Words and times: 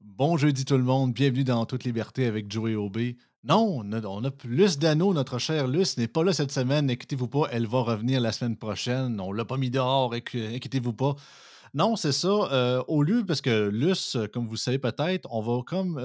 Bon 0.00 0.36
jeudi 0.36 0.64
tout 0.64 0.76
le 0.76 0.84
monde, 0.84 1.12
bienvenue 1.12 1.42
dans 1.42 1.66
Toute 1.66 1.82
Liberté 1.82 2.26
avec 2.26 2.50
Joey 2.52 2.76
Aubé. 2.76 3.16
Non, 3.42 3.82
on 3.84 3.92
a, 4.24 4.30
Luce 4.44 4.78
Dano, 4.78 5.12
notre 5.12 5.38
chère 5.38 5.66
Luce, 5.66 5.96
n'est 5.96 6.06
pas 6.06 6.22
là 6.22 6.32
cette 6.32 6.52
semaine, 6.52 6.88
inquiétez-vous 6.88 7.26
pas, 7.26 7.48
elle 7.50 7.66
va 7.66 7.80
revenir 7.80 8.20
la 8.20 8.30
semaine 8.30 8.56
prochaine. 8.56 9.20
On 9.20 9.32
l'a 9.32 9.44
pas 9.44 9.56
mis 9.56 9.70
dehors, 9.70 10.14
inqui- 10.14 10.54
inquiétez-vous 10.54 10.92
pas. 10.92 11.16
Non, 11.74 11.96
c'est 11.96 12.12
ça. 12.12 12.84
au 12.88 13.02
lieu, 13.02 13.24
parce 13.26 13.40
que 13.40 13.68
Luce, 13.68 14.16
comme 14.32 14.46
vous 14.46 14.56
savez 14.56 14.78
peut-être, 14.78 15.28
on 15.30 15.40
va 15.40 15.62
comme 15.62 15.96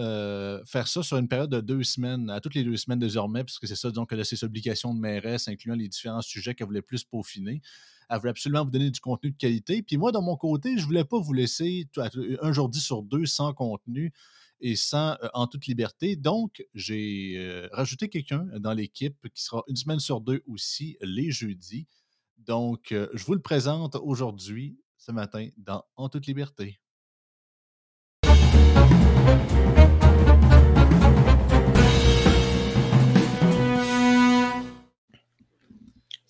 faire 0.65 0.87
ça 0.87 1.03
sur 1.03 1.17
une 1.17 1.27
période 1.27 1.49
de 1.49 1.61
deux 1.61 1.83
semaines, 1.83 2.29
à 2.29 2.41
toutes 2.41 2.55
les 2.55 2.63
deux 2.63 2.77
semaines 2.77 2.99
désormais, 2.99 3.43
puisque 3.43 3.67
c'est 3.67 3.75
ça, 3.75 3.91
donc, 3.91 4.11
a 4.13 4.23
ses 4.23 4.43
obligations 4.43 4.93
de 4.93 4.99
mairesse, 4.99 5.47
incluant 5.47 5.75
les 5.75 5.87
différents 5.87 6.21
sujets 6.21 6.53
qu'elle 6.53 6.67
voulait 6.67 6.81
plus 6.81 7.03
peaufiner. 7.03 7.61
Elle 8.09 8.19
voulait 8.19 8.31
absolument 8.31 8.65
vous 8.65 8.71
donner 8.71 8.91
du 8.91 8.99
contenu 8.99 9.31
de 9.31 9.37
qualité. 9.37 9.81
Puis 9.81 9.97
moi, 9.97 10.11
de 10.11 10.19
mon 10.19 10.35
côté, 10.35 10.77
je 10.77 10.85
voulais 10.85 11.05
pas 11.05 11.19
vous 11.19 11.33
laisser 11.33 11.87
un 12.41 12.51
jour 12.51 12.69
sur 12.75 13.01
deux 13.01 13.25
sans 13.25 13.53
contenu 13.53 14.11
et 14.59 14.75
sans 14.75 15.17
en 15.33 15.47
toute 15.47 15.65
liberté. 15.65 16.15
Donc, 16.15 16.65
j'ai 16.73 17.67
rajouté 17.71 18.09
quelqu'un 18.09 18.45
dans 18.59 18.73
l'équipe 18.73 19.17
qui 19.33 19.43
sera 19.43 19.63
une 19.67 19.77
semaine 19.77 19.99
sur 19.99 20.19
deux 20.19 20.43
aussi 20.47 20.97
les 21.01 21.31
jeudis. 21.31 21.87
Donc, 22.37 22.87
je 22.89 23.23
vous 23.23 23.33
le 23.33 23.41
présente 23.41 23.95
aujourd'hui, 23.95 24.77
ce 25.05 25.11
matin, 25.11 25.49
dans 25.57 25.83
En 25.97 26.07
toute 26.07 26.27
liberté. 26.27 26.79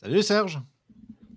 Salut 0.02 0.24
Serge. 0.24 0.60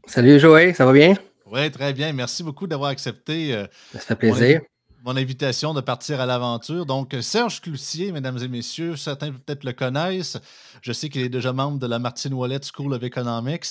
Salut 0.07 0.41
Joël, 0.41 0.75
ça 0.75 0.87
va 0.87 0.93
bien? 0.93 1.15
Oui, 1.45 1.71
très 1.71 1.93
bien. 1.93 2.13
Merci 2.13 2.43
beaucoup 2.43 2.67
d'avoir 2.67 2.91
accepté 2.91 3.55
euh, 3.55 3.67
Ça 3.93 4.01
fait 4.01 4.17
plaisir. 4.17 4.63
Mon 5.07 5.17
invitation 5.17 5.73
de 5.73 5.81
partir 5.81 6.21
à 6.21 6.27
l'aventure. 6.27 6.85
Donc, 6.85 7.15
euh, 7.15 7.23
Serge 7.23 7.61
Cloutier, 7.61 8.11
mesdames 8.11 8.39
et 8.43 8.49
messieurs, 8.49 8.97
certains 8.97 9.31
peut-être 9.31 9.63
le 9.63 9.73
connaissent. 9.73 10.37
Je 10.83 10.93
sais 10.93 11.09
qu'il 11.09 11.21
est 11.21 11.29
déjà 11.29 11.53
membre 11.53 11.79
de 11.79 11.87
la 11.87 12.01
Martine 12.01 12.35
Wallet 12.35 12.59
School 12.75 12.93
of 12.93 13.05
Economics. 13.05 13.67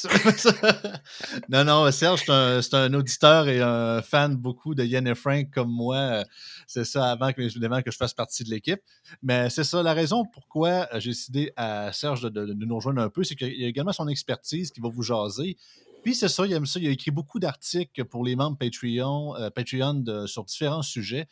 non, 1.50 1.66
non, 1.66 1.92
Serge, 1.92 2.24
c'est 2.26 2.74
un, 2.74 2.94
auditeur 2.94 3.50
et 3.50 3.62
un 3.62 4.02
fan 4.02 4.38
beaucoup 4.38 4.76
de 4.76 4.86
Yann 4.86 5.06
et 5.08 5.14
Frank 5.14 5.52
comme 5.52 5.70
moi. 5.70 6.24
C'est 6.68 6.86
ça 6.86 7.12
avant 7.12 7.34
que, 7.34 7.42
évidemment, 7.42 7.82
que 7.82 7.92
je 7.92 7.98
fasse 7.98 8.14
partie 8.14 8.46
de 8.46 8.50
l'équipe. 8.50 8.80
Mais 9.22 9.50
c'est 9.50 9.66
ça, 9.66 9.84
la 9.84 9.94
raison 9.94 10.24
pourquoi 10.24 10.88
euh, 10.94 11.02
j'ai 11.02 11.10
décidé 11.10 11.52
à 11.58 11.92
Serge 11.92 12.22
de, 12.22 12.30
de- 12.30 12.54
de 12.54 12.66
nous 12.66 12.76
rejoindre 12.76 13.02
un 13.02 13.10
peu, 13.10 13.26
c'est 13.26 13.36
qu'il 13.36 13.60
y 13.60 13.66
a 13.66 13.68
également 13.68 13.92
son 13.92 14.08
expertise 14.08 14.72
qui 14.72 14.80
va 14.80 14.88
vous 14.88 15.04
jaser. 15.04 15.58
Puis 16.06 16.14
c'est 16.14 16.28
ça, 16.30 16.46
il 16.46 16.54
aime 16.54 16.68
ça. 16.68 16.80
Il 16.80 16.88
a 16.88 16.92
écrit 16.92 17.10
beaucoup 17.10 17.40
d'articles 17.40 18.06
pour 18.06 18.24
les 18.24 18.36
membres 18.36 18.58
Patreon, 18.60 19.36
euh, 19.38 19.50
Patreon 19.50 19.96
de- 19.96 20.28
sur 20.28 20.44
différents 20.46 20.84
sujets. 20.84 21.28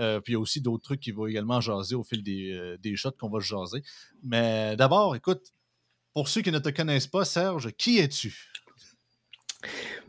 Euh, 0.00 0.18
puis 0.20 0.32
il 0.32 0.34
y 0.34 0.36
a 0.36 0.40
aussi 0.40 0.60
d'autres 0.60 0.82
trucs 0.82 0.98
qu'il 0.98 1.14
va 1.14 1.30
également 1.30 1.60
jaser 1.60 1.94
au 1.94 2.02
fil 2.02 2.24
des, 2.24 2.50
euh, 2.52 2.76
des 2.78 2.96
shots 2.96 3.12
qu'on 3.12 3.30
va 3.30 3.38
jaser. 3.38 3.84
Mais 4.24 4.74
d'abord, 4.74 5.14
écoute, 5.14 5.52
pour 6.12 6.26
ceux 6.28 6.42
qui 6.42 6.50
ne 6.50 6.58
te 6.58 6.70
connaissent 6.70 7.06
pas, 7.06 7.24
Serge, 7.24 7.70
qui 7.78 7.98
es-tu? 7.98 8.50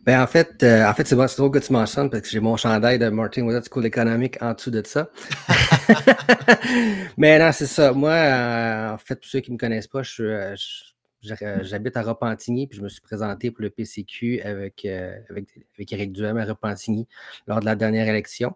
Ben, 0.03 0.21
en 0.21 0.25
fait, 0.27 0.63
euh, 0.63 0.89
en 0.89 0.93
fait 0.95 1.07
c'est 1.07 1.15
bon, 1.15 1.27
drôle 1.37 1.52
que 1.52 1.59
tu 1.59 1.71
mentionnes 1.71 2.09
parce 2.09 2.23
que 2.23 2.29
j'ai 2.29 2.39
mon 2.39 2.57
chandail 2.57 2.97
de 2.97 3.09
Martin 3.09 3.43
Wizard 3.43 3.63
School 3.71 3.85
Economic 3.85 4.41
en 4.41 4.53
dessous 4.53 4.71
de 4.71 4.81
ça. 4.83 5.11
Mais 7.17 7.37
non, 7.39 7.52
c'est 7.52 7.67
ça. 7.67 7.91
Moi, 7.93 8.11
euh, 8.11 8.93
en 8.93 8.97
fait, 8.97 9.15
pour 9.15 9.25
ceux 9.29 9.41
qui 9.41 9.52
ne 9.52 9.55
me 9.55 9.59
connaissent 9.59 9.87
pas, 9.87 10.02
je 10.03 10.09
suis, 10.11 10.23
je- 10.23 10.55
je- 10.55 10.96
j'habite 11.21 11.97
à 11.97 12.01
Repentigny, 12.03 12.67
puis 12.67 12.77
je 12.77 12.83
me 12.83 12.89
suis 12.89 13.01
présenté 13.01 13.51
pour 13.51 13.61
le 13.63 13.69
PCQ 13.69 14.41
avec, 14.41 14.85
euh, 14.85 15.17
avec, 15.29 15.47
avec 15.75 15.93
Éric 15.93 16.11
Duhem 16.11 16.37
à 16.37 16.45
Repentigny 16.45 17.07
lors 17.47 17.59
de 17.59 17.65
la 17.65 17.75
dernière 17.75 18.07
élection. 18.07 18.55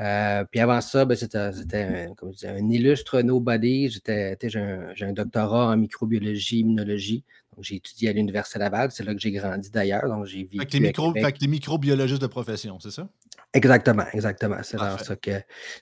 Euh, 0.00 0.44
puis 0.50 0.60
avant 0.60 0.80
ça, 0.80 1.04
ben, 1.04 1.16
c'était 1.16 1.38
un, 1.38 2.14
comme 2.14 2.30
je 2.30 2.36
disais, 2.36 2.48
un 2.48 2.68
illustre 2.70 3.20
nobody. 3.20 3.88
J'étais, 3.88 4.36
j'ai 4.42 5.04
un, 5.04 5.12
doctorat 5.12 5.68
en 5.68 5.76
microbiologie, 5.76 6.60
immunologie. 6.60 7.24
Donc, 7.54 7.64
j'ai 7.64 7.76
étudié 7.76 8.08
à 8.08 8.12
l'Université 8.12 8.58
Laval. 8.58 8.90
C'est 8.90 9.04
là 9.04 9.14
que 9.14 9.20
j'ai 9.20 9.30
grandi 9.30 9.70
d'ailleurs. 9.70 10.08
Donc, 10.08 10.24
j'ai 10.26 10.48
Fait 10.50 10.64
que 10.64 10.72
vécu 10.72 10.80
micro, 10.80 11.12
fait 11.12 11.32
que 11.32 11.38
t'es 11.38 11.46
microbiologiste 11.46 12.22
de 12.22 12.26
profession, 12.26 12.80
c'est 12.80 12.90
ça? 12.90 13.08
Exactement, 13.54 14.04
exactement. 14.14 14.62
C'est 14.62 14.78
dans 14.78 14.96
ça 14.96 15.14
que 15.16 15.30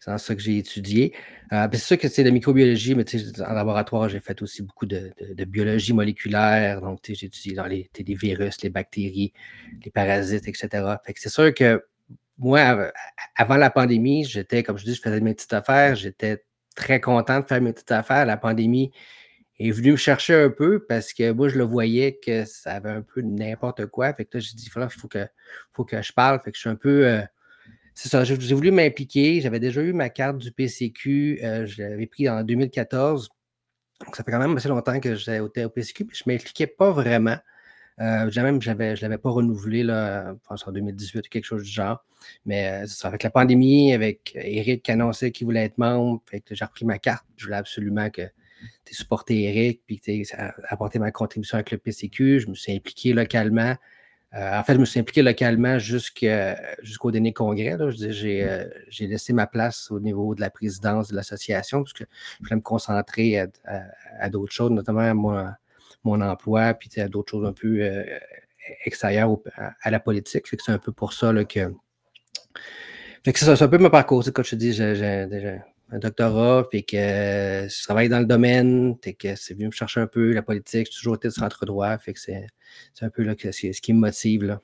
dans 0.05 0.19
ça 0.19 0.35
que 0.35 0.41
j'ai 0.41 0.59
étudié. 0.59 1.15
Euh, 1.53 1.69
c'est 1.73 1.79
sûr 1.79 1.99
que 1.99 2.09
c'est 2.09 2.25
de 2.25 2.31
microbiologie, 2.31 2.97
mais 2.97 3.05
en 3.47 3.53
laboratoire, 3.53 4.09
j'ai 4.09 4.19
fait 4.19 4.43
aussi 4.43 4.63
beaucoup 4.63 4.87
de, 4.87 5.13
de- 5.21 5.35
de 5.35 5.45
biologie 5.45 5.93
moléculaire. 5.93 6.81
Donc, 6.81 6.99
j'ai 7.09 7.27
étudié 7.27 7.55
dans 7.55 7.67
les, 7.67 7.89
les 7.97 8.15
virus, 8.15 8.61
les 8.63 8.71
bactéries, 8.71 9.33
les 9.85 9.91
parasites, 9.93 10.49
etc. 10.49 11.01
C'est 11.15 11.29
sûr 11.29 11.55
que 11.55 11.85
moi, 12.39 12.59
av- 12.61 12.93
avant 13.37 13.57
la 13.57 13.71
pandémie, 13.71 14.25
j'étais, 14.25 14.65
comme 14.65 14.77
je 14.77 14.85
dis, 14.85 14.95
je 14.97 15.01
faisais 15.03 15.21
mes 15.21 15.35
petites 15.35 15.53
affaires. 15.53 15.95
J'étais 15.95 16.45
très 16.75 17.01
content 17.01 17.39
de 17.39 17.47
faire 17.47 17.61
mes 17.61 17.73
petites 17.73 17.93
affaires. 17.93 18.27
La 18.27 18.37
pandémie 18.37 18.91
est 19.61 19.71
venue 19.71 19.93
me 19.93 19.97
chercher 19.97 20.35
un 20.35 20.51
peu 20.51 20.85
parce 20.89 21.13
que 21.13 21.31
moi, 21.33 21.49
je 21.49 21.57
le 21.59 21.65
voyais 21.65 22.19
que 22.25 22.45
ça 22.47 22.73
avait 22.73 22.91
un 22.91 23.03
peu 23.03 23.21
n'importe 23.23 23.87
quoi. 23.87 24.13
Fait 24.15 24.25
que 24.25 24.39
là, 24.39 24.41
j'ai 24.41 24.55
dit, 24.57 24.65
il 24.67 24.89
faut 24.91 25.09
que, 25.09 25.27
faut 25.73 25.85
que 25.85 26.03
je 26.03 26.13
parle. 26.13 26.41
Fait 26.43 26.51
que 26.51 26.57
je 26.57 26.61
suis 26.63 26.71
un 26.71 26.77
peu. 26.77 27.07
euh, 27.07 27.23
c'est 27.95 28.09
ça, 28.09 28.25
j'ai 28.25 28.55
voulu 28.55 28.71
m'impliquer. 28.71 29.41
J'avais 29.41 29.61
déjà 29.61 29.83
eu 29.83 29.93
ma 29.93 30.09
carte 30.09 30.39
du 30.39 30.53
PCQ. 30.53 31.41
euh, 31.43 31.67
je 31.67 31.83
l'avais 31.83 32.07
pris 32.07 32.29
en 32.29 32.43
2014. 32.43 33.29
Donc, 34.05 34.17
ça 34.17 34.25
fait 34.25 34.31
quand 34.31 34.39
même 34.39 34.57
assez 34.57 34.69
longtemps 34.69 34.99
que 35.01 35.15
j'étais 35.15 35.65
au 35.65 35.71
PCQ, 35.71 36.07
puis 36.07 36.17
je 36.17 36.25
ne 36.27 36.33
m'impliquais 36.33 36.67
pas 36.67 36.91
vraiment. 36.91 37.37
Euh, 38.01 38.31
même, 38.37 38.63
je 38.63 38.71
ne 38.71 39.01
l'avais 39.03 39.19
pas 39.19 39.31
renouvelé 39.31 39.83
là, 39.83 40.35
pense 40.49 40.67
en 40.67 40.73
2018 40.73 41.27
ou 41.27 41.29
quelque 41.29 41.45
chose 41.45 41.65
du 41.65 41.71
genre. 41.71 42.03
Mais 42.47 42.85
euh, 42.85 42.87
ça, 42.87 43.09
avec 43.09 43.23
la 43.23 43.31
pandémie, 43.31 43.93
avec 43.93 44.33
Eric 44.35 44.83
qui 44.83 44.93
annonçait 44.93 45.33
qu'il 45.33 45.47
voulait 45.47 45.65
être 45.65 45.77
membre, 45.77 46.23
j'ai 46.51 46.65
repris 46.65 46.87
ma 46.87 46.99
carte. 46.99 47.27
Je 47.37 47.45
voulais 47.45 47.59
absolument 47.59 48.09
que 48.09 48.23
tu 48.85 48.95
supporté 48.95 49.43
Eric, 49.43 49.83
puis 49.87 50.01
tu 50.01 50.25
apporter 50.69 50.99
ma 50.99 51.11
contribution 51.11 51.57
avec 51.57 51.71
le 51.71 51.79
PCQ. 51.79 52.41
Je 52.41 52.49
me 52.49 52.55
suis 52.55 52.73
impliqué 52.73 53.13
localement. 53.13 53.75
Euh, 54.35 54.59
en 54.59 54.63
fait, 54.63 54.75
je 54.75 54.79
me 54.79 54.85
suis 54.85 55.01
impliqué 55.01 55.23
localement 55.23 55.79
jusqu'au 55.81 57.11
dernier 57.11 57.33
congrès. 57.33 57.77
là. 57.77 57.91
Je 57.91 58.11
J'ai 58.11 58.45
euh, 58.45 58.65
j'ai 58.89 59.07
laissé 59.09 59.33
ma 59.33 59.47
place 59.49 59.91
au 59.91 59.99
niveau 59.99 60.35
de 60.37 60.41
la 60.41 60.51
présidence 60.51 61.09
de 61.09 61.17
l'association 61.17 61.83
parce 61.83 61.93
que 61.93 62.05
je 62.39 62.45
voulais 62.45 62.57
me 62.57 62.61
concentrer 62.61 63.41
à, 63.41 63.47
à- 63.65 63.83
à 64.21 64.31
d'autres 64.31 64.53
choses, 64.53 64.71
notamment 64.71 65.01
à 65.01 65.15
mon, 65.15 65.47
mon 66.05 66.21
emploi, 66.21 66.75
puis 66.75 66.89
à 67.01 67.09
d'autres 67.09 67.31
choses 67.33 67.45
un 67.47 67.53
peu 67.53 67.79
euh, 67.81 68.05
extérieures 68.85 69.31
au- 69.33 69.43
à, 69.57 69.73
à 69.83 69.91
la 69.91 69.99
politique. 69.99 70.47
Fait 70.49 70.57
que 70.57 70.63
c'est 70.63 70.73
un 70.73 70.79
peu 70.79 70.93
pour 70.93 71.13
ça 71.13 71.33
là, 71.33 71.45
que. 71.45 71.73
Fait 73.25 73.33
que 73.33 73.39
c'est 73.39 73.57
ça, 73.57 73.65
un 73.65 73.69
peu 73.69 73.79
mon 73.79 73.91
parcours. 73.91 74.25
Comme 74.33 74.45
je 74.45 74.51
te 74.51 74.57
dis, 74.57 74.73
j'ai 74.73 75.59
un 75.93 75.99
doctorat, 75.99 76.69
puis 76.69 76.85
que 76.85 76.97
je 76.97 77.83
travaille 77.85 78.09
dans 78.09 78.21
le 78.21 78.27
domaine, 78.27 78.97
que 78.99 79.35
c'est 79.37 79.55
venu 79.55 79.67
me 79.67 79.73
chercher 79.73 80.01
un 80.01 80.07
peu 80.07 80.33
la 80.33 80.43
politique. 80.43 80.89
J'ai 80.91 80.99
toujours 80.99 81.17
été 81.17 81.29
de 81.29 81.33
centre 81.33 81.67
droit, 81.67 81.99
fait 81.99 82.13
que 82.13 82.21
c'est 82.21 82.47
un 83.01 83.11
peu 83.11 83.23
là, 83.23 83.35
que 83.35 83.51
ce 83.53 83.81
qui 83.81 83.93
me 83.93 83.99
motive. 83.99 84.45
Là. 84.45 84.61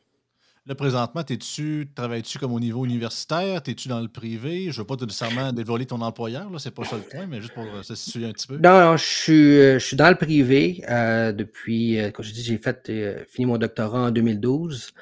Là, 0.69 0.75
présentement, 0.75 1.23
t'es-tu, 1.23 1.89
travailles-tu 1.95 2.41
comme 2.41 2.53
au 2.53 2.59
niveau 2.59 2.85
universitaire? 2.85 3.63
T'es-tu 3.63 3.87
dans 3.87 4.01
le 4.01 4.09
privé? 4.09 4.73
Je 4.73 4.81
veux 4.81 4.87
pas 4.87 4.97
nécessairement 4.97 5.53
dévoiler 5.53 5.87
ton 5.87 6.01
employeur, 6.01 6.51
là, 6.51 6.59
c'est 6.59 6.73
pas 6.73 6.83
ça 6.83 6.97
le 6.97 7.03
point, 7.03 7.27
mais 7.29 7.41
juste 7.41 7.55
pour 7.55 7.63
euh, 7.63 7.85
se 7.85 7.95
situer 7.95 8.27
un 8.27 8.33
petit 8.33 8.49
peu. 8.49 8.57
Non, 8.57 8.81
non, 8.81 8.97
je 8.97 9.05
suis, 9.05 9.59
euh, 9.61 9.79
je 9.79 9.87
suis 9.87 9.97
dans 9.97 10.09
le 10.09 10.17
privé 10.17 10.83
euh, 10.91 11.31
depuis, 11.31 12.01
euh, 12.01 12.11
comme 12.11 12.25
je 12.25 12.33
dis, 12.33 12.43
j'ai 12.43 12.59
fait 12.59 12.85
euh, 12.89 13.25
fini 13.29 13.47
mon 13.47 13.59
doctorat 13.59 14.09
en 14.09 14.11
2012. 14.11 14.93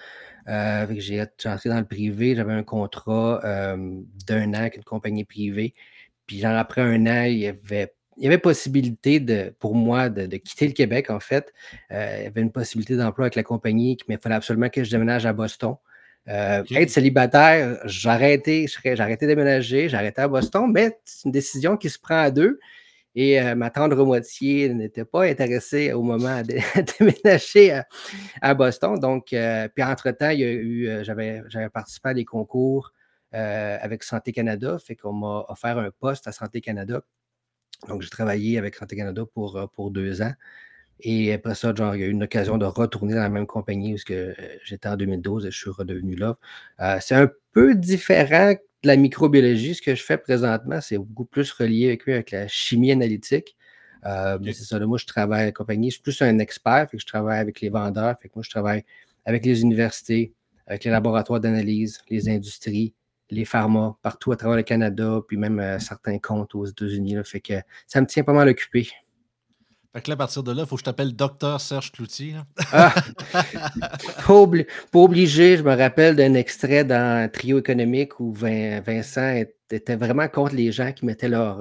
Euh, 0.48 0.86
fait 0.86 0.94
que 0.96 1.00
j'ai 1.00 1.22
entré 1.46 1.70
dans 1.70 1.78
le 1.78 1.86
privé, 1.86 2.36
j'avais 2.36 2.52
un 2.52 2.62
contrat 2.62 3.40
d'un 4.26 4.50
an 4.50 4.54
avec 4.54 4.76
une 4.76 4.84
compagnie 4.84 5.24
privée. 5.24 5.72
Puis 6.26 6.38
genre, 6.38 6.56
après 6.56 6.80
un 6.80 7.06
an, 7.06 7.24
il 7.24 7.38
y 7.38 7.46
avait, 7.46 7.94
il 8.16 8.24
y 8.24 8.26
avait 8.26 8.38
possibilité 8.38 9.20
de, 9.20 9.54
pour 9.58 9.74
moi 9.74 10.08
de, 10.08 10.26
de 10.26 10.36
quitter 10.36 10.66
le 10.66 10.72
Québec, 10.72 11.10
en 11.10 11.20
fait. 11.20 11.52
Euh, 11.90 12.16
il 12.18 12.24
y 12.24 12.26
avait 12.26 12.40
une 12.40 12.52
possibilité 12.52 12.96
d'emploi 12.96 13.26
avec 13.26 13.34
la 13.34 13.42
compagnie, 13.42 13.96
mais 14.08 14.14
il 14.14 14.20
fallait 14.20 14.34
absolument 14.34 14.68
que 14.68 14.84
je 14.84 14.90
déménage 14.90 15.26
à 15.26 15.32
Boston. 15.32 15.76
Euh. 16.28 16.62
Être 16.70 16.90
célibataire, 16.90 17.80
j'ai 17.84 18.08
arrêté 18.08 18.66
de 18.66 19.26
déménager, 19.26 19.92
arrêté 19.92 20.22
à 20.22 20.28
Boston, 20.28 20.70
mais 20.72 20.98
c'est 21.04 21.26
une 21.26 21.32
décision 21.32 21.76
qui 21.76 21.90
se 21.90 21.98
prend 21.98 22.18
à 22.18 22.30
deux. 22.30 22.58
Et 23.16 23.40
euh, 23.40 23.54
ma 23.54 23.70
tendre 23.70 24.04
moitié 24.04 24.70
n'était 24.70 25.04
pas 25.04 25.24
intéressée 25.24 25.92
au 25.92 26.02
moment 26.02 26.42
de 26.42 26.56
à 26.74 26.82
déménager 26.82 27.72
à, 27.72 27.86
à 28.40 28.54
Boston. 28.54 28.98
Donc, 28.98 29.26
puis 29.26 29.84
entre-temps, 29.84 30.30
il 30.30 30.40
y 30.40 30.44
a 30.44 30.50
eu, 30.50 30.88
j'avais 31.02 31.68
participé 31.72 32.08
à 32.08 32.14
des 32.14 32.24
concours 32.24 32.93
euh, 33.34 33.78
avec 33.80 34.02
Santé 34.04 34.32
Canada, 34.32 34.78
fait 34.78 34.96
qu'on 34.96 35.12
m'a 35.12 35.44
offert 35.48 35.78
un 35.78 35.90
poste 35.90 36.26
à 36.28 36.32
Santé 36.32 36.60
Canada. 36.60 37.02
Donc, 37.88 38.02
j'ai 38.02 38.10
travaillé 38.10 38.58
avec 38.58 38.76
Santé 38.76 38.96
Canada 38.96 39.24
pour, 39.34 39.56
euh, 39.56 39.66
pour 39.66 39.90
deux 39.90 40.22
ans. 40.22 40.32
Et 41.00 41.32
après 41.32 41.54
ça, 41.54 41.74
genre, 41.74 41.94
il 41.94 42.00
y 42.00 42.04
a 42.04 42.06
eu 42.06 42.10
une 42.10 42.22
occasion 42.22 42.56
de 42.58 42.64
retourner 42.64 43.14
dans 43.14 43.20
la 43.20 43.28
même 43.28 43.46
compagnie 43.46 43.94
où 43.94 44.12
euh, 44.12 44.34
j'étais 44.64 44.88
en 44.88 44.96
2012 44.96 45.46
et 45.46 45.50
je 45.50 45.56
suis 45.58 45.70
redevenu 45.70 46.14
là. 46.16 46.38
Euh, 46.80 46.98
c'est 47.00 47.14
un 47.14 47.30
peu 47.52 47.74
différent 47.74 48.52
de 48.52 48.88
la 48.88 48.96
microbiologie. 48.96 49.74
Ce 49.74 49.82
que 49.82 49.94
je 49.94 50.02
fais 50.02 50.18
présentement, 50.18 50.80
c'est 50.80 50.98
beaucoup 50.98 51.24
plus 51.24 51.50
relié 51.52 51.88
avec, 51.88 52.08
avec 52.08 52.30
la 52.30 52.48
chimie 52.48 52.92
analytique. 52.92 53.56
Euh, 54.06 54.38
mais 54.40 54.50
Ok. 54.50 54.56
c'est 54.56 54.64
ça, 54.64 54.78
là, 54.78 54.86
moi, 54.86 54.98
je 54.98 55.06
travaille 55.06 55.42
à 55.42 55.46
la 55.46 55.52
compagnie. 55.52 55.90
Je 55.90 55.94
suis 55.94 56.02
plus 56.02 56.20
un 56.22 56.38
expert, 56.38 56.88
fait 56.90 56.96
que 56.96 57.00
je 57.00 57.06
travaille 57.06 57.40
avec 57.40 57.60
les 57.60 57.70
vendeurs. 57.70 58.16
Fait 58.20 58.28
que 58.28 58.34
moi, 58.36 58.42
je 58.44 58.50
travaille 58.50 58.84
avec 59.24 59.44
les 59.44 59.62
universités, 59.62 60.32
avec 60.66 60.84
les 60.84 60.90
laboratoires 60.90 61.40
d'analyse, 61.40 62.00
les 62.10 62.28
industries, 62.28 62.94
les 63.34 63.44
pharma 63.44 63.96
partout 64.02 64.32
à 64.32 64.36
travers 64.36 64.56
le 64.56 64.62
Canada, 64.62 65.20
puis 65.26 65.36
même 65.36 65.78
certains 65.80 66.18
comptes 66.18 66.54
aux 66.54 66.66
États-Unis. 66.66 67.16
Fait 67.24 67.40
que 67.40 67.54
ça 67.86 68.00
me 68.00 68.06
tient 68.06 68.24
pas 68.24 68.32
mal 68.32 68.48
occupé. 68.48 68.88
Fait 69.94 70.02
que 70.02 70.10
là, 70.10 70.14
à 70.14 70.16
partir 70.16 70.42
de 70.42 70.50
là, 70.50 70.62
il 70.62 70.66
faut 70.66 70.74
que 70.74 70.80
je 70.80 70.84
t'appelle 70.84 71.14
Docteur 71.14 71.60
Serge 71.60 71.92
Cloutier. 71.92 72.34
Ah, 72.72 72.92
pas, 74.26 74.98
obligé. 74.98 75.56
Je 75.56 75.62
me 75.62 75.76
rappelle 75.76 76.16
d'un 76.16 76.34
extrait 76.34 76.82
dans 76.82 77.30
Trio 77.30 77.60
économique 77.60 78.18
où 78.18 78.32
Vincent 78.32 79.44
était 79.70 79.94
vraiment 79.94 80.26
contre 80.26 80.56
les 80.56 80.72
gens 80.72 80.90
qui 80.90 81.06
mettaient 81.06 81.28
leur, 81.28 81.60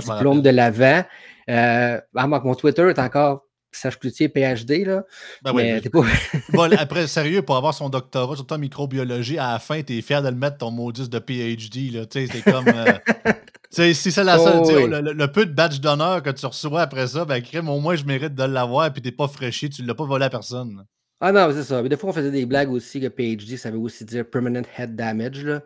diplôme 0.00 0.40
de 0.40 0.48
l'avant. 0.48 1.04
Euh, 1.50 2.00
mon 2.14 2.54
Twitter 2.54 2.88
est 2.88 2.98
encore 2.98 3.44
Serge 3.76 3.98
Cloutier, 3.98 4.28
PhD, 4.28 4.84
là. 4.84 5.04
Ben 5.42 5.52
mais 5.52 5.80
pas... 5.80 6.02
bon, 6.52 6.72
après, 6.78 7.06
sérieux, 7.06 7.42
pour 7.42 7.56
avoir 7.56 7.74
son 7.74 7.88
doctorat, 7.88 8.36
surtout 8.36 8.54
en 8.54 8.58
microbiologie, 8.58 9.38
à 9.38 9.52
la 9.52 9.58
fin, 9.58 9.82
t'es 9.82 10.00
fier 10.02 10.22
de 10.22 10.28
le 10.28 10.34
mettre 10.34 10.58
ton 10.58 10.70
modus 10.70 11.08
de 11.08 11.18
PhD, 11.18 11.90
là. 11.92 12.06
Tu 12.06 12.26
sais, 12.26 12.32
c'est 12.32 12.50
comme... 12.50 12.68
Euh, 12.68 13.92
si 13.94 14.12
c'est 14.12 14.24
la 14.24 14.38
seule... 14.38 14.62
Oh, 14.64 14.86
le, 14.88 15.26
peu 15.26 15.46
de 15.46 15.52
badge 15.52 15.80
d'honneur 15.80 16.22
que 16.22 16.30
tu 16.30 16.46
reçois 16.46 16.82
après 16.82 17.08
ça, 17.08 17.24
ben, 17.24 17.42
crème, 17.42 17.68
au 17.68 17.80
moins, 17.80 17.96
je 17.96 18.04
mérite 18.04 18.34
de 18.34 18.44
l'avoir, 18.44 18.92
puis 18.92 19.02
t'es 19.02 19.12
pas 19.12 19.28
fraîchi, 19.28 19.70
tu 19.70 19.82
l'as 19.84 19.94
pas 19.94 20.04
volé 20.04 20.24
à 20.24 20.30
personne. 20.30 20.84
Ah 21.20 21.32
non, 21.32 21.50
c'est 21.52 21.62
ça. 21.62 21.82
Mais 21.82 21.88
des 21.88 21.96
fois, 21.96 22.10
on 22.10 22.12
faisait 22.12 22.30
des 22.30 22.44
blagues 22.44 22.70
aussi 22.70 23.00
que 23.00 23.06
PhD, 23.06 23.56
ça 23.56 23.70
veut 23.70 23.78
aussi 23.78 24.04
dire 24.04 24.28
Permanent 24.28 24.62
Head 24.76 24.94
Damage. 24.96 25.44
Là. 25.44 25.62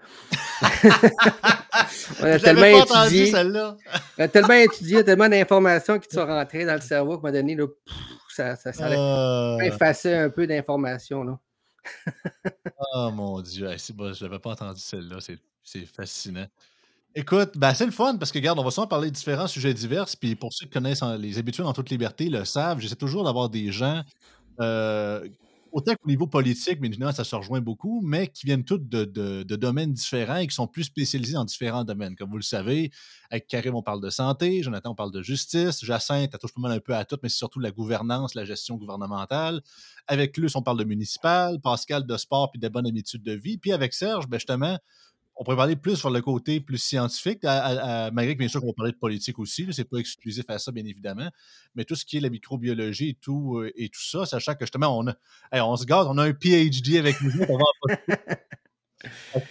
on 2.21 2.25
a 2.25 2.39
tellement 2.39 2.65
étudié, 2.65 3.31
celle-là. 3.31 3.77
on 4.19 4.23
a 4.23 4.29
tellement 4.29 4.55
étudié, 4.55 5.05
tellement 5.05 5.29
d'informations 5.29 5.99
qui 5.99 6.15
sont 6.15 6.27
rentrées 6.27 6.65
dans 6.65 6.75
le 6.75 6.81
cerveau 6.83 7.19
qu'à 7.19 7.29
un 7.29 7.33
moment 7.33 7.33
donné, 7.33 7.55
là, 7.56 7.67
ça, 8.29 8.56
ça, 8.56 8.73
ça 8.73 8.91
uh... 8.91 9.61
effacer 9.65 10.15
un 10.15 10.31
peu 10.31 10.47
d'informations. 10.47 11.39
oh 12.94 13.11
mon 13.12 13.41
Dieu, 13.41 13.69
bon, 13.94 14.12
je 14.12 14.25
n'avais 14.25 14.39
pas 14.39 14.51
entendu 14.51 14.81
celle-là. 14.81 15.17
C'est 15.62 15.87
fascinant. 15.87 16.47
Écoute, 17.15 17.53
ben 17.56 17.75
c'est 17.75 17.87
le 17.87 17.91
fun 17.91 18.17
parce 18.17 18.31
que, 18.31 18.39
regarde, 18.39 18.59
on 18.59 18.65
va 18.65 18.71
souvent 18.71 18.87
parler 18.87 19.11
de 19.11 19.15
différents 19.15 19.49
sujets 19.49 19.75
divers. 19.75 20.06
Puis 20.21 20.37
pour 20.37 20.53
ceux 20.53 20.67
qui 20.67 20.73
connaissent 20.73 21.03
les 21.19 21.39
habitudes 21.39 21.65
en 21.65 21.73
toute 21.73 21.91
liberté, 21.91 22.29
le 22.29 22.44
savent, 22.44 22.79
j'essaie 22.81 22.94
toujours 22.94 23.25
d'avoir 23.25 23.49
des 23.49 23.73
gens 23.73 24.05
euh, 24.60 25.28
autant 25.72 25.94
qu'au 25.94 26.08
niveau 26.08 26.26
politique, 26.26 26.78
mais 26.81 26.88
évidemment, 26.88 27.12
ça 27.12 27.25
se 27.25 27.34
rejoint 27.34 27.60
beaucoup, 27.60 28.00
mais 28.02 28.28
qui 28.28 28.46
viennent 28.46 28.64
tous 28.64 28.78
de, 28.78 29.43
domaines 29.43 29.93
différents 29.93 30.37
et 30.37 30.46
qui 30.46 30.55
sont 30.55 30.66
plus 30.66 30.84
spécialisés 30.84 31.34
dans 31.34 31.44
différents 31.44 31.84
domaines. 31.84 32.16
Comme 32.16 32.31
vous 32.31 32.37
le 32.37 32.43
savez, 32.43 32.90
avec 33.31 33.46
Karim, 33.46 33.75
on 33.75 33.82
parle 33.82 34.00
de 34.00 34.10
santé, 34.10 34.62
Jonathan, 34.62 34.93
on 34.93 34.94
parle 34.94 35.12
de 35.12 35.22
justice, 35.22 35.84
Jacinthe, 35.84 36.31
elle 36.32 36.38
touche 36.38 36.55
pas 36.55 36.60
mal 36.60 36.72
un 36.72 36.81
peu 36.81 36.94
à 36.94 37.05
tout, 37.05 37.19
mais 37.22 37.28
c'est 37.28 37.38
surtout 37.38 37.60
la 37.60 37.70
gouvernance, 37.70 38.34
la 38.34 38.44
gestion 38.44 38.76
gouvernementale. 38.76 39.60
Avec 40.06 40.37
Luce, 40.37 40.56
on 40.56 40.62
parle 40.62 40.78
de 40.78 40.84
municipal, 40.84 41.60
Pascal 41.60 42.06
de 42.06 42.16
sport 42.16 42.50
puis 42.50 42.60
de 42.60 42.69
bonnes 42.69 42.87
habitudes 42.87 43.22
de 43.22 43.32
vie. 43.32 43.58
Puis 43.58 43.72
avec 43.72 43.93
Serge, 43.93 44.26
ben 44.28 44.38
justement, 44.38 44.78
on 45.38 45.44
pourrait 45.44 45.56
parler 45.56 45.76
plus 45.76 45.96
sur 45.96 46.11
le 46.11 46.20
côté 46.20 46.61
plus 46.61 46.79
scientifique, 46.79 47.44
malgré 47.44 48.35
que 48.35 48.38
bien 48.38 48.49
sûr 48.49 48.61
qu'on 48.61 48.73
parler 48.73 48.93
de 48.93 48.99
politique 48.99 49.38
aussi, 49.38 49.67
c'est 49.73 49.88
pas 49.88 49.99
exclusif 49.99 50.44
à 50.49 50.58
ça, 50.58 50.73
bien 50.73 50.85
évidemment, 50.85 51.31
mais 51.76 51.85
tout 51.85 51.94
ce 51.94 52.05
qui 52.05 52.17
est 52.17 52.20
la 52.20 52.29
microbiologie 52.29 53.11
et 53.11 53.14
tout, 53.14 53.58
euh, 53.58 53.73
et 53.76 53.88
tout 53.88 54.02
ça, 54.02 54.26
sachant 54.26 54.55
que 54.55 54.64
justement, 54.64 54.99
on, 54.99 55.06
a, 55.06 55.14
on 55.64 55.76
se 55.76 55.85
garde, 55.85 56.08
on 56.11 56.19
a 56.19 56.25
un 56.25 56.32
PhD 56.32 56.96
avec 56.99 57.20
nous, 57.20 57.32
on 57.49 57.56
va 57.56 57.64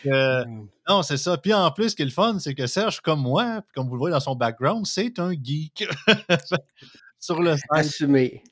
non, 0.90 1.04
c'est 1.04 1.16
ça. 1.16 1.38
Puis 1.38 1.54
en 1.54 1.72
plus, 1.72 1.92
ce 1.92 1.96
qui 1.96 2.02
est 2.02 2.06
le 2.06 2.12
fun, 2.12 2.38
c'est 2.40 2.54
que 2.54 2.68
Serge, 2.68 3.00
comme 3.00 3.22
moi, 3.22 3.62
comme 3.74 3.88
vous 3.88 3.94
le 3.94 4.00
voyez 4.00 4.14
dans 4.14 4.20
son 4.20 4.36
background, 4.36 4.86
c'est 4.86 5.20
un 5.20 5.32
geek. 5.32 5.88
sur 7.20 7.42
le 7.42 7.56
site. 7.56 7.66
Assumé. 7.70 8.44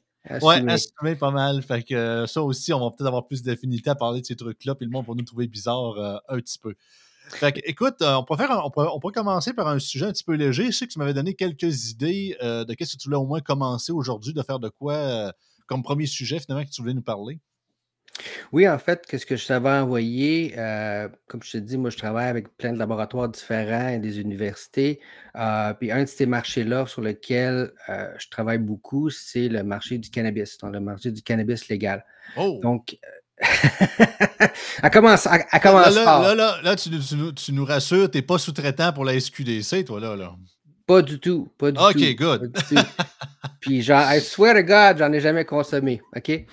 Ouais, 0.41 0.63
assumé 0.69 1.15
pas 1.15 1.31
mal. 1.31 1.61
Fait 1.61 1.83
que 1.83 1.93
euh, 1.93 2.27
ça 2.27 2.41
aussi, 2.41 2.73
on 2.73 2.79
va 2.79 2.89
peut-être 2.91 3.07
avoir 3.07 3.27
plus 3.27 3.43
d'affinité 3.43 3.89
à 3.89 3.95
parler 3.95 4.21
de 4.21 4.25
ces 4.25 4.35
trucs-là, 4.35 4.73
puis 4.75 4.85
le 4.85 4.91
monde 4.91 5.05
va 5.05 5.13
nous 5.13 5.23
trouver 5.23 5.47
bizarre 5.47 5.97
euh, 5.97 6.17
un 6.29 6.37
petit 6.37 6.57
peu. 6.57 6.75
Fait 7.29 7.59
écoute, 7.65 8.01
euh, 8.01 8.15
on, 8.15 8.23
peut 8.23 8.35
faire, 8.35 8.61
on, 8.63 8.99
peut, 8.99 9.11
commencer 9.11 9.53
par 9.53 9.67
un 9.67 9.79
sujet 9.79 10.05
un 10.05 10.11
petit 10.11 10.23
peu 10.23 10.33
léger. 10.33 10.67
Je 10.67 10.71
sais 10.71 10.87
que 10.87 10.91
tu 10.91 10.99
m'avais 10.99 11.13
donné 11.13 11.33
quelques 11.33 11.89
idées 11.89 12.37
euh, 12.41 12.65
de 12.65 12.73
qu'est-ce 12.73 12.95
que 12.95 13.01
tu 13.01 13.07
voulais 13.07 13.17
au 13.17 13.25
moins 13.25 13.41
commencer 13.41 13.91
aujourd'hui, 13.91 14.33
de 14.33 14.41
faire 14.43 14.59
de 14.59 14.69
quoi 14.69 14.93
euh, 14.93 15.31
comme 15.67 15.83
premier 15.83 16.05
sujet 16.05 16.39
finalement 16.39 16.65
que 16.65 16.69
tu 16.69 16.81
voulais 16.81 16.93
nous 16.93 17.01
parler. 17.01 17.39
Oui, 18.53 18.69
en 18.69 18.77
fait, 18.77 19.05
qu'est-ce 19.05 19.25
que 19.25 19.35
je 19.35 19.45
t'avais 19.45 19.71
envoyé, 19.71 20.53
comme 21.27 21.43
je 21.43 21.51
te 21.51 21.57
dis, 21.57 21.77
moi 21.77 21.89
je 21.89 21.97
travaille 21.97 22.29
avec 22.29 22.55
plein 22.55 22.71
de 22.71 22.79
laboratoires 22.79 23.27
différents 23.27 23.89
et 23.89 23.99
des 23.99 24.21
universités. 24.21 25.01
puis 25.33 25.91
un 25.91 26.03
de 26.03 26.05
ces 26.07 26.25
marchés-là 26.25 26.85
sur 26.85 27.01
lequel 27.01 27.73
je 27.89 28.29
travaille 28.29 28.59
beaucoup, 28.59 29.09
c'est 29.09 29.49
le 29.49 29.63
marché 29.63 29.97
du 29.97 30.09
cannabis, 30.09 30.57
donc 30.59 30.71
le 30.71 30.79
marché 30.79 31.11
du 31.11 31.23
cannabis 31.23 31.67
légal. 31.67 32.05
Oh. 32.37 32.57
Donc, 32.63 32.97
elle 34.81 34.91
commence, 34.91 35.27
elle, 35.27 35.59
commence 35.59 35.93
là, 35.93 36.35
là, 36.35 36.61
là, 36.63 36.75
tu, 36.75 36.89
tu, 37.35 37.51
nous 37.51 37.65
rassures, 37.65 38.09
tu 38.09 38.17
n'es 38.17 38.21
pas 38.21 38.37
sous-traitant 38.37 38.93
pour 38.93 39.03
la 39.03 39.19
SQDC, 39.19 39.85
toi, 39.85 39.99
là. 39.99 40.15
là. 40.15 40.35
Pas 40.87 41.01
du 41.01 41.19
tout. 41.19 41.51
Pas 41.57 41.71
du 41.71 41.79
OK, 41.79 42.15
good. 42.15 42.55
Puis, 43.59 43.81
genre, 43.81 44.03
I 44.11 44.21
swear 44.21 44.55
to 44.55 44.63
God, 44.63 44.99
j'en 44.99 45.11
ai 45.11 45.19
jamais 45.19 45.43
consommé. 45.43 46.01
OK? 46.15 46.45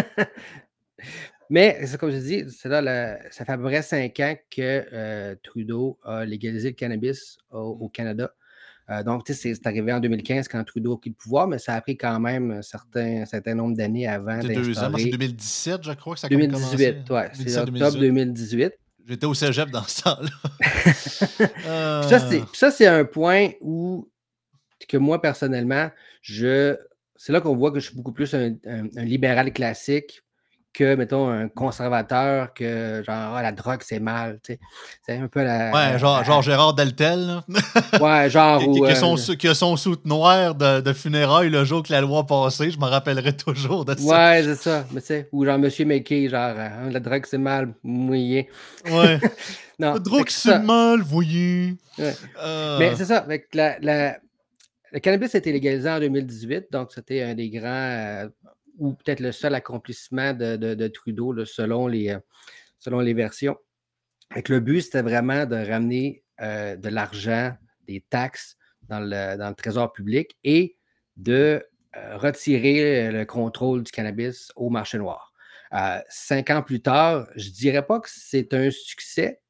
Mais, 1.50 1.80
comme 1.98 2.10
je 2.10 2.16
dis, 2.16 2.42
là, 2.64 3.18
ça 3.30 3.44
fait 3.44 3.52
à 3.52 3.56
peu 3.56 3.64
près 3.64 3.82
cinq 3.82 4.18
ans 4.20 4.34
que 4.50 4.86
euh, 4.92 5.36
Trudeau 5.42 5.98
a 6.02 6.24
légalisé 6.24 6.70
le 6.70 6.74
cannabis 6.74 7.38
au 7.50 7.88
Canada. 7.88 8.34
Euh, 8.90 9.02
donc, 9.02 9.24
tu 9.24 9.32
sais, 9.32 9.54
c'est 9.54 9.66
arrivé 9.66 9.92
en 9.92 10.00
2015 10.00 10.48
quand 10.48 10.62
Trudeau 10.64 10.94
a 10.94 11.00
pris 11.00 11.10
le 11.10 11.16
pouvoir, 11.16 11.48
mais 11.48 11.58
ça 11.58 11.74
a 11.74 11.80
pris 11.80 11.96
quand 11.96 12.20
même 12.20 12.50
un 12.50 12.62
certain, 12.62 13.24
certain 13.24 13.54
nombre 13.54 13.76
d'années 13.76 14.06
avant 14.06 14.38
d'instaurer... 14.38 15.04
C'est 15.04 15.10
2017, 15.10 15.82
je 15.82 15.92
crois 15.92 16.14
que 16.14 16.20
ça 16.20 16.26
a 16.26 16.30
2018, 16.30 16.96
oui. 17.10 17.20
C'est 17.32 17.58
octobre 17.58 17.98
2018. 17.98 18.72
J'étais 19.06 19.26
au 19.26 19.34
cégep 19.34 19.70
dans 19.70 19.84
ce 19.84 20.02
temps-là. 20.02 22.02
Ça, 22.52 22.70
c'est 22.70 22.86
un 22.86 23.04
point 23.04 23.50
où, 23.60 24.10
que 24.88 24.96
moi, 24.96 25.20
personnellement, 25.20 25.90
je... 26.22 26.76
C'est 27.16 27.32
là 27.32 27.40
qu'on 27.40 27.56
voit 27.56 27.70
que 27.70 27.80
je 27.80 27.86
suis 27.86 27.96
beaucoup 27.96 28.12
plus 28.12 28.34
un 28.34 28.56
libéral 28.96 29.52
classique 29.52 30.23
que, 30.74 30.96
mettons, 30.96 31.28
un 31.30 31.48
conservateur, 31.48 32.52
que 32.52 33.02
genre, 33.06 33.36
ah, 33.36 33.42
la 33.42 33.52
drogue, 33.52 33.80
c'est 33.82 34.00
mal. 34.00 34.40
C'est 34.42 34.58
un 35.08 35.28
peu 35.28 35.42
la. 35.42 35.70
Ouais, 35.72 35.98
genre, 35.98 36.24
genre 36.24 36.42
Gérard 36.42 36.74
Deltel. 36.74 37.40
ouais, 38.00 38.28
genre. 38.28 38.60
qui, 38.60 38.80
qui, 38.80 38.96
son, 38.96 39.14
qui, 39.14 39.48
a 39.48 39.54
son 39.54 39.76
soute 39.76 40.04
noir 40.04 40.54
de, 40.54 40.80
de, 40.80 40.92
funérailles 40.92 41.48
le 41.48 41.64
jour 41.64 41.82
que 41.82 41.92
la 41.92 42.00
loi 42.00 42.20
a 42.20 42.24
passé. 42.24 42.70
Je 42.70 42.78
me 42.78 42.86
rappellerai 42.86 43.36
toujours 43.36 43.84
de 43.84 43.96
ça. 43.96 44.04
Ouais, 44.04 44.42
c'est 44.42 44.56
ça. 44.56 44.84
Mais, 44.90 45.00
sais 45.00 45.28
ou 45.32 45.44
genre 45.44 45.58
Monsieur 45.58 45.86
McKay, 45.86 46.28
genre, 46.28 46.58
hein, 46.58 46.90
la 46.90 47.00
drogue, 47.00 47.24
c'est 47.26 47.38
mal, 47.38 47.72
mouillé. 47.84 48.48
Ouais. 48.90 49.20
non, 49.78 49.94
la 49.94 49.98
drogue, 50.00 50.28
c'est 50.28 50.58
mal, 50.58 51.00
voyez. 51.00 51.76
Ouais. 51.98 52.14
Euh. 52.42 52.78
Mais 52.80 52.96
c'est 52.96 53.06
ça. 53.06 53.18
Avec 53.18 53.54
la, 53.54 53.78
la, 53.80 54.18
le 54.94 55.00
cannabis 55.00 55.34
a 55.34 55.38
été 55.38 55.52
légalisé 55.52 55.88
en 55.88 55.98
2018, 55.98 56.66
donc 56.70 56.92
c'était 56.92 57.22
un 57.22 57.34
des 57.34 57.50
grands. 57.50 57.68
Euh, 57.68 58.28
ou 58.78 58.94
peut-être 58.94 59.20
le 59.20 59.32
seul 59.32 59.54
accomplissement 59.54 60.32
de, 60.32 60.88
Trudeau, 60.88 61.44
selon, 61.44 61.86
les, 61.86 62.10
euh, 62.10 62.18
selon 62.78 63.00
les 63.00 63.14
versions. 63.14 63.56
le 64.48 64.60
but, 64.60 64.82
c'était 64.82 65.02
vraiment 65.02 65.46
de 65.46 65.56
ramener 65.56 66.24
euh, 66.40 66.76
de 66.76 66.88
l'argent, 66.88 67.54
des 67.86 68.04
taxes 68.08 68.56
dans 68.88 69.00
le, 69.00 69.52
trésor 69.54 69.92
public 69.92 70.36
et 70.44 70.76
de 71.16 71.64
euh, 71.96 72.16
retirer 72.16 73.10
le 73.10 73.24
contrôle 73.24 73.82
du 73.82 73.92
cannabis 73.92 74.50
au 74.56 74.70
marché 74.70 74.98
noir. 74.98 75.32
cinq 76.08 76.50
ans 76.50 76.62
plus 76.62 76.80
tard, 76.80 77.28
je 77.36 77.48
ne 77.48 77.54
dirais 77.54 77.86
pas 77.86 78.00
que 78.00 78.08
c'est 78.10 78.52
un 78.54 78.70
succès. 78.70 79.40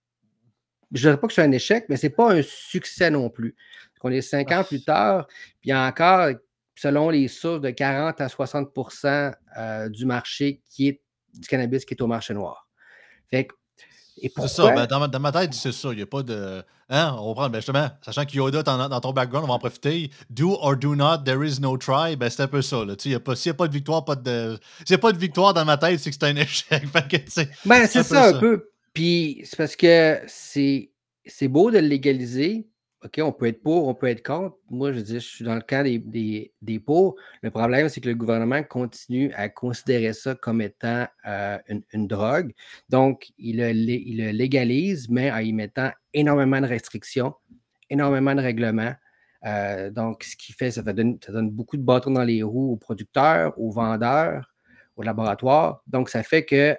Je 0.92 1.00
ne 1.00 1.12
dirais 1.12 1.20
pas 1.20 1.26
que 1.26 1.32
c'est 1.32 1.42
un 1.42 1.52
échec, 1.52 1.86
mais 1.88 1.96
ce 1.96 2.06
n'est 2.06 2.12
pas 2.12 2.32
un 2.32 2.42
succès 2.42 3.10
non 3.10 3.30
plus. 3.30 3.56
On 4.06 4.10
est 4.10 4.20
cinq 4.20 4.52
ans 4.52 4.62
plus 4.62 4.84
tard, 4.84 5.26
puis 5.26 5.64
il 5.64 5.68
y 5.70 5.72
a 5.72 5.86
encore 5.86 6.28
selon 6.74 7.10
les 7.10 7.28
sources, 7.28 7.60
de 7.60 7.70
40 7.70 8.20
à 8.20 8.26
60% 8.26 9.34
euh, 9.56 9.88
du 9.88 10.06
marché 10.06 10.62
qui 10.70 10.88
est 10.88 11.00
du 11.34 11.48
cannabis 11.48 11.84
qui 11.84 11.94
est 11.94 12.02
au 12.02 12.06
marché 12.06 12.34
noir. 12.34 12.68
Fait 13.30 13.48
et 14.22 14.30
C'est 14.36 14.48
ça, 14.48 14.70
ben, 14.70 14.86
dans, 14.86 15.20
ma, 15.20 15.32
tête, 15.32 15.54
c'est 15.54 15.72
ça. 15.72 15.88
Il 15.90 15.96
n'y 15.96 16.02
a 16.02 16.06
pas 16.06 16.22
de. 16.22 16.62
Hein, 16.88 17.16
on 17.18 17.28
va 17.28 17.34
prendre, 17.34 17.50
ben 17.50 17.58
justement, 17.58 17.88
sachant 18.04 18.24
qu'il 18.24 18.40
y 18.40 18.42
a 18.44 18.62
dans, 18.62 18.88
dans 18.88 19.00
ton 19.00 19.12
background, 19.12 19.44
on 19.44 19.48
va 19.48 19.54
en 19.54 19.58
profiter. 19.58 20.10
Do 20.30 20.56
or 20.60 20.76
do 20.76 20.94
not, 20.94 21.24
there 21.24 21.44
is 21.44 21.58
no 21.60 21.76
try. 21.76 22.14
Ben, 22.14 22.30
c'est 22.30 22.42
un 22.42 22.46
peu 22.46 22.62
ça. 22.62 22.84
S'il 22.98 23.10
n'y 23.10 23.14
a, 23.16 23.18
a, 23.18 23.54
pas 23.54 23.66
de 23.66 23.72
victoire, 23.72 24.04
pas 24.04 24.14
de. 24.14 24.56
S'il 24.86 24.94
n'y 24.94 24.96
a 24.96 24.98
pas 24.98 25.12
de 25.12 25.18
victoire 25.18 25.52
dans 25.52 25.64
ma 25.64 25.78
tête, 25.78 25.98
c'est 25.98 26.10
que 26.10 26.16
c'est 26.18 26.26
un 26.26 26.36
échec. 26.36 26.84
ben, 27.64 27.86
c'est 27.88 28.02
ça, 28.04 28.28
un 28.28 28.38
peu. 28.38 28.70
Puis 28.92 29.42
c'est 29.44 29.56
parce 29.56 29.74
que 29.74 30.20
c'est 30.28 31.48
beau 31.48 31.72
de 31.72 31.78
le 31.78 31.88
légaliser, 31.88 32.68
OK, 33.04 33.20
on 33.22 33.32
peut 33.32 33.46
être 33.46 33.62
pour, 33.62 33.86
on 33.86 33.94
peut 33.94 34.06
être 34.06 34.24
contre. 34.24 34.56
Moi, 34.70 34.92
je 34.92 35.00
dis, 35.00 35.14
je 35.14 35.18
suis 35.18 35.44
dans 35.44 35.54
le 35.54 35.60
cas 35.60 35.82
des, 35.82 36.52
des, 36.62 36.78
pour. 36.78 37.16
Le 37.42 37.50
problème, 37.50 37.90
c'est 37.90 38.00
que 38.00 38.08
le 38.08 38.14
gouvernement 38.14 38.62
continue 38.62 39.30
à 39.34 39.50
considérer 39.50 40.14
ça 40.14 40.34
comme 40.34 40.62
étant 40.62 41.06
euh, 41.26 41.58
une, 41.92 42.06
drogue. 42.06 42.52
Donc, 42.88 43.30
il 43.36 43.58
le, 43.58 43.72
il 43.72 44.30
légalise, 44.30 45.10
mais 45.10 45.30
en 45.30 45.38
y 45.38 45.52
mettant 45.52 45.90
énormément 46.14 46.62
de 46.62 46.66
restrictions, 46.66 47.34
énormément 47.90 48.34
de 48.34 48.40
règlements. 48.40 48.94
Euh, 49.44 49.90
donc, 49.90 50.24
ce 50.24 50.34
qui 50.34 50.54
fait, 50.54 50.70
ça, 50.70 50.82
donne, 50.82 51.18
ça 51.22 51.30
donne 51.30 51.50
beaucoup 51.50 51.76
de 51.76 51.82
bâtons 51.82 52.12
dans 52.12 52.24
les 52.24 52.42
roues 52.42 52.72
aux 52.72 52.76
producteurs, 52.76 53.52
aux 53.58 53.70
vendeurs, 53.70 54.54
aux 54.96 55.02
laboratoires. 55.02 55.82
Donc, 55.86 56.08
ça 56.08 56.22
fait 56.22 56.46
que 56.46 56.74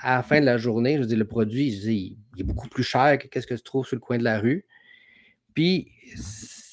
à 0.00 0.16
la 0.16 0.22
fin 0.24 0.40
de 0.40 0.46
la 0.46 0.58
journée, 0.58 0.98
je 0.98 1.04
dire, 1.04 1.16
le 1.16 1.24
produit, 1.24 1.68
il 1.68 2.40
est 2.40 2.42
beaucoup 2.42 2.68
plus 2.68 2.82
cher 2.82 3.18
que 3.18 3.40
ce 3.40 3.46
que 3.46 3.54
tu 3.54 3.62
trouves 3.62 3.86
sur 3.86 3.94
le 3.94 4.00
coin 4.00 4.18
de 4.18 4.24
la 4.24 4.40
rue. 4.40 4.66
Puis, 5.54 5.92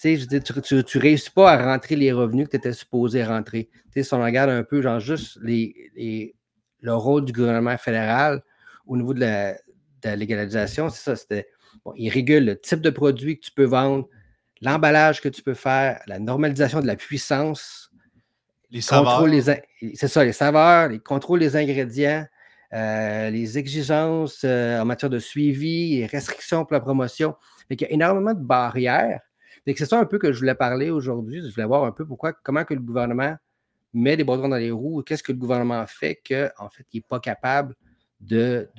je 0.03 0.25
dis, 0.25 0.41
tu 0.41 0.75
ne 0.75 1.01
réussis 1.01 1.31
pas 1.31 1.51
à 1.51 1.63
rentrer 1.63 1.95
les 1.95 2.11
revenus 2.11 2.45
que 2.45 2.51
tu 2.51 2.57
étais 2.57 2.73
supposé 2.73 3.23
rentrer. 3.23 3.69
si 3.95 4.13
on 4.13 4.23
regarde 4.23 4.49
un 4.49 4.63
peu, 4.63 4.81
genre 4.81 4.99
juste 4.99 5.39
les, 5.41 6.35
le 6.81 6.93
rôle 6.93 7.25
du 7.25 7.33
gouvernement 7.33 7.77
fédéral 7.77 8.41
au 8.87 8.97
niveau 8.97 9.13
de 9.13 9.19
la, 9.21 10.15
légalisation, 10.15 10.89
c'est 10.89 11.01
ça, 11.01 11.15
c'était, 11.15 11.47
bon, 11.83 11.93
il 11.97 12.09
régule 12.09 12.45
le 12.45 12.59
type 12.59 12.81
de 12.81 12.89
produit 12.89 13.37
que 13.37 13.45
tu 13.45 13.51
peux 13.51 13.65
vendre, 13.65 14.07
l'emballage 14.61 15.21
que 15.21 15.29
tu 15.29 15.41
peux 15.41 15.53
faire, 15.53 16.01
la 16.07 16.19
normalisation 16.19 16.79
de 16.79 16.87
la 16.87 16.95
puissance. 16.95 17.91
Les 18.71 18.81
saveurs. 18.81 19.25
C'est 19.95 20.07
ça, 20.07 20.23
les 20.23 20.31
saveurs, 20.31 20.89
les 20.89 20.99
contrôles 20.99 21.39
des 21.39 21.55
ingrédients, 21.55 22.25
euh, 22.73 23.29
les 23.29 23.57
exigences 23.57 24.43
euh, 24.43 24.79
en 24.79 24.85
matière 24.85 25.09
de 25.09 25.19
suivi, 25.19 25.97
les 25.97 26.05
restrictions 26.05 26.65
pour 26.65 26.73
la 26.73 26.79
promotion. 26.79 27.35
il 27.69 27.81
y 27.81 27.85
a 27.85 27.91
énormément 27.91 28.33
de 28.33 28.43
barrières 28.43 29.21
c'est 29.77 29.85
ça 29.85 29.99
un 29.99 30.05
peu 30.05 30.17
que 30.17 30.31
je 30.31 30.39
voulais 30.39 30.55
parler 30.55 30.89
aujourd'hui. 30.89 31.41
Je 31.41 31.53
voulais 31.53 31.67
voir 31.67 31.83
un 31.83 31.91
peu 31.91 32.05
pourquoi, 32.05 32.33
comment 32.33 32.63
que 32.63 32.73
le 32.73 32.81
gouvernement 32.81 33.35
met 33.93 34.17
des 34.17 34.23
bâtons 34.23 34.47
dans 34.47 34.57
les 34.57 34.71
roues, 34.71 35.01
qu'est-ce 35.03 35.23
que 35.23 35.31
le 35.31 35.37
gouvernement 35.37 35.85
fait 35.87 36.21
qu'en 36.27 36.69
fait, 36.69 36.85
il 36.93 36.97
n'est 36.97 37.05
pas 37.07 37.19
capable 37.19 37.75
de, 38.19 38.69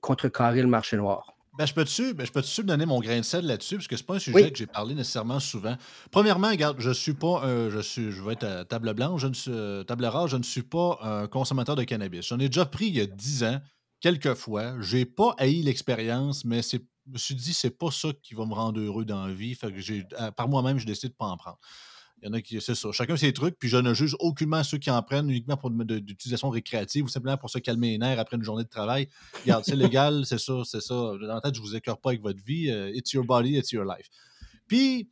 contrecarrer 0.00 0.62
le 0.62 0.68
marché 0.68 0.96
noir. 0.96 1.34
Ben, 1.58 1.66
je 1.66 1.74
peux-tu 1.74 2.14
ben, 2.14 2.26
peux 2.26 2.42
donner 2.62 2.86
mon 2.86 3.00
grain 3.00 3.18
de 3.18 3.24
sel 3.24 3.44
là-dessus, 3.44 3.76
parce 3.76 3.88
que 3.88 3.96
ce 3.96 4.02
n'est 4.02 4.06
pas 4.06 4.14
un 4.14 4.18
sujet 4.20 4.50
que 4.52 4.58
j'ai 4.58 4.66
parlé 4.66 4.94
nécessairement 4.94 5.40
souvent. 5.40 5.76
Premièrement, 6.10 6.48
regarde, 6.48 6.76
je 6.80 6.90
suis 6.90 7.14
pas 7.14 7.42
je 7.70 7.80
suis 7.80 8.12
je 8.12 8.22
vais 8.22 8.34
être 8.34 8.44
à 8.44 8.64
table 8.64 8.94
blanche, 8.94 9.20
je 9.22 9.26
ne 9.26 9.34
suis 9.34 9.50
euh, 9.50 9.82
table 9.82 10.04
rase, 10.04 10.30
je 10.30 10.36
ne 10.36 10.42
suis 10.42 10.62
pas 10.62 10.98
un 11.02 11.26
consommateur 11.26 11.74
de 11.74 11.82
cannabis. 11.82 12.28
J'en 12.28 12.38
ai 12.38 12.48
déjà 12.48 12.66
pris 12.66 12.86
il 12.86 12.96
y 12.96 13.00
a 13.00 13.06
10 13.06 13.44
ans, 13.44 13.60
quelques 14.00 14.34
fois. 14.34 14.80
Je 14.80 14.98
n'ai 14.98 15.04
pas 15.04 15.34
haï 15.38 15.62
l'expérience, 15.62 16.44
mais 16.44 16.62
c'est 16.62 16.82
je 17.06 17.12
me 17.12 17.18
suis 17.18 17.34
dit, 17.34 17.52
c'est 17.52 17.76
pas 17.76 17.90
ça 17.90 18.08
qui 18.22 18.34
va 18.34 18.46
me 18.46 18.54
rendre 18.54 18.80
heureux 18.80 19.04
dans 19.04 19.26
la 19.26 19.32
vie. 19.32 19.54
Fait 19.54 19.72
que 19.72 19.80
j'ai, 19.80 20.06
par 20.36 20.48
moi-même, 20.48 20.78
je 20.78 20.86
décide 20.86 21.10
de 21.10 21.16
pas 21.16 21.26
en 21.26 21.36
prendre. 21.36 21.58
Il 22.22 22.26
y 22.26 22.28
en 22.28 22.32
a 22.34 22.40
qui, 22.40 22.60
c'est 22.60 22.74
ça. 22.74 22.92
Chacun 22.92 23.16
ses 23.16 23.32
trucs, 23.32 23.58
puis 23.58 23.68
je 23.68 23.76
ne 23.76 23.94
juge 23.94 24.14
aucunement 24.18 24.62
ceux 24.62 24.78
qui 24.78 24.90
en 24.90 25.02
prennent 25.02 25.30
uniquement 25.30 25.56
pour 25.56 25.70
d'utilisation 25.70 26.50
récréative 26.50 27.04
ou 27.04 27.08
simplement 27.08 27.36
pour 27.36 27.48
se 27.48 27.58
calmer 27.58 27.92
les 27.92 27.98
nerfs 27.98 28.18
après 28.18 28.36
une 28.36 28.42
journée 28.42 28.64
de 28.64 28.68
travail. 28.68 29.08
Regarde, 29.42 29.64
c'est 29.64 29.76
légal, 29.76 30.22
c'est 30.26 30.38
ça, 30.38 30.62
c'est 30.64 30.82
ça. 30.82 30.94
Dans 30.94 31.34
la 31.34 31.40
tête, 31.40 31.54
je 31.54 31.60
vous 31.60 31.74
écœure 31.74 31.98
pas 31.98 32.10
avec 32.10 32.22
votre 32.22 32.42
vie. 32.44 32.70
Euh, 32.70 32.90
it's 32.94 33.12
your 33.12 33.24
body, 33.24 33.56
it's 33.56 33.72
your 33.72 33.84
life. 33.84 34.08
Puis, 34.66 35.08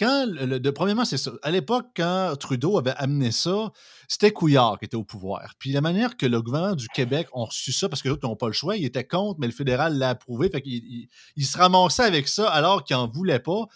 quand, 0.00 0.24
le, 0.26 0.70
premièrement, 0.70 1.04
c'est 1.04 1.18
ça. 1.18 1.32
À 1.42 1.50
l'époque, 1.50 1.88
quand 1.94 2.34
Trudeau 2.40 2.78
avait 2.78 2.94
amené 2.96 3.32
ça, 3.32 3.70
c'était 4.08 4.30
Couillard 4.30 4.78
qui 4.78 4.86
était 4.86 4.96
au 4.96 5.04
pouvoir. 5.04 5.52
Puis 5.58 5.72
la 5.72 5.82
manière 5.82 6.16
que 6.16 6.24
le 6.24 6.40
gouvernement 6.40 6.74
du 6.74 6.88
Québec 6.88 7.28
a 7.34 7.44
reçu 7.44 7.70
ça, 7.70 7.86
parce 7.88 8.00
que 8.00 8.08
d'autres 8.08 8.26
n'ont 8.26 8.34
pas 8.34 8.46
le 8.46 8.54
choix, 8.54 8.78
il 8.78 8.84
était 8.86 9.04
contre, 9.04 9.38
mais 9.40 9.46
le 9.46 9.52
fédéral 9.52 9.98
l'a 9.98 10.10
approuvé. 10.10 10.48
Fait 10.48 10.62
qu'il 10.62 11.08
il, 11.36 11.44
se 11.44 11.58
ramassait 11.58 12.04
avec 12.04 12.28
ça 12.28 12.48
alors 12.48 12.82
qu'il 12.82 12.96
n'en 12.96 13.08
voulait 13.08 13.40
pas. 13.40 13.66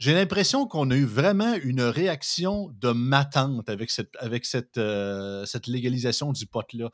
J'ai 0.00 0.14
l'impression 0.14 0.66
qu'on 0.66 0.90
a 0.90 0.96
eu 0.96 1.04
vraiment 1.04 1.52
une 1.62 1.82
réaction 1.82 2.74
de 2.80 2.90
matante 2.90 3.68
avec 3.68 3.90
cette, 3.90 4.16
avec 4.18 4.46
cette, 4.46 4.78
euh, 4.78 5.44
cette 5.44 5.66
légalisation 5.66 6.32
du 6.32 6.46
pot-là 6.46 6.90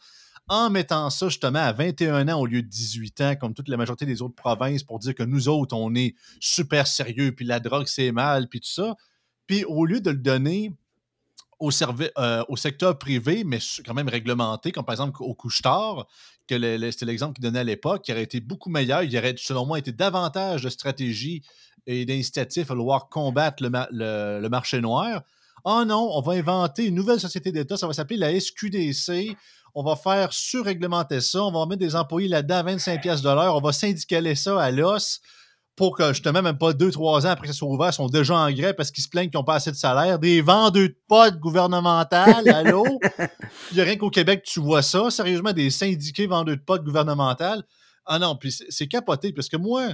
en 0.49 0.71
mettant 0.71 1.09
ça 1.09 1.29
justement 1.29 1.61
à 1.61 1.73
21 1.73 2.27
ans 2.29 2.41
au 2.41 2.47
lieu 2.47 2.63
de 2.63 2.67
18 2.67 3.21
ans, 3.21 3.37
comme 3.37 3.55
toute 3.55 3.69
la 3.69 3.77
majorité 3.77 4.07
des 4.07 4.23
autres 4.23 4.35
provinces, 4.35 4.83
pour 4.83 4.99
dire 4.99 5.15
que 5.15 5.23
nous 5.23 5.49
autres, 5.49 5.77
on 5.77 5.95
est 5.95 6.17
super 6.41 6.89
sérieux, 6.89 7.33
puis 7.33 7.45
la 7.45 7.61
drogue, 7.61 7.87
c'est 7.87 8.11
mal, 8.11 8.49
puis 8.49 8.59
tout 8.59 8.69
ça. 8.69 8.97
Puis 9.47 9.65
au 9.65 9.87
lieu 9.87 10.01
de 10.01 10.11
le 10.11 10.19
donner 10.19 10.73
au, 11.61 11.71
euh, 12.19 12.45
au 12.49 12.57
secteur 12.57 12.99
privé, 12.99 13.45
mais 13.45 13.61
quand 13.85 13.95
même 13.95 14.09
réglementé, 14.09 14.73
comme 14.73 14.85
par 14.85 14.95
exemple 14.95 15.23
au 15.23 15.35
couche-tard, 15.35 16.09
que 16.49 16.91
c'était 16.91 17.07
l'exemple 17.07 17.35
qu'il 17.35 17.45
donnait 17.45 17.61
à 17.61 17.65
l'époque, 17.65 18.03
qui 18.03 18.13
aurait 18.13 18.25
été 18.25 18.41
beaucoup 18.41 18.69
meilleur. 18.69 19.05
Il 19.05 19.13
y 19.13 19.19
aurait, 19.19 19.35
selon 19.39 19.65
moi, 19.65 19.79
été 19.79 19.93
davantage 19.93 20.63
de 20.63 20.69
stratégie 20.69 21.43
et 21.87 22.05
d'incitatifs 22.05 22.71
à 22.71 22.75
vouloir 22.75 23.09
combattre 23.09 23.63
le, 23.63 24.41
le, 24.41 24.49
marché 24.49 24.81
noir. 24.81 25.23
Oh 25.65 25.85
non, 25.87 26.11
on 26.13 26.21
va 26.21 26.35
inventer 26.35 26.87
une 26.87 26.95
nouvelle 26.95 27.21
société 27.21 27.53
d'État, 27.53 27.77
ça 27.77 27.87
va 27.87 27.93
s'appeler 27.93 28.19
la 28.19 28.39
SQDC 28.39 29.37
on 29.79 29.83
va 29.83 29.95
faire 29.95 30.33
surréglementer 30.33 31.21
ça, 31.21 31.43
on 31.43 31.53
va 31.53 31.67
mettre 31.67 31.81
des 31.81 31.95
employés 31.97 32.29
là-dedans 32.29 32.57
à 32.57 32.63
25 32.63 33.03
pièces 33.03 33.21
de 33.21 33.29
l'heure, 33.29 33.55
on 33.55 33.61
va 33.61 33.73
syndicaler 33.73 34.35
ça 34.35 34.59
à 34.59 34.71
l'os 34.71 35.21
pour 35.77 35.95
que 35.95 36.09
justement, 36.15 36.41
même 36.41 36.57
pas 36.57 36.73
deux, 36.73 36.91
trois 36.91 37.27
ans 37.27 37.31
après 37.31 37.47
que 37.47 37.53
ça 37.53 37.59
soit 37.59 37.69
ouvert, 37.69 37.91
ils 37.91 37.93
sont 37.93 38.07
déjà 38.07 38.35
en 38.37 38.51
grève 38.51 38.75
parce 38.75 38.91
qu'ils 38.91 39.05
se 39.05 39.09
plaignent 39.11 39.29
qu'ils 39.29 39.39
n'ont 39.39 39.45
pas 39.45 39.57
assez 39.57 39.71
de 39.71 39.77
salaire. 39.77 40.19
Des 40.19 40.41
vendeurs 40.41 40.71
de 40.89 40.97
potes 41.07 41.39
gouvernementales, 41.39 42.49
allô? 42.49 42.87
Il 43.71 43.75
n'y 43.75 43.81
a 43.83 43.85
rien 43.85 43.97
qu'au 43.97 44.09
Québec, 44.09 44.43
tu 44.43 44.61
vois 44.61 44.81
ça. 44.81 45.11
Sérieusement, 45.11 45.53
des 45.53 45.69
syndiqués 45.69 46.27
vendeurs 46.27 46.57
de 46.57 46.63
potes 46.63 46.83
gouvernementales. 46.83 47.63
Ah 48.07 48.19
non, 48.19 48.37
puis 48.37 48.57
c'est 48.71 48.89
capoté 48.89 49.35
parce 49.35 49.51
que 49.51 49.59
moi, 49.59 49.89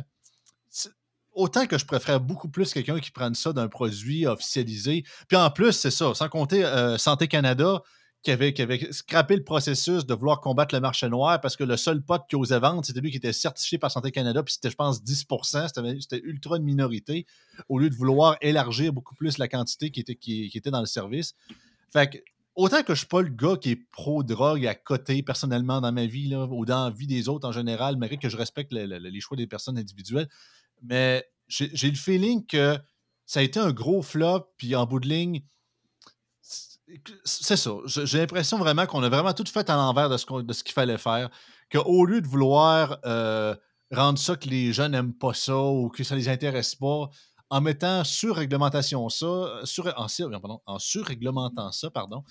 autant 1.35 1.67
que 1.67 1.79
je 1.79 1.85
préfère 1.85 2.21
beaucoup 2.21 2.49
plus 2.49 2.73
quelqu'un 2.73 3.01
qui 3.01 3.11
prenne 3.11 3.35
ça 3.35 3.53
d'un 3.53 3.69
produit 3.69 4.27
officialisé. 4.27 5.05
Puis 5.29 5.37
en 5.37 5.51
plus, 5.51 5.73
c'est 5.73 5.91
ça, 5.91 6.15
sans 6.15 6.29
compter 6.29 6.65
euh, 6.65 6.99
Santé 6.99 7.29
Canada, 7.29 7.83
qui 8.23 8.31
avait, 8.31 8.93
scrappé 8.93 9.37
le 9.37 9.43
processus 9.43 10.07
de 10.07 10.15
vouloir 10.15 10.41
combattre 10.41 10.75
le 10.75 10.81
marché 10.81 11.09
noir 11.09 11.41
parce 11.41 11.57
que 11.57 11.65
le 11.65 11.77
seul 11.77 12.03
pote 12.03 12.23
qui 12.29 12.37
osait 12.37 12.61
vendre, 12.61 12.85
c'était 12.85 13.01
lui 13.01 13.11
qui 13.11 13.17
était 13.17 13.33
certifié 13.33 13.79
par 13.79 13.91
Santé 13.91 14.13
Canada, 14.13 14.43
puis 14.45 14.55
c'était, 14.55 14.71
je 14.71 14.77
pense, 14.77 15.03
10% 15.03 16.01
c'était 16.01 16.21
ultra 16.25 16.57
une 16.57 16.63
minorité, 16.63 17.27
au 17.69 17.79
lieu 17.79 17.91
de 17.91 17.97
vouloir 17.97 18.37
élargir 18.41 18.93
beaucoup 18.93 19.17
plus 19.17 19.39
la 19.39 19.49
quantité 19.49 19.91
qui 19.91 20.01
était, 20.01 20.15
qui, 20.15 20.51
était 20.55 20.71
dans 20.71 20.81
le 20.81 20.87
service. 20.87 21.35
Fait 21.93 22.11
que, 22.11 22.19
autant 22.55 22.85
que 22.85 22.95
je 22.95 22.99
suis 22.99 23.09
pas 23.09 23.23
le 23.23 23.29
gars 23.29 23.57
qui 23.57 23.73
est 23.73 23.91
pro-drogue 23.91 24.67
à 24.67 24.77
côté 24.77 25.25
personnellement 25.25 25.81
dans 25.81 25.91
ma 25.91 26.07
vie, 26.07 26.29
là, 26.29 26.47
ou 26.49 26.65
dans 26.65 26.85
la 26.85 26.91
vie 26.91 27.09
des 27.09 27.29
autres 27.29 27.49
en 27.49 27.53
général, 27.53 27.97
malgré 27.97 28.19
que 28.19 28.29
je 28.29 28.37
respecte 28.37 28.73
les 28.73 29.21
choix 29.21 29.37
des 29.37 29.49
personnes 29.49 29.79
individuelles, 29.79 30.29
mais 30.83 31.27
j'ai, 31.49 31.69
le 31.91 31.97
feeling 31.97 32.47
que 32.47 32.79
ça 33.27 33.41
a 33.41 33.43
été 33.43 33.61
un 33.61 33.73
gros 33.73 34.03
flop, 34.03 34.53
puis 34.57 34.75
en 34.75 34.87
bout 34.87 35.01
de 35.01 35.09
ligne, 35.09 35.43
c'est 37.25 37.57
ça. 37.57 37.71
J'ai 37.87 38.19
l'impression 38.19 38.59
vraiment 38.59 38.87
qu'on 38.87 39.03
a 39.03 39.09
vraiment 39.09 39.33
tout 39.33 39.45
fait 39.47 39.69
à 39.71 39.77
l'envers 39.77 40.11
de 40.11 40.17
ce 40.17 40.63
qu'il 40.65 40.75
fallait 40.75 40.99
faire. 40.99 41.31
Qu'au 41.71 42.05
lieu 42.05 42.21
de 42.21 42.27
vouloir 42.27 42.99
euh, 43.07 43.55
rendre 43.91 44.19
ça 44.19 44.37
que 44.37 44.49
les 44.49 44.73
gens 44.73 44.89
n'aiment 44.89 45.15
pas 45.15 45.33
ça 45.33 45.59
ou 45.59 45.89
que 45.89 46.05
ça 46.05 46.15
ne 46.15 46.21
les 46.21 46.29
intéresse 46.29 46.75
pas, 46.75 47.09
en 47.49 47.61
mettant 47.61 48.05
sur 48.05 48.37
réglementation 48.37 49.09
ça, 49.09 49.61
sur, 49.65 49.87
en, 49.99 50.07
en 50.67 50.79
surréglementant 50.79 51.73
ça, 51.73 51.91
pardon, 51.91 52.25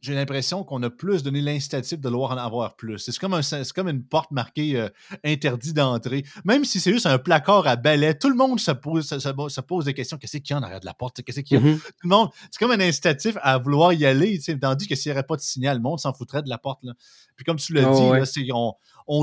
j'ai 0.00 0.14
l'impression 0.14 0.64
qu'on 0.64 0.82
a 0.82 0.90
plus 0.90 1.22
donné 1.22 1.40
l'incitatif 1.40 2.00
de 2.00 2.08
vouloir 2.08 2.32
en 2.32 2.36
avoir 2.36 2.74
plus. 2.74 2.98
C'est 2.98 3.16
comme, 3.18 3.34
un, 3.34 3.40
comme 3.74 3.88
une 3.88 4.02
porte 4.02 4.30
marquée 4.30 4.76
euh, 4.76 4.88
interdit 5.24 5.72
d'entrée. 5.72 6.24
Même 6.44 6.64
si 6.64 6.80
c'est 6.80 6.92
juste 6.92 7.06
un 7.06 7.18
placard 7.18 7.66
à 7.66 7.76
balai, 7.76 8.18
tout 8.18 8.30
le 8.30 8.36
monde 8.36 8.58
se 8.58 8.70
pose, 8.70 9.06
se, 9.06 9.60
pose 9.60 9.84
des 9.84 9.94
questions. 9.94 10.16
Qu'est-ce 10.16 10.38
qu'il 10.38 10.50
y 10.50 10.52
a 10.54 10.58
en 10.58 10.62
arrière 10.62 10.80
de 10.80 10.86
la 10.86 10.94
porte? 10.94 11.22
Qu'est-ce 11.22 11.40
qu'il 11.40 11.58
y 11.58 11.60
a? 11.60 11.64
Mm-hmm. 11.64 11.78
Tout 11.80 11.92
le 12.04 12.08
monde, 12.08 12.30
c'est 12.50 12.58
comme 12.58 12.70
un 12.70 12.80
incitatif 12.80 13.36
à 13.42 13.58
vouloir 13.58 13.92
y 13.92 14.06
aller. 14.06 14.40
Tandis 14.60 14.88
que 14.88 14.94
s'il 14.94 15.10
n'y 15.10 15.18
aurait 15.18 15.26
pas 15.26 15.36
de 15.36 15.42
signal, 15.42 15.76
le 15.76 15.82
monde 15.82 16.00
s'en 16.00 16.12
foutrait 16.12 16.42
de 16.42 16.48
la 16.48 16.58
porte. 16.58 16.82
Là. 16.82 16.94
Puis 17.36 17.44
comme 17.44 17.56
tu 17.56 17.72
l'as 17.72 17.88
oh, 17.90 18.14
dit, 18.34 18.50
on, 18.52 18.74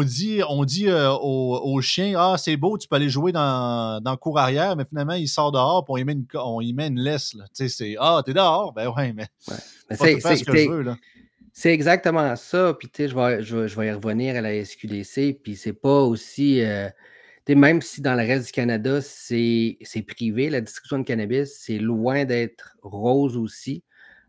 dit, 0.03 0.41
on 0.47 0.65
dit 0.65 0.87
euh, 0.87 1.11
au, 1.11 1.79
chien 1.81 2.13
Ah, 2.17 2.35
c'est 2.37 2.57
beau, 2.57 2.77
tu 2.77 2.87
peux 2.87 2.95
aller 2.95 3.09
jouer 3.09 3.31
dans, 3.31 4.01
dans 4.01 4.11
le 4.11 4.17
cour 4.17 4.37
arrière, 4.37 4.75
mais 4.75 4.85
finalement, 4.85 5.13
il 5.13 5.27
sort 5.27 5.51
dehors, 5.51 5.85
puis 5.85 5.93
on 5.93 5.97
y 5.97 6.03
met 6.03 6.13
une, 6.13 6.25
on 6.35 6.61
y 6.61 6.73
met 6.73 6.87
une 6.87 6.99
laisse. 6.99 7.35
C'est 7.53 7.95
Ah, 7.99 8.21
t'es 8.25 8.33
dehors? 8.33 8.73
Ben 8.73 8.89
ouais, 8.89 9.13
mais. 9.13 9.27
c'est 11.53 11.73
exactement 11.73 12.35
ça. 12.35 12.75
Puis, 12.77 12.87
tu 12.89 13.03
sais, 13.03 13.09
je 13.09 13.15
vais, 13.15 13.41
je, 13.41 13.79
vais 13.79 13.87
y 13.87 13.91
revenir 13.91 14.35
à 14.35 14.41
la 14.41 14.63
SQDC. 14.63 15.39
Puis, 15.41 15.55
c'est 15.55 15.73
pas 15.73 16.01
aussi. 16.01 16.61
Euh, 16.61 16.87
même 17.49 17.81
si 17.81 18.01
dans 18.01 18.13
le 18.13 18.21
reste 18.21 18.47
du 18.47 18.51
Canada, 18.51 18.99
c'est 19.01 19.77
privé, 20.07 20.49
la 20.49 20.61
distribution 20.61 20.99
de 20.99 21.03
cannabis, 21.03 21.57
c'est 21.59 21.79
loin 21.79 22.25
d'être 22.25 22.77
rose 22.81 23.37
aussi. 23.37 23.83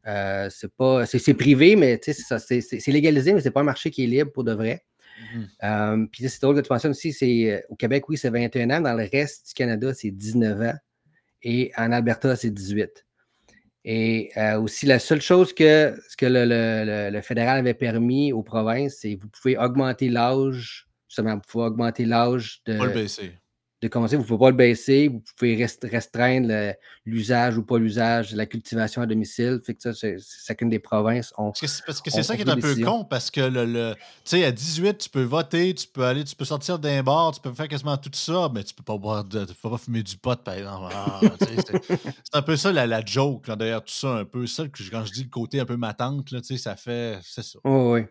Euh, 0.06 0.48
c'est 0.50 1.18
c'est 1.18 1.34
privé, 1.34 1.76
mais 1.76 2.00
c'est 2.02 2.86
légalisé, 2.92 3.34
mais 3.34 3.40
c'est 3.40 3.50
pas 3.50 3.60
un 3.60 3.64
marché 3.64 3.90
qui 3.90 4.04
est 4.04 4.06
libre 4.06 4.32
pour 4.32 4.44
de 4.44 4.52
vrai. 4.52 4.84
Mmh 5.18 5.44
euh, 5.64 6.06
puis 6.12 6.28
c'est 6.28 6.40
drôle 6.40 6.56
que 6.56 6.60
tu 6.60 6.72
mentionnes 6.72 6.92
aussi, 6.92 7.12
c'est 7.12 7.64
au 7.68 7.76
Québec, 7.76 8.08
oui, 8.08 8.16
c'est 8.16 8.30
21 8.30 8.70
ans. 8.70 8.80
Dans 8.80 8.94
le 8.94 9.08
reste 9.10 9.48
du 9.48 9.54
Canada, 9.54 9.92
c'est 9.92 10.10
19 10.10 10.60
ans. 10.60 10.75
Et 11.42 11.72
en 11.76 11.92
Alberta, 11.92 12.37
c'est 12.37 12.50
18. 12.50 13.04
Et 13.84 14.30
euh, 14.37 14.60
aussi, 14.60 14.87
la 14.87 14.98
seule 14.98 15.20
chose 15.20 15.52
que, 15.54 15.98
ce 16.08 16.16
que 16.16 16.26
le, 16.28 17.20
fédéral 17.20 17.58
avait 17.58 17.75
permis 17.75 18.32
aux 18.32 18.42
provinces, 18.42 18.98
c'est 19.00 19.16
que 19.16 19.22
vous 19.22 19.28
pouvez 19.28 19.56
augmenter 19.56 20.08
l'âge, 20.08 20.87
justement, 21.08 21.34
vous 21.34 21.42
pouvez 21.48 21.64
augmenter 21.64 22.04
l'âge 22.04 22.60
de. 22.66 22.76
Pas 22.76 22.87
le 22.87 22.92
baisser 22.92 23.32
de 23.80 23.88
commencer. 23.88 24.16
Vous 24.16 24.23
ne 24.23 24.26
pouvez 24.26 24.38
pas 24.38 24.50
le 24.50 24.56
baisser. 24.56 25.08
Vous 25.08 25.23
pouvez 25.37 25.68
restreindre 25.82 26.75
l'usage 27.04 27.56
ou 27.56 27.62
pas 27.62 27.78
l'usage 27.78 28.35
la 28.35 28.47
cultivation 28.47 29.02
à 29.02 29.06
domicile. 29.06 29.61
Fait 29.64 29.75
que 29.75 29.92
ça, 29.92 30.08
chacune 30.47 30.68
des 30.68 30.78
provinces. 30.78 31.32
parce 31.37 32.00
que 32.00 32.11
c'est 32.11 32.23
ça 32.23 32.37
qui 32.37 32.42
est 32.42 32.49
un 32.49 32.56
peu 32.56 32.75
con, 32.76 33.04
parce 33.04 33.30
que 33.30 33.40
le, 33.40 33.94
tu 33.94 34.00
sais, 34.25 34.44
à 34.44 34.52
18, 34.52 34.99
tu 34.99 35.11
peux 35.11 35.23
voter, 35.23 35.75
tu 35.75 35.87
peux 35.87 36.04
aller, 36.04 36.25
tu 36.25 36.35
peux 36.35 36.44
sortir 36.44 36.78
d'un 36.78 37.02
bar, 37.02 37.32
tu 37.32 37.40
peux 37.40 37.52
faire 37.52 37.68
quasiment 37.68 37.97
tout 37.97 38.11
ça, 38.12 38.50
mais 38.52 38.64
tu 38.64 38.75
peux 38.75 38.82
pas 38.82 38.99
boire 38.99 39.25
de, 39.25 39.44
tu 39.44 39.54
peux 39.54 39.70
pas 39.70 39.78
fumer 39.78 40.02
du 40.02 40.16
pot, 40.16 40.42
par 40.42 40.54
exemple. 40.54 40.92
Ah, 40.94 41.20
c'est 41.40 42.32
un 42.32 42.42
peu 42.42 42.56
ça 42.56 42.73
la, 42.73 42.87
la 42.87 43.04
joke, 43.04 43.50
d'ailleurs, 43.50 43.85
tout 43.85 43.94
ça, 43.94 44.08
un 44.08 44.25
peu 44.25 44.47
ça, 44.47 44.64
quand 44.90 45.04
je 45.04 45.12
dis 45.12 45.25
le 45.25 45.30
côté 45.30 45.61
un 45.61 45.64
peu 45.64 45.76
matante, 45.76 46.30
là, 46.30 46.40
ça 46.42 46.76
fait. 46.76 47.18
C'est 47.23 47.42
ça. 47.42 47.58
oui. 47.64 48.02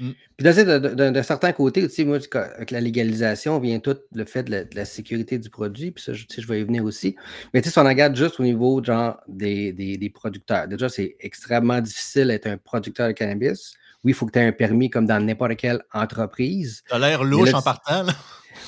Mmh. 0.00 0.10
Puis 0.36 0.44
d'un 0.44 1.22
certain 1.22 1.52
côté, 1.52 1.86
tu 1.86 1.94
sais, 1.94 2.04
moi, 2.04 2.18
avec 2.34 2.70
la 2.70 2.80
légalisation 2.80 3.58
vient 3.60 3.78
tout 3.78 3.96
le 4.12 4.24
fait 4.24 4.42
de 4.42 4.66
la, 4.74 4.84
sécurité 4.84 5.38
du 5.38 5.50
produit, 5.50 5.90
puis 5.90 6.02
ça, 6.02 6.12
je, 6.12 6.24
je 6.36 6.46
vais 6.46 6.60
y 6.60 6.64
venir 6.64 6.84
aussi. 6.84 7.16
Mais 7.52 7.60
tu 7.60 7.68
sais, 7.68 7.72
si 7.72 7.78
on 7.78 7.84
regarde 7.84 8.16
juste 8.16 8.40
au 8.40 8.42
niveau 8.42 8.82
genre 8.82 9.20
des, 9.28 9.72
des, 9.72 10.10
producteurs, 10.10 10.68
déjà, 10.68 10.88
c'est 10.88 11.16
extrêmement 11.20 11.80
difficile 11.80 12.28
d'être 12.28 12.46
un 12.46 12.56
producteur 12.56 13.08
de 13.08 13.12
cannabis. 13.12 13.74
Oui, 14.02 14.12
il 14.12 14.14
faut 14.14 14.26
que 14.26 14.32
tu 14.32 14.38
aies 14.38 14.46
un 14.46 14.52
permis 14.52 14.90
comme 14.90 15.06
dans 15.06 15.24
n'importe 15.24 15.56
quelle 15.56 15.82
entreprise. 15.92 16.82
Ça 16.88 16.96
a 16.96 16.98
l'air 16.98 17.24
louche 17.24 17.54
en 17.54 17.62
partant. 17.62 18.06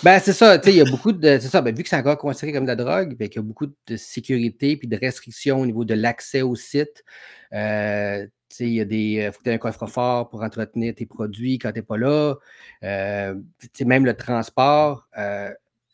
Ben, 0.03 0.19
c'est 0.21 0.33
ça, 0.33 0.59
tu 0.59 0.65
sais, 0.65 0.75
il 0.75 0.79
y 0.79 0.81
a 0.81 0.85
beaucoup 0.85 1.13
de. 1.13 1.39
C'est 1.41 1.49
ça, 1.49 1.63
ben, 1.63 1.75
vu 1.75 1.83
que 1.83 1.89
c'est 1.89 1.97
encore 1.97 2.19
considéré 2.19 2.53
comme 2.53 2.65
de 2.65 2.69
la 2.69 2.77
drogue, 2.77 3.17
ben, 3.17 3.29
il 3.31 3.35
y 3.35 3.39
a 3.39 3.43
beaucoup 3.43 3.67
de 3.67 3.97
sécurité 3.97 4.77
puis 4.77 4.89
de 4.89 4.97
restrictions 4.97 5.61
au 5.61 5.67
niveau 5.67 5.85
de 5.85 5.95
l'accès 5.95 6.43
au 6.43 6.55
site. 6.55 7.05
Euh, 7.53 8.27
il 8.61 8.69
y 8.69 8.81
a 8.81 8.85
des. 8.85 9.21
Euh, 9.21 9.33
faut 9.33 9.39
que 9.39 9.45
tu 9.45 9.51
aies 9.51 9.55
un 9.55 9.59
coffre-fort 9.59 10.29
pour 10.29 10.43
entretenir 10.43 10.95
tes 10.95 11.07
produits 11.07 11.59
quand 11.59 11.73
tu 11.73 11.79
n'es 11.79 11.83
pas 11.83 11.97
là. 11.97 12.35
Euh, 12.85 13.35
même 13.85 14.05
le 14.05 14.15
transport, 14.15 15.09
euh, 15.19 15.51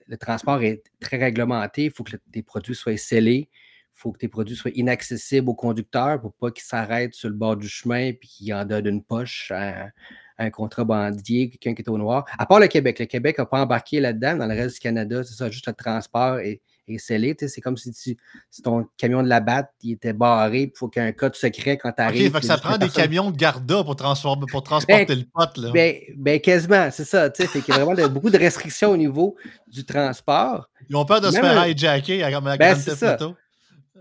le 0.06 0.16
transport 0.16 0.62
est 0.62 0.82
très 1.00 1.16
réglementé. 1.16 1.84
Il 1.84 1.90
faut 1.90 2.04
que 2.04 2.16
tes 2.32 2.42
produits 2.42 2.74
soient 2.74 2.96
scellés. 2.96 3.48
Il 3.94 4.00
faut 4.02 4.12
que 4.12 4.18
tes 4.18 4.28
produits 4.28 4.56
soient 4.56 4.72
inaccessibles 4.74 5.48
aux 5.48 5.54
conducteurs 5.54 6.20
pour 6.20 6.32
pas 6.32 6.50
qu'ils 6.50 6.64
s'arrêtent 6.64 7.14
sur 7.14 7.28
le 7.28 7.36
bord 7.36 7.56
du 7.56 7.68
chemin 7.68 8.06
et 8.06 8.18
qu'ils 8.18 8.52
en 8.54 8.64
donnent 8.64 8.86
une 8.86 9.04
poche 9.04 9.52
à, 9.54 9.90
un 10.38 10.50
contrebandier, 10.50 11.50
quelqu'un 11.50 11.74
qui 11.74 11.82
est 11.82 11.88
au 11.88 11.98
noir. 11.98 12.24
À 12.36 12.46
part 12.46 12.58
le 12.58 12.66
Québec. 12.66 12.98
Le 12.98 13.06
Québec 13.06 13.38
n'a 13.38 13.46
pas 13.46 13.60
embarqué 13.60 14.00
là-dedans. 14.00 14.36
Dans 14.36 14.46
le 14.46 14.54
reste 14.54 14.76
du 14.76 14.80
Canada, 14.80 15.22
c'est 15.22 15.34
ça, 15.34 15.50
juste 15.50 15.68
le 15.68 15.74
transport 15.74 16.40
et 16.40 16.60
est 16.88 16.98
scellé. 16.98 17.36
C'est 17.38 17.60
comme 17.60 17.76
si, 17.76 17.92
tu, 17.92 18.16
ton 18.62 18.86
camion 18.96 19.22
de 19.22 19.28
la 19.28 19.40
batte 19.40 19.70
il 19.82 19.92
était 19.92 20.12
barré, 20.12 20.62
il 20.62 20.72
faut 20.76 20.88
qu'il 20.88 21.02
y 21.02 21.04
ait 21.04 21.08
un 21.08 21.12
code 21.12 21.34
secret 21.34 21.76
quand 21.78 21.92
tu 21.92 22.02
arrives. 22.02 22.40
ça 22.42 22.58
prend 22.58 22.78
des 22.78 22.88
camions 22.88 23.30
de 23.30 23.36
Garda 23.36 23.84
pour, 23.84 23.96
transformer, 23.96 24.46
pour 24.50 24.62
transporter 24.62 25.06
ben, 25.06 25.18
le 25.18 25.24
pot. 25.24 25.60
Là. 25.60 25.70
Ben, 25.72 25.96
ben, 26.16 26.40
quasiment, 26.40 26.90
c'est 26.90 27.04
ça. 27.04 27.30
Il 27.38 27.44
y 27.44 27.72
a 27.72 27.84
vraiment 27.84 28.08
beaucoup 28.08 28.30
de 28.30 28.38
restrictions 28.38 28.90
au 28.90 28.96
niveau 28.96 29.36
du 29.66 29.84
transport. 29.84 30.68
Ils 30.88 30.96
ont 30.96 31.04
peur 31.04 31.20
de 31.20 31.30
se 31.30 31.38
faire 31.38 31.66
hijacker 31.66 32.22
à 32.22 32.30
la 32.30 32.40
ben, 32.40 32.56
grande 32.56 32.78
ça. 32.78 33.16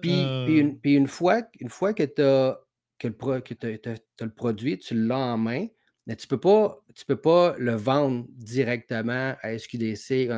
Puis, 0.02 0.20
euh. 0.20 0.46
puis, 0.46 0.60
une, 0.60 0.80
puis, 0.80 0.96
une, 0.96 1.08
fois, 1.08 1.42
une 1.60 1.70
fois 1.70 1.94
que 1.94 2.04
tu 2.04 2.22
as, 2.22 2.60
que 2.98 3.08
le, 3.08 3.42
que 3.42 3.54
as, 3.90 4.24
le 4.26 4.34
produit, 4.34 4.78
tu 4.78 4.96
l'as 4.96 5.18
en 5.18 5.38
main, 5.38 5.68
mais 6.08 6.16
tu 6.16 6.26
ne 6.26 6.30
peux, 6.30 6.40
pas, 6.40 6.80
tu 6.96 7.06
peux 7.06 7.20
pas 7.20 7.56
le 7.58 7.76
vendre 7.76 8.26
directement 8.30 9.36
à 9.42 9.58
SQDC 9.58 10.30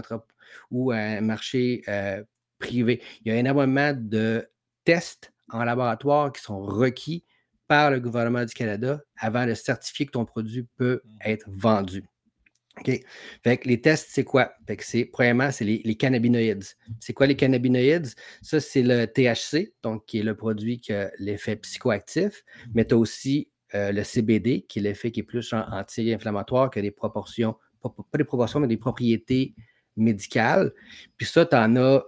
ou 0.69 0.91
à 0.91 0.97
un 0.97 1.21
marché 1.21 1.81
euh, 1.87 2.23
privé. 2.63 3.01
Il 3.23 3.31
y 3.31 3.35
a 3.35 3.39
énormément 3.39 3.93
de 3.95 4.47
tests 4.85 5.33
en 5.49 5.63
laboratoire 5.63 6.31
qui 6.31 6.41
sont 6.41 6.61
requis 6.61 7.23
par 7.67 7.91
le 7.91 7.99
gouvernement 7.99 8.45
du 8.45 8.53
Canada 8.53 9.01
avant 9.17 9.45
de 9.45 9.53
certifier 9.53 10.05
que 10.05 10.11
ton 10.11 10.25
produit 10.25 10.67
peut 10.77 11.01
mmh. 11.03 11.17
être 11.25 11.45
vendu. 11.49 12.03
OK? 12.79 12.99
Fait 13.43 13.65
les 13.65 13.81
tests, 13.81 14.07
c'est 14.09 14.23
quoi? 14.23 14.53
Fait 14.67 14.81
c'est, 14.81 15.05
premièrement, 15.05 15.51
c'est 15.51 15.65
les, 15.65 15.95
cannabinoïdes. 15.95 16.65
C'est 16.99 17.13
quoi 17.13 17.27
les 17.27 17.35
cannabinoïdes? 17.35 18.07
Ça, 18.41 18.59
c'est 18.59 18.81
le 18.81 19.05
THC, 19.05 19.73
donc 19.83 20.05
qui 20.05 20.19
est 20.19 20.23
le 20.23 20.35
produit 20.35 20.79
qui 20.79 20.91
a 20.93 21.11
l'effet 21.19 21.55
psychoactif, 21.57 22.43
mais 22.73 22.85
tu 22.85 22.95
as 22.95 22.97
aussi 22.97 23.51
euh, 23.75 23.91
le 23.91 24.03
CBD, 24.03 24.65
qui 24.67 24.79
est 24.79 24.81
l'effet 24.81 25.11
qui 25.11 25.19
est 25.19 25.23
plus 25.23 25.53
anti-inflammatoire 25.53 26.71
que 26.71 26.79
des 26.79 26.91
proportions, 26.91 27.55
pas, 27.81 27.93
des 28.17 28.23
proportions, 28.23 28.59
mais 28.59 28.67
des 28.67 28.77
propriétés 28.77 29.53
médicales. 29.95 30.71
Puis 31.17 31.25
ça, 31.25 31.45
tu 31.45 31.55
en 31.55 31.75
as 31.75 32.03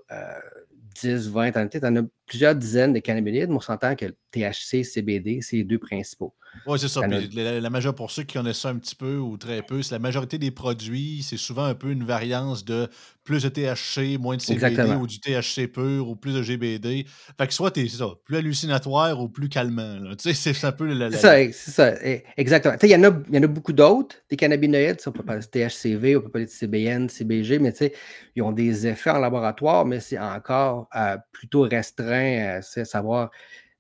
10, 0.96 1.30
20, 1.30 1.70
tu 1.70 1.78
en 1.86 1.96
as 1.96 2.02
plusieurs 2.26 2.56
dizaines 2.56 2.94
de 2.94 3.00
cannabinoïdes, 3.00 3.50
mais 3.50 3.56
on 3.56 3.62
s'entend 3.62 3.96
que 3.96 4.06
le 4.06 4.16
THC, 4.32 4.84
CBD, 4.84 5.42
c'est 5.42 5.58
les 5.58 5.64
deux 5.64 5.80
principaux. 5.80 6.34
Oui, 6.68 6.80
c'est 6.80 6.88
ça. 6.88 7.02
la, 7.08 7.60
la, 7.60 7.70
majorité, 7.70 7.98
pour 7.98 8.12
ceux 8.12 8.24
qui 8.24 8.38
connaissent 8.38 8.60
ça 8.60 8.70
un 8.70 8.78
petit 8.78 8.96
peu 8.96 9.18
ou 9.18 9.38
très 9.38 9.62
peu, 9.62 9.82
c'est 9.82 9.96
la 9.96 10.00
majorité 10.00 10.38
des 10.38 10.52
produits, 10.52 11.24
c'est 11.24 11.38
souvent 11.38 11.66
un 11.66 11.76
peu 11.76 11.92
une 11.92 12.04
variance 12.04 12.66
de 12.66 12.90
plus 13.26 13.44
de 13.44 13.50
THC, 13.50 14.20
moins 14.20 14.38
de 14.38 14.42
CBD 14.42 14.94
ou 14.94 15.08
du 15.08 15.20
THC 15.20 15.68
pur 15.68 16.08
ou 16.08 16.16
plus 16.16 16.34
de 16.34 16.44
GBD. 16.44 17.06
Fait 17.38 17.48
que 17.48 17.54
soit 17.54 17.72
t'es 17.72 17.88
ça, 17.88 18.06
plus 18.24 18.38
hallucinatoire 18.38 19.20
ou 19.20 19.28
plus 19.28 19.50
calmant. 19.50 20.00
Tu 20.16 20.34
sais, 20.34 20.54
c'est 20.54 20.68
un 20.68 20.72
peu 20.72 20.86
la. 20.94 21.12
C'est 21.12 21.18
ça, 21.18 21.36
c'est 21.52 21.72
ça. 21.72 21.94
E, 21.96 22.22
exactement. 22.38 22.76
Il 22.84 22.90
y, 22.90 22.96
en 22.96 23.04
a, 23.04 23.12
y 23.32 23.40
en 23.40 23.44
a 23.44 23.48
beaucoup 23.48 23.74
d'autres, 23.74 24.16
des 24.30 24.36
cannabinoïdes. 24.36 24.98
On 25.08 25.12
peut 25.12 25.24
parler 25.24 25.42
de 25.42 25.48
THCV, 25.48 26.16
on 26.18 26.22
peut 26.22 26.30
parler 26.30 26.46
de 26.46 26.52
CBN, 26.52 27.10
CBG, 27.10 27.60
mais 27.60 27.72
tu 27.72 27.80
sais, 27.80 27.94
ils 28.36 28.44
ont 28.44 28.52
des 28.52 28.86
effets 28.86 29.10
en 29.10 29.20
laboratoire, 29.20 29.86
mais 29.86 30.00
c'est 30.00 30.20
encore 30.20 30.88
euh, 30.96 31.18
plutôt 31.32 31.62
restreint, 31.62 32.58
euh, 32.58 32.60
c'est 32.62 32.86
savoir 32.86 33.32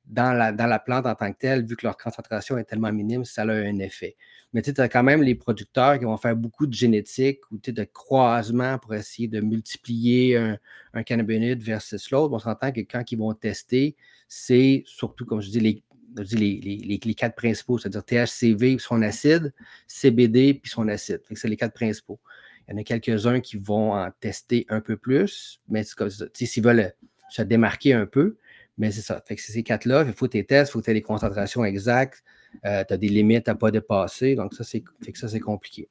dans 0.07 0.33
la, 0.33 0.51
dans 0.51 0.67
la 0.67 0.79
plante 0.79 1.05
en 1.05 1.15
tant 1.15 1.31
que 1.31 1.37
telle, 1.37 1.65
vu 1.65 1.75
que 1.75 1.85
leur 1.85 1.97
concentration 1.97 2.57
est 2.57 2.65
tellement 2.65 2.91
minime, 2.91 3.25
ça 3.25 3.41
a 3.43 3.51
un 3.51 3.79
effet. 3.79 4.15
Mais 4.53 4.61
tu 4.61 4.71
as 4.79 4.87
quand 4.87 5.03
même 5.03 5.21
les 5.21 5.35
producteurs 5.35 5.99
qui 5.99 6.05
vont 6.05 6.17
faire 6.17 6.35
beaucoup 6.35 6.67
de 6.67 6.73
génétique 6.73 7.39
ou 7.51 7.57
de 7.57 7.83
croisement 7.83 8.77
pour 8.77 8.93
essayer 8.93 9.27
de 9.27 9.41
multiplier 9.41 10.37
un, 10.37 10.57
un 10.93 11.03
cannabinoïde 11.03 11.61
versus 11.61 12.09
l'autre. 12.11 12.33
On 12.33 12.39
s'entend 12.39 12.71
que 12.71 12.81
quand 12.81 13.11
ils 13.11 13.17
vont 13.17 13.33
tester, 13.33 13.95
c'est 14.27 14.83
surtout, 14.85 15.25
comme 15.25 15.41
je 15.41 15.49
dis, 15.49 15.59
les, 15.59 15.83
les, 16.17 16.99
les, 17.03 17.13
quatre 17.13 17.35
principaux, 17.35 17.77
c'est-à-dire 17.77 18.05
THCV 18.05 18.77
puis 18.77 18.85
son 18.85 19.01
acide, 19.01 19.53
CBD 19.87 20.53
puis 20.53 20.71
son 20.71 20.87
acide. 20.87 21.21
C'est 21.33 21.49
les 21.49 21.57
quatre 21.57 21.73
principaux. 21.73 22.19
Il 22.67 22.71
y 22.71 22.75
en 22.75 22.77
a 22.79 22.83
quelques-uns 22.83 23.41
qui 23.41 23.57
vont 23.57 23.93
en 23.93 24.09
tester 24.19 24.65
un 24.69 24.81
peu 24.81 24.97
plus, 24.97 25.61
mais 25.67 25.83
s'ils 25.83 26.63
veulent 26.63 26.93
se 27.29 27.41
démarquer 27.41 27.93
un 27.93 28.05
peu, 28.05 28.37
mais 28.77 28.91
c'est 28.91 29.01
ça. 29.01 29.21
Fait 29.25 29.35
que 29.35 29.41
c'est 29.41 29.53
ces 29.53 29.63
quatre-là. 29.63 30.03
Il 30.05 30.13
faut 30.13 30.27
tes 30.27 30.45
tests, 30.45 30.71
il 30.71 30.73
faut 30.73 30.79
que 30.79 30.85
tu 30.85 30.91
aies 30.91 30.95
les 30.95 31.01
concentrations 31.01 31.63
exactes. 31.63 32.23
Euh, 32.65 32.83
tu 32.87 32.93
as 32.93 32.97
des 32.97 33.09
limites 33.09 33.47
à 33.47 33.53
ne 33.53 33.57
pas 33.57 33.71
dépasser. 33.71 34.35
Donc, 34.35 34.53
ça, 34.53 34.63
c'est 34.63 34.83
ça, 35.13 35.27
c'est 35.27 35.39
compliqué. 35.39 35.89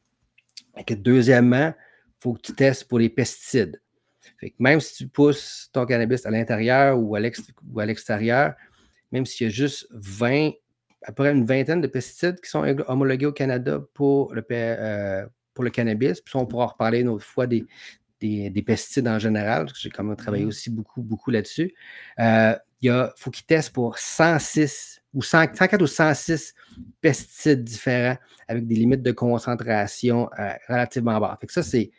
que, 0.86 0.94
deuxièmement, 0.94 1.72
il 1.76 2.16
faut 2.20 2.34
que 2.34 2.40
tu 2.40 2.52
testes 2.54 2.84
pour 2.84 2.98
les 2.98 3.08
pesticides. 3.08 3.80
Fait 4.38 4.50
que 4.50 4.56
même 4.58 4.80
si 4.80 4.94
tu 4.96 5.08
pousses 5.08 5.70
ton 5.72 5.86
cannabis 5.86 6.24
à 6.26 6.30
l'intérieur 6.30 6.98
ou 6.98 7.14
à 7.14 7.20
l'extérieur, 7.20 8.54
même 9.12 9.26
s'il 9.26 9.46
y 9.46 9.48
a 9.48 9.52
juste 9.52 9.86
20, 9.92 10.50
à 11.02 11.12
peu 11.12 11.24
près 11.24 11.32
une 11.32 11.44
vingtaine 11.44 11.80
de 11.80 11.86
pesticides 11.86 12.40
qui 12.40 12.48
sont 12.50 12.64
homologués 12.88 13.26
au 13.26 13.32
Canada 13.32 13.80
pour 13.92 14.34
le, 14.34 14.44
euh, 14.50 15.26
pour 15.52 15.64
le 15.64 15.70
cannabis, 15.70 16.20
puis 16.20 16.36
on 16.36 16.46
pourra 16.46 16.66
reparler 16.66 17.00
une 17.00 17.08
autre 17.08 17.24
fois 17.24 17.46
des, 17.46 17.66
des, 18.20 18.62
pesticides 18.62 19.06
en 19.06 19.18
général, 19.18 19.66
parce 19.66 19.74
que 19.74 19.80
j'ai 19.80 19.90
quand 19.90 20.04
même 20.04 20.16
travaillé 20.16 20.44
mmh. 20.44 20.48
aussi 20.48 20.70
beaucoup, 20.70 21.02
beaucoup 21.02 21.30
là-dessus. 21.30 21.74
Euh, 22.18 22.56
il 22.84 23.10
faut 23.16 23.30
qu'ils 23.30 23.46
testent 23.46 23.72
pour 23.72 23.98
106 23.98 25.02
ou 25.14 25.22
104 25.22 25.80
ou 25.80 25.86
106 25.86 26.54
pesticides 27.00 27.64
différents 27.64 28.16
avec 28.48 28.66
des 28.66 28.74
limites 28.74 29.02
de 29.02 29.12
concentration 29.12 30.28
euh, 30.38 30.52
relativement 30.68 31.18
basses. 31.20 31.38
ça, 31.48 31.62
c'est, 31.62 31.90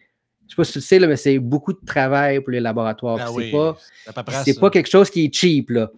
je 0.41 0.45
ne 0.45 0.49
sais 0.49 0.55
pas 0.57 0.63
si 0.65 0.71
tu 0.73 0.77
le 0.79 0.83
sais, 0.83 0.99
mais 0.99 1.15
c'est 1.15 1.39
beaucoup 1.39 1.73
de 1.73 1.83
travail 1.85 2.39
pour 2.41 2.51
les 2.51 2.59
laboratoires. 2.59 3.17
Ah 3.19 3.31
c'est 3.35 3.51
pas, 3.51 4.61
pas 4.61 4.69
quelque 4.69 4.89
chose 4.89 5.09
qui 5.09 5.25
est 5.25 5.33
cheap. 5.33 5.71
Là. 5.71 5.89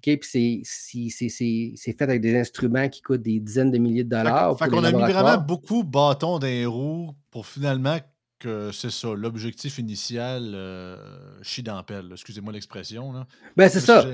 puis 0.00 0.18
c'est, 0.22 1.92
fait 1.92 2.02
avec 2.02 2.20
des 2.20 2.38
instruments 2.38 2.88
qui 2.88 3.02
coûtent 3.02 3.22
des 3.22 3.40
dizaines 3.40 3.70
de 3.70 3.78
milliers 3.78 4.04
de 4.04 4.10
dollars. 4.10 4.58
Fait, 4.58 4.68
qu'on 4.68 4.84
a 4.84 4.92
mis 4.92 5.12
vraiment 5.12 5.38
beaucoup 5.38 5.82
de 5.82 5.88
bâtons 5.88 6.38
dans 6.38 6.46
les 6.46 6.64
roues 6.64 7.14
pour 7.30 7.46
finalement 7.46 7.98
que 8.38 8.72
c'est 8.72 8.90
ça, 8.90 9.08
l'objectif 9.14 9.78
initial 9.78 10.52
euh, 10.54 10.96
chie 11.42 11.62
dans 11.62 11.84
excusez-moi 12.10 12.54
l'expression. 12.54 13.26
Ben, 13.54 13.68
c'est 13.68 13.80
ça. 13.80 14.06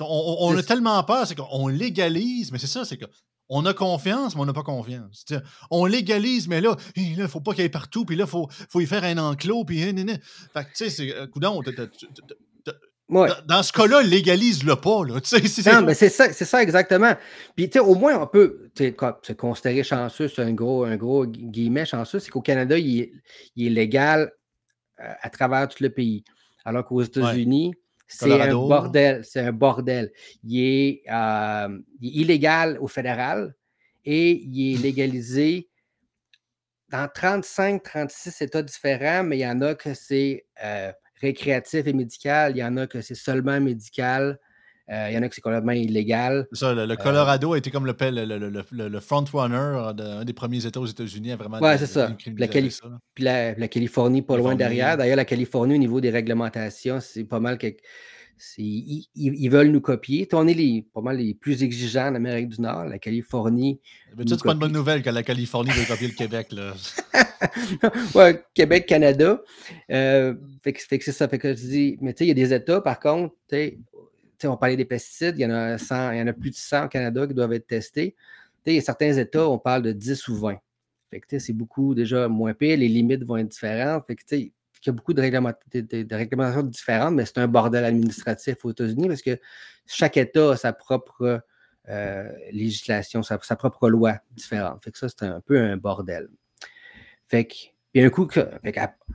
On, 0.00 0.56
a 0.56 0.62
tellement 0.62 1.02
peur, 1.04 1.26
c'est 1.26 1.34
qu'on 1.34 1.68
légalise, 1.68 2.52
mais 2.52 2.58
c'est 2.58 2.66
ça, 2.66 2.84
c'est 2.84 2.98
qu'on 2.98 3.64
a 3.66 3.74
confiance, 3.74 4.34
mais 4.34 4.42
on 4.42 4.46
n'a 4.46 4.52
pas 4.52 4.62
confiance. 4.62 5.24
on 5.70 5.86
légalise, 5.86 6.48
mais 6.48 6.60
là, 6.60 6.76
il 6.96 7.16
ne 7.16 7.26
faut 7.26 7.40
pas 7.40 7.52
qu'il 7.52 7.62
y 7.62 7.66
ait 7.66 7.70
partout, 7.70 8.04
puis 8.04 8.16
là, 8.16 8.24
il 8.24 8.30
faut, 8.30 8.48
faut 8.68 8.80
y 8.80 8.86
faire 8.86 9.04
un 9.04 9.18
enclos, 9.18 9.64
puis... 9.64 9.80
Fait 9.80 9.94
que, 9.94 10.06
tu 10.06 10.20
sais, 10.74 10.90
c'est... 10.90 11.14
Euh, 11.14 11.26
dans, 13.44 13.62
ce 13.62 13.72
cas-là, 13.72 14.02
légalise-le 14.02 14.76
pas. 14.76 15.04
Là. 15.04 15.14
Non, 15.72 15.82
mais 15.82 15.94
c'est 15.94 16.08
ça, 16.08 16.32
c'est 16.32 16.44
ça 16.44 16.62
exactement. 16.62 17.14
Puis, 17.56 17.70
au 17.80 17.94
moins, 17.94 18.20
on 18.20 18.26
peut 18.26 18.70
se 18.76 19.32
considérer 19.32 19.82
chanceux, 19.82 20.28
c'est 20.28 20.42
un 20.42 20.52
gros, 20.52 20.84
un 20.84 20.96
gros 20.96 21.26
guillemet 21.26 21.86
chanceux, 21.86 22.20
c'est 22.20 22.30
qu'au 22.30 22.40
Canada, 22.40 22.78
il 22.78 23.00
est, 23.00 23.12
légal 23.56 24.32
euh, 25.00 25.12
à 25.22 25.30
travers 25.30 25.68
tout 25.68 25.82
le 25.82 25.90
pays. 25.90 26.24
Alors 26.64 26.84
qu'aux 26.84 27.02
États-Unis, 27.02 27.74
c'est 28.10 28.40
un 28.40 28.52
bordel. 28.52 29.24
C'est 29.24 29.40
un 29.40 29.52
bordel. 29.52 30.12
Il 30.44 30.60
est, 30.60 31.02
euh, 31.10 31.78
il 32.00 32.08
est, 32.08 32.22
illégal 32.22 32.78
au 32.80 32.88
fédéral 32.88 33.54
et 34.04 34.32
il 34.32 34.74
est 34.74 34.82
légalisé 34.82 35.68
dans 36.88 37.08
35, 37.08 37.82
36 37.82 38.42
États 38.42 38.62
différents, 38.62 39.22
mais 39.22 39.38
il 39.38 39.40
y 39.40 39.46
en 39.46 39.60
a 39.60 39.74
que 39.74 39.94
c'est 39.94 40.44
euh, 40.64 40.92
récréatif 41.20 41.86
et 41.86 41.92
médical. 41.92 42.56
Il 42.56 42.58
y 42.58 42.64
en 42.64 42.76
a 42.76 42.86
que 42.86 43.00
c'est 43.00 43.14
seulement 43.14 43.60
médical. 43.60 44.38
Euh, 44.90 45.08
il 45.10 45.14
y 45.14 45.18
en 45.18 45.22
a 45.22 45.28
que 45.28 45.34
c'est 45.34 45.40
complètement 45.40 45.72
illégal. 45.72 46.48
Ça, 46.52 46.74
le, 46.74 46.82
euh, 46.82 46.96
Colorado 46.96 47.52
a 47.52 47.58
été 47.58 47.70
comme 47.70 47.86
le, 47.86 47.94
le, 48.00 48.88
le, 48.88 49.00
front-runner 49.00 49.92
d'un 49.94 50.24
des 50.24 50.32
premiers 50.32 50.66
États 50.66 50.80
aux 50.80 50.86
États-Unis 50.86 51.32
à 51.32 51.36
vraiment. 51.36 51.58
Oui, 51.60 51.70
c'est 51.78 51.86
ça. 51.86 52.08
La, 52.08 52.48
Puis 52.48 53.24
la, 53.24 53.68
Californie, 53.68 54.22
pas 54.22 54.36
loin 54.36 54.56
derrière. 54.56 54.96
D'ailleurs, 54.96 55.16
la 55.16 55.24
Californie, 55.24 55.74
au 55.76 55.78
niveau 55.78 56.00
des 56.00 56.10
réglementations, 56.10 56.98
c'est 57.00 57.24
pas 57.24 57.38
mal 57.38 57.56
que 57.56 57.68
ils, 58.56 59.48
veulent 59.48 59.70
nous 59.70 59.80
copier. 59.80 60.26
on 60.32 60.46
est 60.48 60.54
les, 60.54 60.86
pas 60.94 61.00
mal 61.00 61.18
les 61.18 61.34
plus 61.34 61.62
exigeants 61.62 62.08
en 62.08 62.14
Amérique 62.14 62.48
du 62.48 62.60
Nord, 62.60 62.86
la 62.86 62.98
Californie. 62.98 63.80
Mais 64.16 64.26
ça, 64.26 64.36
c'est 64.36 64.44
pas 64.44 64.52
une 64.52 64.58
bonne 64.58 64.72
nouvelle 64.72 65.02
que 65.02 65.10
la 65.10 65.22
Californie 65.22 65.70
veut 65.70 65.84
copier 65.86 66.08
le 66.08 66.14
Québec. 66.14 66.48
Là. 66.52 66.72
ouais, 68.14 68.42
Québec, 68.54 68.86
Canada. 68.86 69.42
Euh, 69.90 70.34
fait 70.62 70.72
que, 70.72 70.80
c'est 70.88 71.12
ça. 71.12 71.28
Fait 71.28 71.38
que 71.38 71.54
je 71.54 71.60
dis, 71.60 71.98
mais 72.00 72.12
tu 72.12 72.18
sais, 72.18 72.24
il 72.24 72.28
y 72.28 72.30
a 72.30 72.34
des 72.34 72.54
États, 72.54 72.80
par 72.80 72.98
contre, 72.98 73.34
tu 73.48 73.56
sais, 73.56 73.78
on 74.44 74.56
parlait 74.56 74.76
des 74.76 74.84
pesticides, 74.84 75.38
il 75.38 75.42
y, 75.42 75.46
en 75.46 75.50
a 75.50 75.78
100, 75.78 76.12
il 76.12 76.18
y 76.18 76.22
en 76.22 76.26
a 76.26 76.32
plus 76.32 76.50
de 76.50 76.56
100 76.56 76.86
au 76.86 76.88
Canada 76.88 77.26
qui 77.26 77.34
doivent 77.34 77.52
être 77.52 77.66
testés. 77.66 78.14
Il 78.66 78.74
y 78.74 78.78
a 78.78 78.82
certains 78.82 79.12
États, 79.12 79.48
on 79.48 79.58
parle 79.58 79.82
de 79.82 79.92
10 79.92 80.28
ou 80.28 80.36
20. 80.36 80.56
Fait 81.10 81.20
que, 81.20 81.38
c'est 81.38 81.52
beaucoup 81.52 81.94
déjà 81.94 82.28
moins 82.28 82.54
pire, 82.54 82.76
les 82.76 82.88
limites 82.88 83.24
vont 83.24 83.36
être 83.36 83.48
différentes. 83.48 84.06
Fait 84.06 84.16
que, 84.16 84.22
il 84.82 84.86
y 84.86 84.88
a 84.88 84.92
beaucoup 84.92 85.12
de, 85.12 85.20
réglementations 85.20 86.62
différentes, 86.62 87.14
mais 87.14 87.26
c'est 87.26 87.38
un 87.38 87.48
bordel 87.48 87.84
administratif 87.84 88.64
aux 88.64 88.70
États-Unis 88.70 89.08
parce 89.08 89.22
que 89.22 89.38
chaque 89.86 90.16
État 90.16 90.52
a 90.52 90.56
sa 90.56 90.72
propre 90.72 91.42
euh, 91.88 92.32
législation, 92.52 93.22
sa, 93.22 93.38
propre 93.56 93.90
loi 93.90 94.18
différente. 94.30 94.82
Fait 94.84 94.92
que 94.92 94.98
ça, 94.98 95.08
c'est 95.08 95.24
un 95.24 95.40
peu 95.40 95.58
un 95.58 95.76
bordel. 95.76 96.28
Fait 97.28 97.44
que, 97.44 97.54
puis 97.92 98.02
un 98.02 98.10
coup 98.10 98.26
que, 98.26 98.40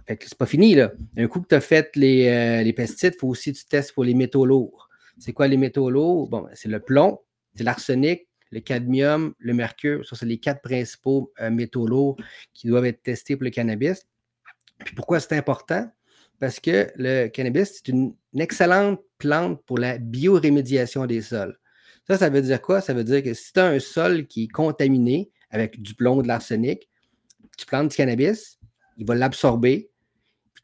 c'est 0.08 0.38
pas 0.38 0.46
fini, 0.46 0.76
là. 0.76 0.92
Un 1.18 1.28
coup 1.28 1.42
que 1.42 1.48
tu 1.48 1.56
as 1.56 1.62
fait 1.62 1.96
les, 1.96 2.28
euh, 2.28 2.64
les 2.64 2.74
pesticides, 2.74 3.14
il 3.16 3.20
faut 3.20 3.30
aussi 3.30 3.54
que 3.54 3.58
tu 3.58 3.66
testes 3.66 3.94
pour 3.94 4.04
les 4.04 4.14
métaux 4.14 4.46
lourds. 4.46 4.90
C'est 5.18 5.34
quoi 5.34 5.48
les 5.48 5.58
métaux 5.58 5.90
lourds? 5.90 6.30
Bon, 6.30 6.48
c'est 6.54 6.70
le 6.70 6.80
plomb, 6.80 7.22
c'est 7.56 7.64
l'arsenic, 7.64 8.28
le 8.52 8.60
cadmium, 8.60 9.34
le 9.40 9.54
mercure. 9.54 10.06
Ça, 10.06 10.16
c'est 10.16 10.26
les 10.26 10.38
quatre 10.38 10.62
principaux 10.62 11.32
euh, 11.42 11.50
métaux 11.50 11.88
lourds 11.88 12.18
qui 12.54 12.68
doivent 12.68 12.86
être 12.86 13.02
testés 13.04 13.36
pour 13.36 13.44
le 13.44 13.50
cannabis. 13.50 14.06
Puis 14.84 14.96
pourquoi 14.96 15.20
c'est 15.20 15.34
important? 15.34 15.90
Parce 16.40 16.60
que 16.60 16.92
le 16.96 17.28
cannabis, 17.28 17.76
c'est 17.76 17.88
une, 17.90 18.16
excellente 18.38 19.00
plante 19.18 19.64
pour 19.66 19.78
la 19.78 19.98
biorémédiation 19.98 21.06
des 21.06 21.22
sols. 21.22 21.58
Ça, 22.08 22.18
ça 22.18 22.30
veut 22.30 22.42
dire 22.42 22.62
quoi? 22.62 22.82
Ça 22.82 22.94
veut 22.94 23.06
dire 23.06 23.24
que 23.24 23.34
si 23.34 23.54
tu 23.54 23.60
as 23.62 23.68
un 23.68 23.80
sol 23.80 24.28
qui 24.28 24.44
est 24.44 24.48
contaminé 24.48 25.32
avec 25.50 25.82
du 25.82 25.96
plomb, 25.96 26.22
de 26.22 26.28
l'arsenic, 26.28 26.90
tu 27.58 27.66
plantes 27.66 27.92
du 27.92 27.96
cannabis, 27.96 28.60
il 28.98 29.06
va 29.06 29.16
l'absorber. 29.16 29.90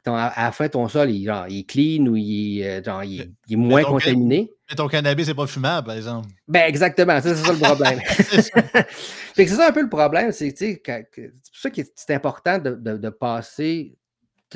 Puis 0.02 0.12
à, 0.12 0.32
la 0.36 0.52
fin, 0.52 0.68
ton 0.68 0.88
sol, 0.88 1.10
il, 1.10 1.28
est 1.28 1.68
clean 1.68 2.06
ou 2.06 2.16
il, 2.16 2.60
est, 2.62 2.88
euh, 2.88 3.56
moins 3.56 3.82
contaminé? 3.84 4.50
Mais 4.68 4.76
ton 4.76 4.88
cannabis 4.88 5.28
n'est 5.28 5.34
pas 5.34 5.46
fumable, 5.46 5.86
par 5.86 5.96
exemple. 5.96 6.28
Ben 6.48 6.64
exactement, 6.66 7.20
c'est 7.20 7.36
ça 7.36 7.52
le 7.52 7.58
problème. 7.58 8.00
c'est 9.36 9.46
ça 9.46 9.68
un 9.68 9.72
peu 9.72 9.82
le 9.82 9.88
problème. 9.88 10.32
C'est 10.32 10.52
pour 10.52 11.60
ça 11.60 11.70
que 11.70 11.82
c'est 11.94 12.14
important 12.14 12.58
de 12.58 13.08
passer 13.10 13.96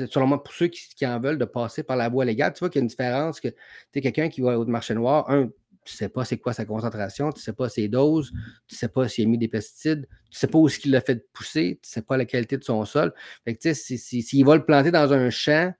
selon 0.05 0.37
pour 0.37 0.53
ceux 0.53 0.67
qui, 0.67 1.05
en 1.05 1.19
veulent, 1.19 1.37
de 1.37 1.45
passer 1.45 1.83
par 1.83 1.97
la 1.97 2.09
voie 2.09 2.25
légale, 2.25 2.53
tu 2.53 2.59
vois 2.59 2.69
qu'il 2.69 2.79
y 2.79 2.81
a 2.81 2.83
une 2.83 2.87
différence 2.87 3.39
que 3.39 3.47
tu 3.47 3.55
es 3.95 4.01
quelqu'un 4.01 4.29
qui 4.29 4.41
va 4.41 4.59
au 4.59 4.65
marché 4.65 4.93
noir, 4.93 5.29
un, 5.29 5.49
tu 5.87 5.93
ne 5.93 5.97
sais 5.97 6.09
pas 6.09 6.25
c'est 6.25 6.37
quoi 6.37 6.51
sa 6.51 6.65
concentration, 6.65 7.31
tu 7.31 7.39
ne 7.39 7.41
sais 7.41 7.53
pas 7.53 7.69
ses 7.69 7.87
doses, 7.87 8.31
tu 8.67 8.75
ne 8.75 8.77
sais 8.77 8.89
pas 8.89 9.07
s'il 9.07 9.25
a 9.25 9.29
mis 9.29 9.37
des 9.37 9.47
pesticides, 9.47 10.05
tu 10.29 10.35
ne 10.35 10.37
sais 10.37 10.47
pas 10.47 10.57
où 10.57 10.67
est-ce 10.67 10.79
qu'il 10.79 10.91
l'a 10.91 10.99
fait 10.99 11.25
pousser, 11.31 11.79
tu 11.81 11.87
ne 11.87 11.91
sais 11.93 12.01
pas 12.01 12.17
la 12.17 12.25
qualité 12.25 12.57
de 12.57 12.63
son 12.63 12.83
sol. 12.83 13.13
Fait 13.45 13.55
que, 13.55 13.73
s'il 13.73 14.45
va 14.45 14.55
le 14.57 14.65
planter 14.65 14.91
dans 14.91 15.13
un 15.13 15.29
champ 15.29 15.73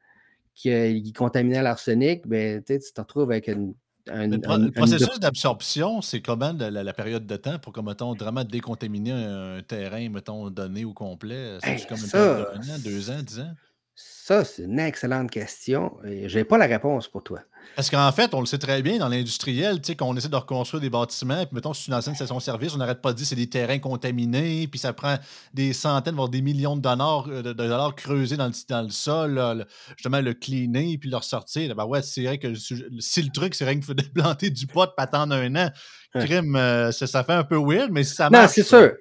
qui, 0.56 0.70
est 0.70 1.16
contaminé 1.16 1.58
à 1.58 1.62
l'arsenic, 1.62 2.26
ben, 2.26 2.64
tu 2.64 2.80
te 2.80 3.02
retrouves 3.02 3.30
avec 3.30 3.48
une, 3.50 3.74
un, 4.10 4.28
le, 4.28 4.72
processus 4.72 5.20
d'absorption, 5.20 6.02
c'est 6.02 6.22
comment 6.22 6.54
la, 6.58 6.94
période 6.94 7.28
de 7.28 7.36
temps 7.36 7.60
pour, 7.60 7.74
comme, 7.74 7.88
mettons, 7.88 8.14
vraiment 8.14 8.46
décontaminer 8.46 9.12
un, 9.12 9.62
terrain, 9.62 10.08
mettons, 10.08 10.50
donné 10.50 10.86
au 10.86 10.94
complet? 10.94 11.58
C'est 11.62 11.86
comme 11.86 12.00
une 12.00 12.10
période 12.10 12.48
d'un 12.54 12.76
an, 12.76 12.80
deux 12.82 13.12
ans, 13.12 13.22
dix 13.22 13.40
ans? 13.42 13.54
Ça, 14.00 14.46
c'est 14.46 14.62
une 14.62 14.78
excellente 14.78 15.32
question. 15.32 15.98
Je 16.04 16.38
n'ai 16.38 16.44
pas 16.44 16.60
la 16.60 16.68
réponse 16.68 17.08
pour 17.08 17.24
toi. 17.24 17.40
Parce 17.76 17.90
qu'en 17.90 18.12
fait, 18.12 18.32
on 18.36 18.42
le 18.42 18.46
sait 18.46 18.60
très 18.60 18.84
bien 18.84 19.00
dans 19.00 19.10
l'industriel, 19.10 19.82
tu 19.82 19.88
sais, 19.88 19.96
qu'on 19.96 20.16
essaie 20.16 20.30
de 20.30 20.36
reconstruire 20.36 20.82
des 20.82 20.92
bâtiments, 20.92 21.44
puis 21.48 21.56
mettons, 21.56 21.74
si 21.74 21.88
une 21.88 21.96
ancienne 21.96 22.14
station-service, 22.14 22.76
on 22.76 22.78
n'arrête 22.78 23.02
pas 23.02 23.12
de 23.12 23.18
dire 23.18 23.24
que 23.24 23.30
c'est 23.30 23.36
des 23.36 23.50
terrains 23.50 23.80
contaminés, 23.80 24.68
puis 24.68 24.80
ça 24.80 24.94
prend 24.94 25.16
des 25.56 25.74
centaines, 25.74 26.14
voire 26.14 26.30
des 26.30 26.44
millions 26.44 26.76
de 26.76 26.82
dollars, 26.82 27.26
euh, 27.28 27.42
de, 27.42 27.54
dollars 27.54 27.96
creusés 27.96 28.38
dans 28.38 28.46
le, 28.46 28.54
dans 28.70 28.84
le 28.84 28.92
sol, 28.92 29.66
justement 29.96 30.22
le 30.22 30.36
cleaner, 30.36 31.00
puis 31.00 31.10
le 31.10 31.18
ressortir. 31.18 31.76
Ben 31.76 31.86
ouais, 31.86 32.04
c'est 32.04 32.24
vrai 32.24 32.38
que 32.38 32.54
si 32.54 33.24
le 33.24 33.32
truc, 33.32 33.56
c'est 33.56 33.66
rien 33.66 33.74
qu'il 33.74 33.84
faut 33.84 33.96
planter 34.14 34.52
du 34.52 34.68
pot, 34.68 34.88
pas 34.96 35.04
attendre 35.04 35.34
un 35.34 35.56
an, 35.56 35.72
crime, 36.14 36.56
euh, 36.56 36.92
ça, 36.92 37.24
fait 37.24 37.34
un 37.34 37.44
peu 37.44 37.58
weird, 37.58 37.92
mais 37.92 38.04
si 38.04 38.14
ça 38.14 38.30
marche. 38.30 38.44
Non, 38.44 38.52
c'est 38.54 38.64
sûr. 38.64 38.92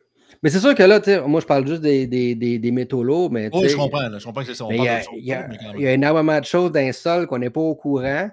Mais 0.43 0.51
c'est 0.51 0.61
sûr 0.61 0.75
que 0.75 0.83
là, 0.83 1.01
moi, 1.27 1.41
je 1.41 1.47
parle 1.47 1.67
juste 1.67 1.83
des, 1.83 2.07
des, 2.07 2.35
des, 2.35 2.59
des 2.59 2.71
métaux 2.71 3.03
lourds. 3.03 3.31
Mais, 3.31 3.51
oui, 3.53 3.69
je 3.69 3.77
comprends. 3.77 4.19
je 4.19 4.25
comprends 4.25 4.43
que 4.43 4.47
c'est 4.49 4.55
ça. 4.55 4.67
Il 4.71 4.83
y, 4.83 4.89
a, 4.89 5.03
y, 5.13 5.83
y 5.83 5.87
a 5.87 5.93
énormément 5.93 6.39
de 6.39 6.45
choses 6.45 6.73
dans 6.73 6.87
le 6.87 6.93
sol 6.93 7.27
qu'on 7.27 7.39
n'est 7.39 7.51
pas 7.51 7.61
au 7.61 7.75
courant, 7.75 8.31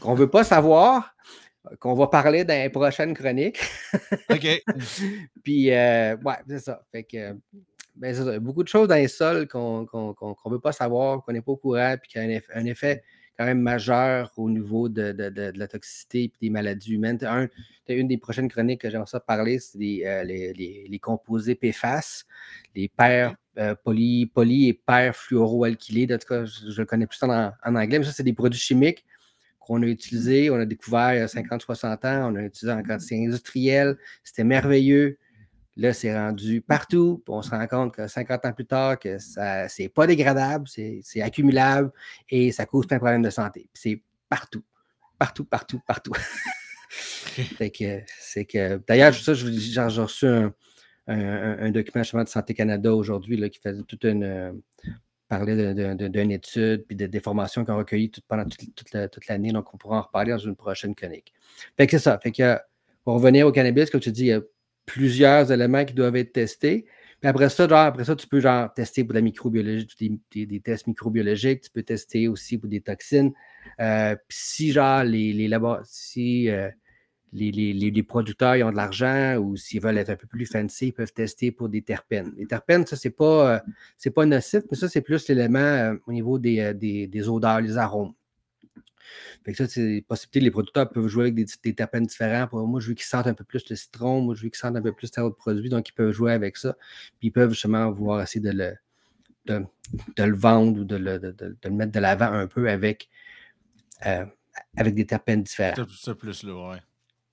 qu'on 0.00 0.12
ne 0.12 0.18
veut 0.18 0.30
pas 0.30 0.44
savoir, 0.44 1.14
qu'on 1.80 1.94
va 1.94 2.06
parler 2.08 2.44
dans 2.44 2.60
les 2.60 2.70
prochaines 2.70 3.14
chroniques. 3.14 3.60
OK. 4.30 4.62
Puis, 5.42 5.70
euh, 5.70 6.16
ouais, 6.24 6.36
c'est 6.48 6.60
ça. 6.60 6.82
Fait 6.92 7.04
que, 7.04 7.36
ben, 7.94 8.14
ça. 8.14 8.38
Beaucoup 8.38 8.62
de 8.62 8.68
choses 8.68 8.88
dans 8.88 8.94
les 8.94 9.08
sols 9.08 9.48
qu'on 9.48 9.82
ne 9.82 10.50
veut 10.50 10.60
pas 10.60 10.72
savoir, 10.72 11.22
qu'on 11.24 11.32
n'est 11.32 11.42
pas 11.42 11.52
au 11.52 11.56
courant, 11.56 11.96
puis 12.00 12.10
qui 12.10 12.18
a 12.18 12.22
un 12.22 12.64
effet 12.64 13.02
quand 13.36 13.44
même 13.44 13.60
majeur 13.60 14.32
au 14.36 14.48
niveau 14.48 14.88
de, 14.88 15.14
la 15.56 15.68
toxicité 15.68 16.24
et 16.24 16.32
des 16.40 16.50
maladies 16.50 16.94
humaines. 16.94 17.18
Un, 17.22 17.48
une 17.88 18.08
des 18.08 18.16
prochaines 18.16 18.48
chroniques 18.48 18.80
que 18.80 18.90
j'aimerais 18.90 19.06
ça 19.06 19.20
parler, 19.20 19.58
c'est 19.58 19.78
euh, 20.06 20.24
les, 20.24 20.98
composés 21.00 21.54
PFAS, 21.54 22.24
les 22.74 22.88
pères 22.88 23.34
euh, 23.58 23.74
poly, 23.74 24.26
poly, 24.26 24.68
et 24.68 24.74
pères 24.74 25.14
fluoroalkylés. 25.14 26.12
En 26.14 26.18
tout 26.18 26.28
cas, 26.28 26.44
je, 26.44 26.78
le 26.78 26.86
connais 26.86 27.06
plus 27.06 27.22
en, 27.22 27.52
anglais, 27.64 27.98
mais 27.98 28.04
ça, 28.04 28.12
c'est 28.12 28.22
des 28.22 28.32
produits 28.32 28.60
chimiques 28.60 29.04
qu'on 29.60 29.82
a 29.82 29.86
utilisés, 29.86 30.48
on 30.50 30.56
a 30.56 30.64
découvert 30.64 31.14
il 31.14 31.18
y 31.18 31.20
a 31.20 31.26
50-60 31.26 32.06
ans, 32.06 32.32
on 32.32 32.36
a 32.36 32.42
utilisé 32.42 32.72
en 32.72 32.82
quantité 32.82 33.16
industrielle. 33.24 33.96
C'était 34.22 34.44
merveilleux. 34.44 35.18
Là, 35.76 35.92
c'est 35.92 36.16
rendu 36.16 36.62
partout. 36.62 37.22
On 37.28 37.42
se 37.42 37.50
rend 37.50 37.66
compte 37.66 37.94
que 37.94 38.06
50 38.08 38.46
ans 38.46 38.52
plus 38.52 38.66
tard, 38.66 38.98
que 38.98 39.18
ça 39.18 39.68
c'est 39.68 39.88
pas 39.88 40.06
dégradable, 40.06 40.66
c'est 40.68 41.22
accumulable 41.22 41.92
et 42.30 42.50
ça 42.52 42.64
cause 42.64 42.86
plein 42.86 42.96
de 42.96 43.00
problèmes 43.00 43.22
de 43.22 43.30
santé. 43.30 43.68
C'est 43.74 44.02
partout. 44.28 44.64
Partout, 45.18 45.44
partout, 45.44 45.80
partout. 45.86 46.12
que, 47.58 48.00
c'est 48.18 48.44
que. 48.44 48.80
D'ailleurs, 48.86 49.14
ça, 49.14 49.34
j'ai 49.34 49.80
reçu 49.80 50.26
un, 50.26 50.52
un, 51.06 51.70
document 51.70 52.02
de 52.22 52.28
Santé 52.28 52.54
Canada 52.54 52.94
aujourd'hui 52.94 53.48
qui 53.50 53.60
faisait 53.60 53.82
toute 53.82 54.04
une. 54.04 54.24
Euh, 54.24 54.52
parlait 55.28 55.74
d'une 55.74 56.30
étude 56.30 56.84
puis 56.86 56.96
de, 56.96 57.06
des 57.06 57.20
formations 57.20 57.64
qu'on 57.64 57.72
a 57.72 57.76
recueillies 57.76 58.12
pendant 58.28 58.44
toute, 58.44 59.26
l'année. 59.28 59.52
Donc, 59.52 59.72
on 59.74 59.76
pourra 59.76 59.98
en 59.98 60.02
reparler 60.02 60.30
dans 60.30 60.38
une 60.38 60.54
prochaine 60.56 60.94
chronique. 60.94 61.32
Fait 61.76 61.86
que 61.86 61.98
c'est 61.98 62.04
ça. 62.04 62.18
Fait 62.18 62.32
que 62.32 62.58
pour 63.04 63.14
revenir 63.14 63.46
au 63.46 63.52
cannabis, 63.52 63.90
comme 63.90 64.00
tu 64.00 64.12
dis, 64.12 64.22
il 64.22 64.26
y 64.26 64.32
a 64.32 64.40
plusieurs 64.86 65.52
éléments 65.52 65.84
qui 65.84 65.94
doivent 65.94 66.16
être 66.16 66.32
testés. 66.32 66.86
Après 67.22 67.48
ça, 67.48 67.66
genre, 67.68 67.78
après 67.78 68.04
ça, 68.04 68.14
tu 68.14 68.28
peux 68.28 68.40
genre 68.40 68.72
tester 68.72 69.02
pour 69.02 69.14
la 69.14 69.20
microbiologie, 69.20 70.20
des, 70.32 70.60
tests 70.60 70.86
microbiologiques, 70.86 71.62
tu 71.62 71.70
peux 71.70 71.82
tester 71.82 72.28
aussi 72.28 72.56
pour 72.56 72.68
des 72.68 72.80
toxines. 72.80 73.32
Euh, 73.80 74.14
si 74.28 74.70
genre 74.72 75.02
les, 75.02 75.32
les 75.32 75.58
si 75.84 76.48
euh, 76.50 76.70
les, 77.32 77.50
les, 77.50 78.02
producteurs 78.02 78.54
ont 78.66 78.70
de 78.70 78.76
l'argent 78.76 79.36
ou 79.38 79.56
s'ils 79.56 79.80
veulent 79.80 79.98
être 79.98 80.10
un 80.10 80.16
peu 80.16 80.28
plus 80.28 80.46
fancy, 80.46 80.88
ils 80.88 80.92
peuvent 80.92 81.12
tester 81.12 81.50
pour 81.50 81.68
des 81.68 81.82
terpènes. 81.82 82.32
Les 82.36 82.46
terpènes, 82.46 82.86
ça, 82.86 82.96
c'est 82.96 83.10
pas, 83.10 83.62
euh, 84.04 84.10
pas 84.10 84.26
nocif, 84.26 84.62
mais 84.70 84.76
ça, 84.76 84.88
c'est 84.88 85.02
plus 85.02 85.26
l'élément 85.28 85.96
au 86.06 86.12
niveau 86.12 86.38
des, 86.38 86.74
des, 86.74 87.28
odeurs, 87.28 87.60
les 87.60 87.76
arômes. 87.76 88.12
Fait 89.46 89.52
que 89.52 89.58
ça, 89.58 89.68
c'est 89.68 90.04
possibilité, 90.08 90.40
les 90.40 90.50
producteurs 90.50 90.90
peuvent 90.90 91.06
jouer 91.06 91.26
avec 91.26 91.36
des, 91.36 91.46
des 91.62 91.72
terpènes 91.72 92.04
différents. 92.04 92.48
Pour 92.48 92.66
moi, 92.66 92.80
je 92.80 92.88
veux 92.88 92.94
qu'ils 92.94 93.06
sentent 93.06 93.28
un 93.28 93.34
peu 93.34 93.44
plus 93.44 93.64
le 93.70 93.76
citron, 93.76 94.20
moi, 94.20 94.34
je 94.34 94.42
veux 94.42 94.48
qu'ils 94.48 94.58
sentent 94.58 94.74
un 94.74 94.82
peu 94.82 94.90
plus 94.90 95.08
tel 95.08 95.22
autre 95.22 95.36
produit, 95.36 95.68
donc 95.68 95.88
ils 95.88 95.92
peuvent 95.92 96.10
jouer 96.10 96.32
avec 96.32 96.56
ça. 96.56 96.76
Puis 97.20 97.28
ils 97.28 97.30
peuvent 97.30 97.50
justement 97.50 97.88
vouloir 97.92 98.20
essayer 98.20 98.40
de 98.40 98.50
le, 98.50 98.74
de, 99.46 99.64
le 100.24 100.34
vendre 100.34 100.80
ou 100.80 100.84
de 100.84 100.96
le, 100.96 101.20
de, 101.20 101.30
de 101.30 101.56
le, 101.62 101.70
mettre 101.70 101.92
de 101.92 102.00
l'avant 102.00 102.32
un 102.32 102.48
peu 102.48 102.68
avec, 102.68 103.08
euh, 104.04 104.26
avec 104.76 104.96
des 104.96 105.06
terpènes 105.06 105.44
différents. 105.44 105.86
C'est 105.96 106.16
plus 106.16 106.42
là, 106.42 106.70
ouais. 106.70 106.78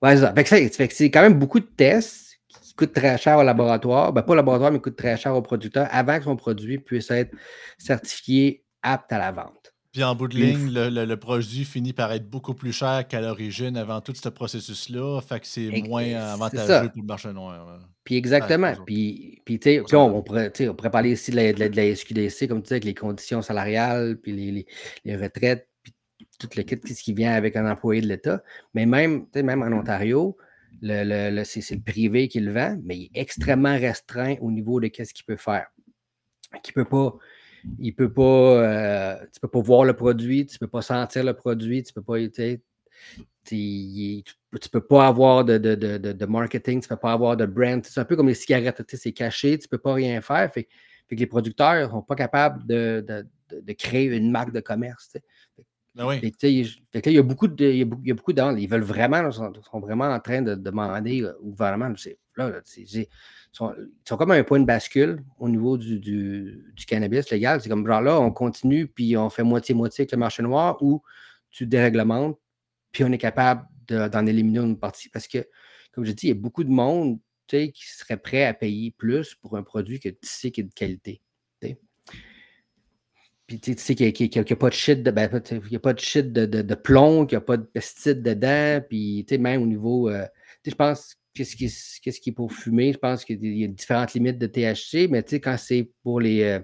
Ouais, 0.00 0.16
ça. 0.16 0.32
Fait 0.32 0.70
que 0.88 0.94
c'est 0.94 1.10
quand 1.10 1.22
même 1.22 1.36
beaucoup 1.36 1.58
de 1.58 1.66
tests 1.66 2.38
qui 2.46 2.74
coûtent 2.74 2.92
très 2.92 3.18
cher 3.18 3.38
au 3.38 3.42
laboratoire. 3.42 4.12
Ben, 4.12 4.22
pas 4.22 4.34
au 4.34 4.36
laboratoire, 4.36 4.70
mais 4.70 4.78
qui 4.78 4.82
coûtent 4.82 4.96
très 4.98 5.16
cher 5.16 5.34
au 5.34 5.42
producteur 5.42 5.88
avant 5.90 6.16
que 6.18 6.24
son 6.24 6.36
produit 6.36 6.78
puisse 6.78 7.10
être 7.10 7.34
certifié 7.76 8.64
apte 8.82 9.12
à 9.12 9.18
la 9.18 9.32
vente. 9.32 9.73
Puis 9.94 10.02
en 10.02 10.16
bout 10.16 10.26
de 10.26 10.36
ligne, 10.36 10.70
le, 10.72 11.14
produit 11.14 11.64
finit 11.64 11.92
par 11.92 12.10
être 12.10 12.28
beaucoup 12.28 12.52
plus 12.52 12.72
cher 12.72 13.06
qu'à 13.06 13.20
l'origine 13.20 13.76
avant 13.76 14.00
tout 14.00 14.12
ce 14.12 14.28
processus-là. 14.28 15.20
Fait 15.20 15.38
que 15.38 15.46
c'est 15.46 15.70
moins 15.86 16.12
avantageux 16.14 16.88
pour 16.88 17.00
le 17.00 17.06
marché 17.06 17.32
noir. 17.32 17.78
Puis 18.02 18.16
exactement. 18.16 18.74
puis, 18.84 19.40
puis, 19.44 19.60
on, 19.92 20.20
pourrait, 20.22 20.52
on 20.62 20.74
pourrait 20.74 20.90
parler 20.90 21.12
ici 21.12 21.30
de 21.30 21.36
la, 21.36 21.52
de, 21.52 21.76
la, 21.76 21.94
SQDC, 21.94 22.48
comme 22.48 22.60
tu 22.62 22.66
dis, 22.66 22.72
avec 22.72 22.84
les 22.84 22.94
conditions 22.94 23.40
salariales, 23.40 24.18
puis 24.20 24.32
les, 24.32 24.66
les, 25.04 25.16
retraites, 25.16 25.68
puis 25.84 25.94
tout 26.40 26.48
le 26.56 26.64
kit 26.64 26.80
qui 26.80 27.12
vient 27.14 27.32
avec 27.32 27.54
un 27.54 27.70
employé 27.70 28.00
de 28.00 28.08
l'État. 28.08 28.42
Mais 28.74 28.86
même, 28.86 29.26
même 29.32 29.62
en 29.62 29.78
Ontario, 29.78 30.36
le, 30.82 31.30
le, 31.30 31.44
c'est 31.44 31.70
le 31.70 31.80
privé 31.82 32.26
qui 32.26 32.40
le 32.40 32.52
vend, 32.52 32.76
mais 32.82 32.96
il 32.96 33.04
est 33.04 33.20
extrêmement 33.20 33.78
restreint 33.78 34.34
au 34.40 34.50
niveau 34.50 34.80
de 34.80 34.90
ce 34.92 35.14
qu'il 35.14 35.24
peut 35.24 35.36
faire. 35.36 35.68
Qui 36.64 36.72
ne 36.76 36.82
peut 36.82 36.88
pas 36.88 37.16
il 37.78 37.94
peut 37.94 38.12
pas, 38.12 38.22
euh, 38.22 39.16
tu 39.32 39.40
peux 39.40 39.48
pas 39.48 39.60
voir 39.60 39.84
le 39.84 39.94
produit, 39.94 40.46
tu 40.46 40.58
peux 40.58 40.66
pas 40.66 40.82
sentir 40.82 41.24
le 41.24 41.34
produit, 41.34 41.82
tu 41.82 41.92
peux 41.92 42.02
pas, 42.02 42.18
tu 42.18 42.60
ne 43.48 44.22
peux 44.72 44.80
pas 44.80 45.08
avoir 45.08 45.44
de, 45.44 45.58
de, 45.58 45.74
de, 45.74 46.12
de, 46.12 46.26
marketing, 46.26 46.80
tu 46.80 46.86
ne 46.86 46.88
peux 46.96 47.00
pas 47.00 47.12
avoir 47.12 47.36
de 47.36 47.46
brand. 47.46 47.84
C'est 47.84 48.00
un 48.00 48.04
peu 48.04 48.16
comme 48.16 48.28
les 48.28 48.34
cigarettes, 48.34 48.82
c'est 48.88 49.12
caché, 49.12 49.58
tu 49.58 49.66
ne 49.66 49.70
peux 49.70 49.78
pas 49.78 49.94
rien 49.94 50.20
faire. 50.20 50.52
Fait, 50.52 50.68
que 51.08 51.14
les 51.14 51.26
producteurs 51.26 51.86
ne 51.86 51.92
sont 51.92 52.02
pas 52.02 52.16
capables 52.16 52.66
de, 52.66 53.04
créer 53.78 54.06
une 54.16 54.30
marque 54.30 54.52
de 54.52 54.60
commerce. 54.60 55.16
Ben 55.94 56.06
oui. 56.06 56.32
il 56.42 57.12
y 57.12 57.18
a 57.18 57.22
beaucoup 57.22 57.46
de, 57.46 57.64
il 57.64 57.78
y 57.78 58.10
a 58.10 58.14
beaucoup. 58.14 58.32
Ils 58.32 58.68
veulent 58.68 58.82
vraiment, 58.82 59.28
ils 59.28 59.32
sont, 59.32 59.80
vraiment 59.80 60.06
en 60.06 60.18
train 60.18 60.42
de 60.42 60.56
demander 60.56 61.24
au 61.40 61.50
gouvernement, 61.50 61.94
ils, 62.38 63.06
sont, 63.52 63.74
comme 64.16 64.30
un 64.32 64.44
point 64.44 64.60
de 64.60 64.64
bascule 64.64 65.22
au 65.38 65.48
niveau 65.48 65.76
du, 65.76 66.00
du, 66.00 66.86
cannabis 66.86 67.30
légal. 67.30 67.60
C'est 67.60 67.68
comme 67.68 67.86
genre 67.86 68.00
là, 68.00 68.20
on 68.20 68.32
continue 68.32 68.86
puis 68.86 69.16
on 69.16 69.30
fait 69.30 69.42
moitié-moitié 69.42 70.02
avec 70.02 70.12
le 70.12 70.18
marché 70.18 70.42
noir 70.42 70.82
ou 70.82 71.02
tu 71.50 71.66
déréglementes 71.66 72.38
puis 72.92 73.04
on 73.04 73.12
est 73.12 73.18
capable 73.18 73.66
d'en 73.88 74.26
éliminer 74.26 74.60
une 74.60 74.78
partie 74.78 75.08
parce 75.08 75.28
que, 75.28 75.46
comme 75.92 76.04
je 76.04 76.12
dis, 76.12 76.26
il 76.26 76.28
y 76.30 76.32
a 76.32 76.40
beaucoup 76.40 76.64
de 76.64 76.70
monde 76.70 77.18
qui 77.46 77.72
serait 77.86 78.16
prêt 78.16 78.44
à 78.44 78.54
payer 78.54 78.90
plus 78.90 79.34
pour 79.34 79.56
un 79.56 79.62
produit 79.62 80.00
que 80.00 80.08
tu 80.08 80.18
sais 80.22 80.50
qui 80.50 80.62
est 80.62 80.64
de 80.64 80.72
qualité. 80.72 81.20
Puis 83.46 83.60
tu 83.60 83.74
sais 83.76 83.94
qu'il 83.94 84.06
n'y 84.06 84.38
a, 84.38 84.56
pas 84.56 84.70
de 84.70 84.74
shit 84.74 85.02
de, 85.02 85.10
ben, 85.10 85.24
a 85.24 85.78
pas 85.78 85.92
de, 85.92 86.00
shit 86.00 86.32
de, 86.32 86.46
de, 86.46 86.74
plomb, 86.74 87.26
qu'il 87.26 87.36
n'y 87.36 87.42
a 87.42 87.44
pas 87.44 87.58
de 87.58 87.64
pesticides 87.64 88.22
dedans. 88.22 88.82
Puis 88.88 89.26
même 89.38 89.62
au 89.62 89.66
niveau. 89.66 90.08
Euh, 90.08 90.26
je 90.66 90.74
pense 90.74 91.16
qu'est-ce 91.34 91.56
qui, 91.56 92.30
est 92.30 92.32
pour 92.32 92.52
fumer, 92.52 92.92
je 92.92 92.98
pense 92.98 93.24
qu'il 93.24 93.44
y 93.44 93.64
a 93.64 93.68
différentes 93.68 94.14
limites 94.14 94.38
de 94.38 94.46
THC, 94.46 95.08
mais 95.10 95.24
quand 95.40 95.56
c'est 95.58 95.90
pour 96.02 96.20
les, 96.20 96.42
euh, 96.42 96.60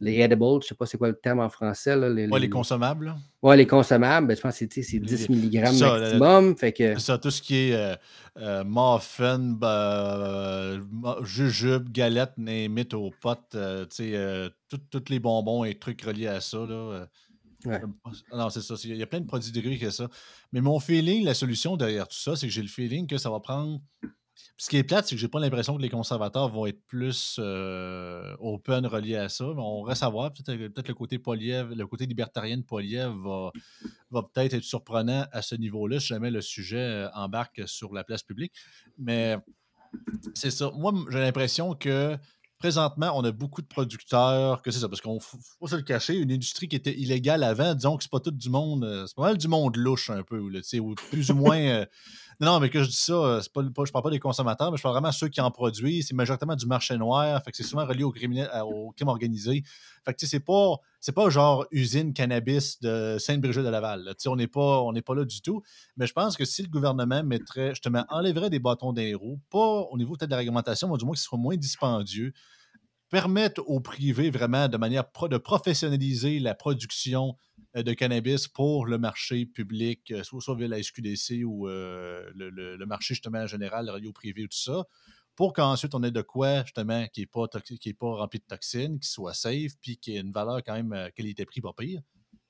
les 0.00 0.18
edibles, 0.20 0.44
je 0.44 0.56
ne 0.56 0.60
sais 0.62 0.74
pas 0.74 0.86
c'est 0.86 0.98
quoi 0.98 1.08
le 1.08 1.14
terme 1.14 1.40
en 1.40 1.48
français. 1.48 1.94
Là, 1.94 2.08
les, 2.08 2.26
les, 2.26 2.50
consommables. 2.50 3.14
Oui, 3.42 3.56
les 3.56 3.66
consommables, 3.66 4.26
ben, 4.26 4.36
je 4.36 4.40
pense 4.40 4.58
que 4.58 4.66
c'est 4.82 4.98
10 4.98 5.28
mg 5.28 5.60
maximum. 5.62 6.56
fait 6.56 6.72
que... 6.72 6.98
Ça, 6.98 7.18
tout 7.18 7.30
ce 7.30 7.40
qui 7.40 7.56
est 7.56 7.74
euh, 7.74 7.94
euh 8.38 8.64
muffin, 8.64 9.38
bah, 9.38 10.78
jujube, 11.22 11.92
galette, 11.92 12.32
némite 12.36 12.94
aux 12.94 13.10
potes, 13.20 13.54
euh, 13.54 13.86
euh 14.00 14.48
tous 14.90 15.04
les 15.08 15.18
bonbons 15.20 15.64
et 15.64 15.78
trucs 15.78 16.02
reliés 16.02 16.28
à 16.28 16.40
ça. 16.40 16.58
Là, 16.58 17.06
non, 18.32 18.50
c'est 18.50 18.62
ça. 18.62 18.74
Il 18.84 18.96
y 18.96 19.02
a 19.02 19.06
plein 19.06 19.20
de 19.20 19.26
produits 19.26 19.52
dérivés 19.52 19.78
que 19.78 19.90
ça. 19.90 20.08
Mais 20.52 20.60
mon 20.60 20.80
feeling, 20.80 21.24
la 21.24 21.34
solution 21.34 21.76
derrière 21.76 22.08
tout 22.08 22.18
ça, 22.18 22.36
c'est 22.36 22.46
que 22.46 22.52
j'ai 22.52 22.62
le 22.62 22.68
feeling 22.68 23.06
que 23.06 23.18
ça 23.18 23.30
va 23.30 23.40
prendre 23.40 23.80
ce 24.56 24.68
qui 24.68 24.76
est 24.76 24.84
plate, 24.84 25.06
c'est 25.06 25.14
que 25.14 25.20
j'ai 25.20 25.28
pas 25.28 25.40
l'impression 25.40 25.76
que 25.76 25.82
les 25.82 25.88
conservateurs 25.88 26.48
vont 26.48 26.66
être 26.66 26.84
plus 26.86 27.36
euh, 27.38 28.36
open 28.40 28.86
reliés 28.86 29.16
à 29.16 29.28
ça. 29.28 29.44
Mais 29.44 29.62
on 29.62 29.82
reste 29.82 30.02
à 30.02 30.08
voir. 30.08 30.32
Peut-être 30.32 30.74
peut 30.74 30.82
le 30.86 30.94
côté 30.94 31.18
Poliev, 31.18 31.72
le 31.72 31.86
côté 31.86 32.06
libertarien 32.06 32.58
de 32.58 32.62
Poliev 32.62 33.10
va, 33.24 33.52
va 34.10 34.22
peut-être 34.22 34.54
être 34.54 34.64
surprenant 34.64 35.24
à 35.32 35.42
ce 35.42 35.54
niveau-là 35.54 36.00
si 36.00 36.08
jamais 36.08 36.30
le 36.30 36.40
sujet 36.40 36.78
euh, 36.78 37.08
embarque 37.14 37.62
sur 37.66 37.94
la 37.94 38.04
place 38.04 38.22
publique. 38.22 38.52
Mais 38.98 39.36
c'est 40.34 40.50
ça. 40.50 40.70
Moi, 40.76 40.92
j'ai 41.10 41.20
l'impression 41.20 41.74
que 41.74 42.16
présentement, 42.60 43.10
on 43.16 43.24
a 43.24 43.32
beaucoup 43.32 43.62
de 43.62 43.66
producteurs, 43.66 44.62
que 44.62 44.70
c'est 44.70 44.80
ça, 44.80 44.88
parce 44.88 45.00
qu'on 45.00 45.18
faut 45.18 45.66
se 45.66 45.74
le 45.74 45.82
cacher, 45.82 46.14
une 46.14 46.30
industrie 46.30 46.68
qui 46.68 46.76
était 46.76 46.96
illégale 46.96 47.42
avant, 47.42 47.74
disons 47.74 47.96
que 47.96 48.04
c'est 48.04 48.12
pas 48.12 48.20
tout 48.20 48.30
du 48.30 48.50
monde, 48.50 48.84
euh, 48.84 49.06
c'est 49.06 49.16
pas 49.16 49.22
mal 49.22 49.38
du 49.38 49.48
monde 49.48 49.76
louche 49.76 50.10
un 50.10 50.22
peu, 50.22 50.38
ou 50.38 50.94
plus 51.10 51.30
ou 51.30 51.34
moins. 51.34 51.86
Non, 52.40 52.58
mais 52.58 52.70
que 52.70 52.82
je 52.82 52.88
dis 52.88 52.96
ça, 52.96 53.12
euh, 53.12 53.40
c'est 53.42 53.52
pas, 53.52 53.60
je 53.62 53.92
parle 53.92 54.02
pas 54.02 54.10
des 54.10 54.18
consommateurs, 54.18 54.70
mais 54.70 54.78
je 54.78 54.82
parle 54.82 54.94
vraiment 54.94 55.10
de 55.10 55.14
ceux 55.14 55.28
qui 55.28 55.42
en 55.42 55.50
produisent. 55.50 56.08
C'est 56.08 56.14
majoritairement 56.14 56.56
du 56.56 56.64
marché 56.64 56.96
noir, 56.96 57.42
fait 57.44 57.50
que 57.50 57.56
c'est 57.58 57.62
souvent 57.64 57.84
relié 57.84 58.02
au, 58.02 58.08
au 58.08 58.92
crime 58.92 59.08
organisé. 59.08 59.62
Fait 60.06 60.14
que 60.14 60.26
c'est 60.26 60.40
pas, 60.40 60.76
c'est 61.00 61.12
pas 61.12 61.28
genre 61.28 61.66
usine 61.70 62.14
cannabis 62.14 62.80
de 62.80 63.18
Sainte-Brigitte 63.18 63.62
de 63.62 63.68
Laval. 63.68 64.14
On 64.26 64.36
n'est 64.36 64.46
pas, 64.46 64.80
on 64.80 64.94
pas 64.94 65.14
là 65.14 65.26
du 65.26 65.42
tout. 65.42 65.62
Mais 65.98 66.06
je 66.06 66.14
pense 66.14 66.38
que 66.38 66.46
si 66.46 66.62
le 66.62 66.68
gouvernement 66.68 67.22
mettrait, 67.22 67.70
justement, 67.70 68.06
enlèverait 68.08 68.48
des 68.48 68.58
bâtons 68.58 68.94
des 68.94 69.14
roues, 69.14 69.38
pas 69.50 69.82
au 69.90 69.98
niveau 69.98 70.14
peut-être 70.16 70.30
de 70.30 70.34
la 70.34 70.38
réglementation, 70.38 70.88
mais 70.88 70.96
du 70.96 71.04
moins 71.04 71.12
que 71.12 71.18
ce 71.20 71.26
soit 71.26 71.38
moins 71.38 71.56
dispendieux, 71.56 72.32
permettre 73.10 73.62
au 73.66 73.80
privé 73.80 74.30
vraiment 74.30 74.68
de 74.68 74.76
manière 74.76 75.04
de 75.28 75.36
professionnaliser 75.36 76.38
la 76.38 76.54
production 76.54 77.36
euh, 77.76 77.82
de 77.82 77.92
cannabis 77.92 78.48
pour 78.48 78.86
le 78.86 78.98
marché 78.98 79.46
public, 79.46 80.10
euh, 80.12 80.22
soit, 80.22 80.40
soit 80.40 80.54
via 80.54 80.68
la 80.68 80.82
SQDC 80.82 81.44
ou 81.44 81.68
euh, 81.68 82.30
le, 82.34 82.84
marché 82.86 83.14
justement 83.14 83.46
général, 83.46 83.86
le 83.86 83.92
radio 83.92 84.12
privé, 84.12 84.42
tout 84.42 84.58
ça, 84.58 84.84
pour 85.36 85.52
qu'ensuite 85.52 85.94
on 85.94 86.02
ait 86.02 86.10
de 86.10 86.22
quoi 86.22 86.62
justement 86.64 87.06
qui 87.12 87.20
n'est 87.20 87.26
pas, 87.26 87.46
qui 87.80 87.94
pas 87.94 88.14
rempli 88.14 88.38
de 88.38 88.44
toxines, 88.44 88.98
qui 88.98 89.08
soit 89.08 89.34
safe, 89.34 89.72
puis 89.80 89.98
qui 89.98 90.16
ait 90.16 90.20
une 90.20 90.32
valeur 90.32 90.62
quand 90.64 90.74
même 90.74 91.10
qualité-prix 91.14 91.60
pas 91.60 91.72
pire, 91.76 92.00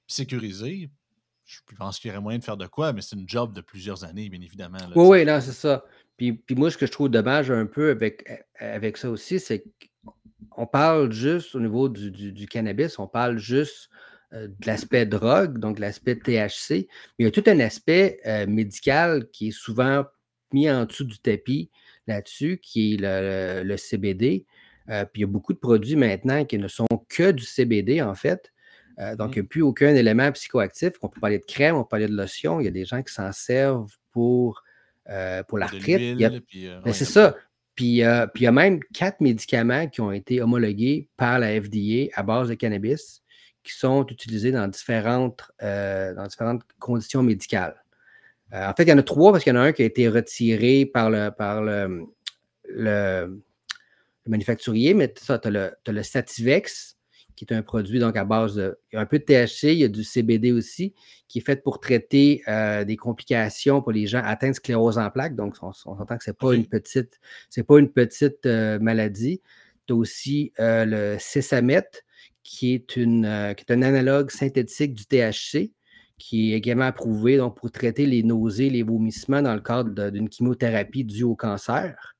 puis 0.07 0.15
sécurisé. 0.15 0.91
Je 1.45 1.59
pense 1.77 1.99
qu'il 1.99 2.09
y 2.09 2.13
aurait 2.13 2.23
moyen 2.23 2.39
de 2.39 2.45
faire 2.45 2.57
de 2.57 2.67
quoi, 2.67 2.93
mais 2.93 3.01
c'est 3.03 3.17
une 3.17 3.29
job 3.29 3.53
de 3.53 3.61
plusieurs 3.61 4.05
années, 4.05 4.29
bien 4.29 4.41
évidemment. 4.41 4.79
oui, 4.95 5.07
oui, 5.07 5.25
non, 5.25 5.41
c'est 5.41 5.53
ça. 5.53 5.85
Puis, 6.17 6.33
puis, 6.33 6.55
moi, 6.55 6.71
ce 6.71 6.79
que 6.79 6.87
je 6.87 6.93
trouve 6.93 7.09
dommage 7.09 7.51
un 7.51 7.67
peu 7.67 7.91
avec, 7.91 8.47
avec 8.61 8.97
ça 8.97 9.11
aussi, 9.11 9.41
c'est 9.41 9.65
qu'on 10.49 10.67
parle 10.67 11.13
juste 11.13 11.55
au 11.55 11.61
niveau 11.61 11.89
du 11.89 12.47
cannabis, 12.47 12.99
on 12.99 13.07
parle 13.07 13.39
juste 13.39 13.91
euh, 14.33 14.47
de 14.47 14.67
l'aspect 14.67 15.07
drogue, 15.07 15.59
donc 15.59 15.81
l'aspect 15.81 16.15
THC, 16.15 16.71
mais 16.71 16.87
il 17.19 17.25
y 17.25 17.27
a 17.27 17.33
tout 17.33 17.43
un 17.49 17.59
aspect 17.59 18.21
euh, 18.27 18.47
médical 18.47 19.29
qui 19.33 19.49
est 19.49 19.51
souvent 19.51 20.05
mis 20.53 20.71
en 20.71 20.85
dessous 20.85 21.03
du 21.03 21.19
tapis 21.19 21.69
là-dessus, 22.07 22.61
qui 22.63 22.95
est 22.95 23.65
le, 23.65 23.77
CBD. 23.77 24.47
Euh, 24.89 25.05
puis 25.05 25.21
il 25.21 25.21
y 25.23 25.25
a 25.25 25.27
beaucoup 25.27 25.53
de 25.53 25.59
produits 25.59 25.97
maintenant 25.97 26.45
qui 26.45 26.59
ne 26.59 26.69
sont 26.69 26.87
que 27.09 27.33
du 27.33 27.43
CBD, 27.43 28.03
en 28.03 28.15
fait. 28.15 28.53
donc, 29.19 29.35
il 29.35 29.39
n'y 29.39 29.41
a 29.41 29.43
mmh. 29.43 29.49
plus 29.49 29.63
aucun 29.63 29.97
élément 29.97 30.31
psychoactif. 30.31 30.93
On 31.03 31.09
peut 31.09 31.21
parler 31.21 31.41
de 31.41 31.45
crème, 31.45 31.75
on 31.75 31.83
peut 31.83 31.89
parler 31.89 32.07
de 32.07 32.15
lotion. 32.15 32.61
Il 32.61 32.67
y 32.67 32.69
a 32.69 32.73
des 32.73 32.85
gens 32.85 33.03
qui 33.03 33.13
s'en 33.13 33.33
servent 33.33 33.91
pour, 34.13 34.63
pour 35.49 35.59
l'arthrite. 35.59 36.19
Ben, 36.19 36.93
c'est 36.93 37.05
ça. 37.05 37.35
Puis, 37.75 38.03
puis, 38.35 38.43
il 38.43 38.45
y 38.45 38.47
a 38.47 38.53
même 38.53 38.81
quatre 38.93 39.21
médicaments 39.21 39.89
qui 39.89 40.01
ont 40.01 40.13
été 40.13 40.43
homologués 40.43 41.09
par 41.17 41.39
la 41.39 41.61
FDA 41.61 42.11
à 42.15 42.23
base 42.23 42.49
de 42.49 42.55
cannabis 42.55 43.23
qui 43.63 43.73
sont 43.73 44.07
utilisés 44.07 44.53
dans 44.53 44.69
différentes, 44.69 45.43
euh, 45.63 46.15
dans 46.15 46.27
différentes 46.27 46.63
conditions 46.79 47.23
médicales. 47.23 47.83
Euh, 48.53 48.69
en 48.69 48.75
fait, 48.75 48.85
il 48.85 48.89
y 48.89 48.93
en 48.93 48.99
a 48.99 49.03
trois 49.03 49.33
parce 49.33 49.45
qu'il 49.45 49.55
y 49.55 49.57
en 49.57 49.61
a 49.61 49.65
un 49.65 49.73
qui 49.73 49.83
a 49.83 49.85
été 49.85 50.09
retiré 50.09 50.87
par 50.87 51.11
le, 51.11 51.31
par 51.31 51.63
le, 51.63 52.07
le, 52.65 53.41
manufacturier, 54.27 54.95
mais 54.95 55.13
tu 55.13 55.31
as, 55.31 55.41
le, 55.51 55.73
le 55.87 56.03
Sativex, 56.03 56.97
qui 57.47 57.55
est 57.55 57.57
un 57.57 57.63
produit 57.63 57.99
donc 57.99 58.17
à 58.17 58.25
base 58.25 58.57
de. 58.57 58.79
Il 58.93 58.97
y 58.97 58.99
a 58.99 59.01
un 59.01 59.07
peu 59.07 59.19
de 59.19 59.25
THC, 59.25 59.73
il 59.73 59.79
y 59.79 59.85
a 59.85 59.89
du 59.89 60.05
CBD 60.05 60.53
aussi, 60.53 60.93
qui 61.27 61.39
est 61.39 61.43
fait 61.43 61.63
pour 61.63 61.81
traiter 61.81 62.43
euh, 62.49 62.85
des 62.85 62.97
complications 62.97 63.81
pour 63.81 63.93
les 63.93 64.07
gens 64.07 64.21
atteints 64.23 64.51
de 64.51 64.55
sclérose 64.55 64.99
en 64.99 65.11
plaques. 65.11 65.35
Donc, 65.35 65.57
on, 65.63 65.73
s'entend 65.73 66.19
que 66.19 66.25
ce 66.25 66.31
n'est 66.31 66.35
pas, 66.35 66.53
une 66.53 66.67
petite, 66.67 67.19
pas 67.67 67.79
une 67.79 67.91
petite 67.91 68.45
maladie. 68.45 69.41
Tu 69.87 69.95
as 69.95 69.97
aussi 69.97 70.53
le 70.59 71.17
Sesamet, 71.19 71.89
qui 72.43 72.75
est, 72.75 72.97
une, 72.97 73.25
euh, 73.25 73.55
qui 73.55 73.65
est 73.67 73.73
un 73.73 73.83
analogue 73.83 74.31
synthétique 74.31 74.95
du 74.95 75.07
THC, 75.07 75.73
qui 76.19 76.53
est 76.53 76.57
également 76.57 76.85
approuvé 76.85 77.37
donc, 77.37 77.57
pour 77.57 77.71
traiter 77.71 78.07
les 78.07 78.23
nausées, 78.23 78.71
les 78.71 78.83
vomissements 78.83 79.41
dans 79.41 79.55
le 79.55 79.61
cadre 79.61 80.11
d'une 80.11 80.31
chimiothérapie 80.31 81.05
due 81.05 81.25
au 81.25 81.37
cancer. 81.37 82.17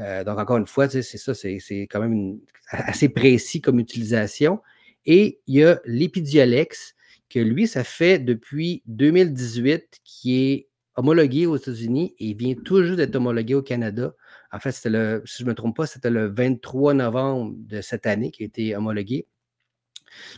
Euh, 0.00 0.24
donc, 0.24 0.38
encore 0.38 0.56
une 0.56 0.66
fois, 0.66 0.88
c'est 0.88 1.02
ça, 1.02 1.34
c'est 1.34 1.60
quand 1.90 2.00
même 2.00 2.38
assez 2.70 3.08
précis 3.08 3.60
comme 3.60 3.78
utilisation. 3.78 4.60
Et 5.06 5.40
il 5.46 5.56
y 5.56 5.64
a 5.64 5.80
l'Epidiolex, 5.84 6.94
que 7.28 7.38
lui, 7.38 7.68
ça 7.68 7.84
fait 7.84 8.18
depuis 8.18 8.82
2018, 8.86 10.00
qui 10.04 10.42
est 10.42 10.68
homologué 10.96 11.46
aux 11.46 11.56
États-Unis 11.56 12.14
et 12.18 12.34
vient 12.34 12.54
toujours 12.54 12.96
d'être 12.96 13.14
homologué 13.14 13.54
au 13.54 13.62
Canada. 13.62 14.14
En 14.52 14.58
fait, 14.58 14.78
le, 14.84 15.22
si 15.24 15.38
je 15.38 15.44
ne 15.44 15.50
me 15.50 15.54
trompe 15.54 15.76
pas, 15.76 15.86
c'était 15.86 16.10
le 16.10 16.26
23 16.26 16.94
novembre 16.94 17.54
de 17.56 17.80
cette 17.80 18.06
année 18.06 18.30
qui 18.30 18.42
a 18.42 18.46
été 18.46 18.74
homologué. 18.74 19.26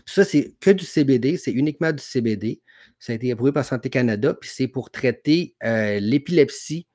Ça, 0.05 0.25
c'est 0.25 0.55
que 0.61 0.70
du 0.70 0.85
CBD, 0.85 1.38
c'est 1.38 1.53
uniquement 1.53 1.92
du 1.92 2.03
CBD. 2.03 2.61
Ça 2.98 3.12
a 3.12 3.16
été 3.16 3.33
approuvé 3.33 3.53
par 3.53 3.64
Santé 3.64 3.88
Canada, 3.88 4.35
puis 4.35 4.51
c'est 4.53 4.68
pour 4.68 4.90
traiter 4.90 5.55
euh, 5.64 5.98
l'épilepsie 5.98 6.87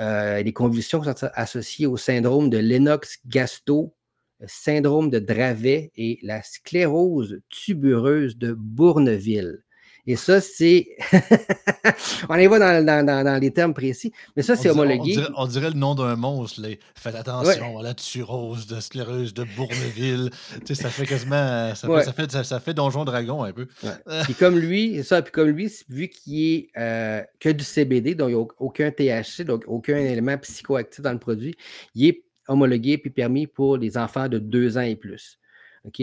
euh, 0.00 0.42
les 0.42 0.52
convulsions 0.52 1.02
associées 1.34 1.86
au 1.86 1.96
syndrome 1.96 2.48
de 2.50 2.58
Lennox-Gastaut, 2.58 3.94
le 4.40 4.46
syndrome 4.48 5.10
de 5.10 5.18
Dravet 5.18 5.92
et 5.96 6.18
la 6.22 6.42
sclérose 6.42 7.40
tubereuse 7.48 8.36
de 8.38 8.52
Bourneville. 8.52 9.62
Et 10.06 10.16
ça, 10.16 10.40
c'est. 10.40 10.88
on 12.28 12.36
y 12.36 12.46
va 12.48 12.82
dans, 12.82 13.40
les 13.40 13.50
termes 13.52 13.72
précis, 13.72 14.12
mais 14.34 14.42
ça, 14.42 14.56
c'est 14.56 14.68
homologué. 14.68 15.16
On 15.36 15.46
dirait, 15.46 15.70
le 15.70 15.76
nom 15.76 15.94
d'un 15.94 16.16
monstre. 16.16 16.60
Faites 16.96 17.14
attention 17.14 17.78
à 17.78 17.82
la 17.82 17.94
turose 17.94 18.66
de 18.66 18.80
scléreuse 18.80 19.32
de 19.32 19.44
Bourneville. 19.56 20.30
tu 20.66 20.74
sais, 20.74 20.82
ça 20.82 20.90
fait 20.90 21.06
quasiment. 21.06 21.72
Ça, 21.74 22.12
fait, 22.12 22.30
ça, 22.32 22.60
fait, 22.60 22.74
Donjon 22.74 23.04
Dragon 23.04 23.44
un 23.44 23.52
peu. 23.52 23.68
puis 24.24 24.34
comme 24.34 24.58
lui, 24.58 25.04
ça, 25.04 25.22
puis 25.22 25.30
comme 25.30 25.48
lui, 25.48 25.72
vu 25.88 26.08
qu'il 26.08 26.42
est 26.42 26.68
euh, 26.76 27.22
que 27.38 27.50
du 27.50 27.64
CBD, 27.64 28.16
donc 28.16 28.30
il 28.30 28.36
n'y 28.36 28.40
a 28.40 28.46
aucun 28.58 28.90
THC, 28.90 29.44
donc 29.44 29.64
aucun 29.68 29.96
élément 29.96 30.36
psychoactif 30.38 31.00
dans 31.02 31.12
le 31.12 31.18
produit, 31.18 31.54
il 31.94 32.06
est 32.06 32.24
homologué 32.48 32.98
puis 32.98 33.10
permis 33.10 33.46
pour 33.46 33.76
les 33.76 33.96
enfants 33.96 34.28
de 34.28 34.38
deux 34.38 34.78
ans 34.78 34.82
et 34.82 34.96
plus. 34.96 35.38
OK? 35.84 36.02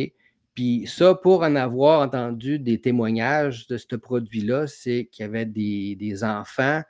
Puis 0.60 0.88
ça, 0.88 1.16
pour 1.16 1.44
en 1.44 1.56
avoir 1.56 2.02
entendu 2.02 2.60
des 2.60 2.82
témoignages 2.82 3.66
de 3.68 3.78
ce 3.78 3.96
produit-là, 3.96 4.68
c'est 4.68 5.08
qu'il 5.10 5.24
y 5.24 5.26
avait 5.26 5.46
des, 5.46 6.24
enfants 6.26 6.82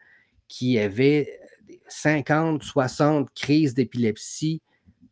qui 0.48 0.80
avaient 0.80 1.40
50, 1.88 2.64
60 2.64 3.32
crises 3.36 3.76
d'épilepsie 3.76 4.64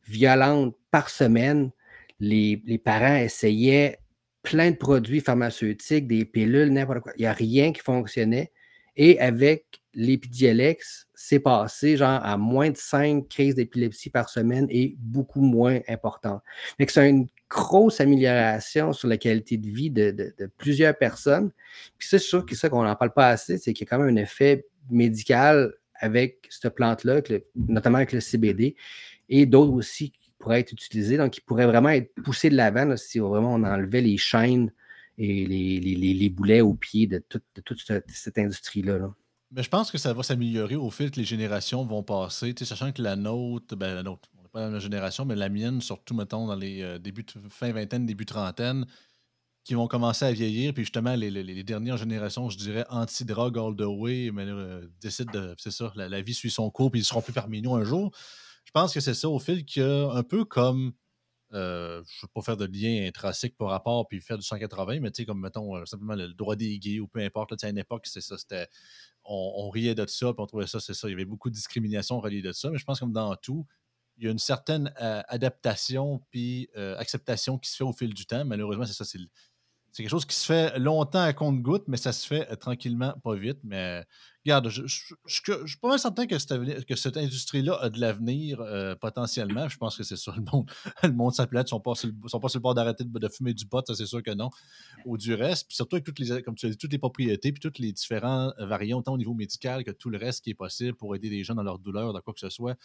violentes 0.07 0.75
par 0.89 1.11
semaine. 1.11 1.69
Les, 2.19 2.81
parents 2.83 3.17
essayaient 3.17 3.99
plein 4.41 4.71
de 4.71 4.77
produits 4.77 5.21
pharmaceutiques, 5.21 6.07
des 6.07 6.25
pilules, 6.25 6.73
n'importe 6.73 7.01
quoi. 7.01 7.13
Il 7.15 7.21
n'y 7.21 7.27
a 7.27 7.33
rien 7.33 7.71
qui 7.71 7.81
fonctionnait. 7.81 8.51
Et 8.95 9.19
avec 9.19 9.83
l'Epidiolex, 9.93 11.07
c'est 11.13 11.41
passé 11.41 11.95
genre 11.95 12.21
à 12.23 12.37
moins 12.37 12.71
de 12.71 12.77
5 12.77 13.27
crises 13.27 13.53
d'épilepsie 13.53 14.09
par 14.09 14.29
semaine 14.29 14.65
et 14.71 14.95
beaucoup 14.97 15.41
moins 15.41 15.79
important. 15.87 16.41
C'est 16.79 17.27
grosse 17.49 18.01
amélioration 18.01 18.93
sur 18.93 19.07
la 19.07 19.17
qualité 19.17 19.57
de 19.57 19.69
vie 19.69 19.89
de, 19.89 20.33
plusieurs 20.57 20.97
personnes. 20.97 21.51
Puis 21.97 22.09
je 22.11 22.27
trouve 22.27 22.45
que 22.45 22.55
ça 22.55 22.69
qu'on 22.69 22.83
n'en 22.83 22.95
parle 22.95 23.13
pas 23.13 23.29
assez, 23.29 23.57
c'est 23.57 23.73
qu'il 23.73 23.85
y 23.85 23.87
a 23.87 23.89
quand 23.89 24.03
même 24.03 24.17
un 24.17 24.21
effet 24.21 24.65
médical 24.89 25.73
avec 25.95 26.47
cette 26.49 26.75
plante-là, 26.75 27.21
notamment 27.55 27.97
avec 27.97 28.11
le 28.11 28.19
CBD, 28.19 28.75
et 29.29 29.45
d'autres 29.45 29.73
aussi 29.73 30.11
qui 30.11 30.31
pourraient 30.37 30.59
être 30.59 30.71
utilisés, 30.71 31.17
donc 31.17 31.31
qui 31.31 31.41
pourraient 31.41 31.65
vraiment 31.65 31.89
être 31.89 32.13
poussés 32.23 32.49
de 32.49 32.55
l'avant 32.55 32.95
si 32.97 33.19
vraiment 33.19 33.55
on 33.55 33.63
enlevait 33.63 34.01
les 34.01 34.17
chaînes 34.17 34.71
et 35.17 35.45
les, 35.45 36.29
boulets 36.29 36.61
au 36.61 36.75
pied 36.75 37.07
de, 37.07 37.23
toute 37.63 37.81
cette, 38.09 38.37
industrie-là. 38.37 39.13
Mais 39.51 39.63
je 39.63 39.69
pense 39.69 39.91
que 39.91 39.97
ça 39.97 40.13
va 40.13 40.23
s'améliorer 40.23 40.75
au 40.75 40.89
fil 40.91 41.09
que 41.09 41.15
les 41.15 41.25
générations 41.25 41.85
vont 41.85 42.03
passer, 42.03 42.53
sachant 42.61 42.91
que 42.91 43.01
la 43.01 43.15
nôtre, 43.15 43.75
ben 43.75 43.95
la 43.95 44.03
nôtre, 44.03 44.29
pas 44.57 44.69
la 44.69 44.79
génération, 44.79 45.25
mais 45.25 45.35
la 45.35 45.49
mienne, 45.49 45.81
surtout, 45.81 46.13
mettons, 46.15 46.47
dans 46.47 46.55
les 46.55 46.81
euh, 46.81 46.99
débuts 46.99 47.25
fin 47.49 47.71
vingtaine, 47.71 48.05
début 48.05 48.25
trentaine, 48.25 48.85
qui 49.63 49.73
vont 49.73 49.87
commencer 49.87 50.23
à 50.23 50.31
vieillir, 50.31 50.73
puis 50.73 50.83
justement, 50.83 51.13
les, 51.15 51.63
dernières 51.63 51.97
générations, 51.97 52.49
je 52.49 52.57
dirais, 52.57 52.85
anti-drogue 52.89 53.57
all 53.57 53.75
the 53.75 53.81
way, 53.81 54.31
mais 54.31 54.45
euh, 54.45 54.87
décident 55.01 55.31
de. 55.33 55.55
C'est 55.57 55.71
ça, 55.71 55.91
la, 55.95 56.21
vie 56.21 56.33
suit 56.33 56.49
son 56.49 56.69
cours, 56.71 56.89
puis 56.89 57.01
ils 57.01 57.03
seront 57.03 57.21
plus 57.21 57.33
parmi 57.33 57.61
nous 57.61 57.75
un 57.75 57.83
jour. 57.83 58.11
Je 58.63 58.71
pense 58.71 58.93
que 58.93 59.01
c'est 59.01 59.13
ça, 59.13 59.29
au 59.29 59.39
fil 59.39 59.65
a 59.77 60.11
un 60.13 60.23
peu 60.23 60.45
comme. 60.45 60.93
Euh, 61.53 62.01
je 62.07 62.17
ne 62.17 62.21
veux 62.23 62.31
pas 62.33 62.41
faire 62.41 62.57
de 62.57 62.65
lien 62.65 63.07
intrinsèque 63.07 63.55
par 63.55 63.69
rapport 63.69 64.05
puis 64.07 64.19
faire 64.19 64.37
du 64.37 64.45
180, 64.45 64.99
mais 64.99 65.11
tu 65.11 65.21
sais, 65.21 65.25
comme 65.25 65.39
mettons 65.39 65.77
euh, 65.77 65.85
simplement 65.85 66.15
le 66.15 66.33
droit 66.33 66.57
des 66.57 66.77
gays 66.77 66.99
ou 66.99 67.07
peu 67.07 67.19
importe. 67.19 67.51
Là, 67.51 67.57
à 67.61 67.69
une 67.69 67.77
époque, 67.77 68.05
c'est 68.05 68.21
ça, 68.21 68.37
c'était. 68.37 68.67
On, 69.29 69.69
riait 69.69 69.95
de 69.95 70.05
ça, 70.07 70.33
puis 70.33 70.41
on 70.41 70.45
trouvait 70.45 70.67
ça, 70.67 70.79
c'est 70.79 70.93
ça. 70.93 71.09
Il 71.09 71.11
y 71.11 71.13
avait 71.13 71.25
beaucoup 71.25 71.49
de 71.49 71.55
discrimination 71.55 72.21
reliée 72.21 72.41
de 72.41 72.53
ça, 72.53 72.69
mais 72.69 72.77
je 72.77 72.85
pense 72.85 72.99
que 72.99 73.03
comme 73.03 73.11
dans 73.11 73.35
tout, 73.35 73.65
il 74.17 74.25
y 74.25 74.27
a 74.27 74.31
une 74.31 74.39
certaine 74.39 74.91
adaptation 74.97 76.21
puis 76.31 76.69
acceptation 76.75 77.57
qui 77.57 77.69
se 77.69 77.77
fait 77.77 77.83
au 77.83 77.93
fil 77.93 78.13
du 78.13 78.25
temps. 78.25 78.45
Malheureusement, 78.45 78.85
c'est 78.85 78.93
ça, 78.93 79.05
c'est 79.97 80.03
quelque 80.03 80.11
chose 80.11 80.25
qui 80.25 80.35
se 80.35 80.45
fait 80.45 80.77
longtemps 80.77 81.23
à 81.23 81.33
compte-goutte, 81.33 81.85
mais 81.87 81.97
ça 81.97 82.11
se 82.11 82.27
fait 82.27 82.47
euh, 82.51 82.55
tranquillement, 82.55 83.15
pas 83.23 83.33
vite. 83.33 83.57
Mais 83.63 84.05
regarde, 84.45 84.69
je, 84.69 84.85
suis 84.85 85.77
pas 85.81 85.87
mal 85.87 85.97
certain 85.97 86.27
que 86.27 86.37
cette, 86.37 86.85
que 86.85 86.95
cette 86.95 87.17
industrie-là 87.17 87.79
a 87.81 87.89
de 87.89 87.99
l'avenir 87.99 88.61
euh, 88.61 88.93
potentiellement. 88.93 89.67
Je 89.67 89.77
pense 89.77 89.97
que 89.97 90.03
c'est 90.03 90.15
ça. 90.15 90.35
Le 90.37 90.43
monde, 90.43 90.69
le 91.03 91.13
monde 91.13 91.33
s'appelait, 91.33 91.61
ils 91.61 91.67
sont 91.67 91.79
pas 91.79 91.95
sur 91.95 92.09
le, 92.09 92.29
sont 92.29 92.39
pas 92.39 92.47
sur 92.47 92.59
le 92.59 92.61
bord 92.61 92.75
d'arrêter 92.75 93.05
de, 93.05 93.27
fumer 93.29 93.55
du 93.55 93.65
pot, 93.65 93.83
ça 93.87 93.95
c'est 93.95 94.05
sûr 94.05 94.21
que 94.21 94.29
non. 94.29 94.51
Ou 95.05 95.17
du 95.17 95.33
reste. 95.33 95.67
Puis 95.67 95.75
surtout 95.75 95.95
avec 95.95 96.05
toutes 96.05 96.19
les, 96.19 96.43
comme 96.43 96.53
tu 96.53 96.67
as 96.67 96.69
dit, 96.69 96.77
toutes 96.77 96.91
les 96.91 96.99
propriétés, 96.99 97.51
puis 97.51 97.59
toutes 97.59 97.79
les 97.79 97.91
différents 97.91 98.53
variants, 98.59 99.01
tant 99.01 99.13
au 99.13 99.17
niveau 99.17 99.33
médical 99.33 99.83
que 99.83 99.89
tout 99.89 100.11
le 100.11 100.19
reste 100.19 100.43
qui 100.43 100.51
est 100.51 100.53
possible 100.53 100.95
pour 100.95 101.15
aider 101.15 101.29
les 101.29 101.43
gens 101.43 101.55
dans 101.55 101.63
leur 101.63 101.79
douleur, 101.79 102.13
dans 102.13 102.21
quoi 102.21 102.35
que 102.35 102.39
ce 102.39 102.49
soit 102.49 102.77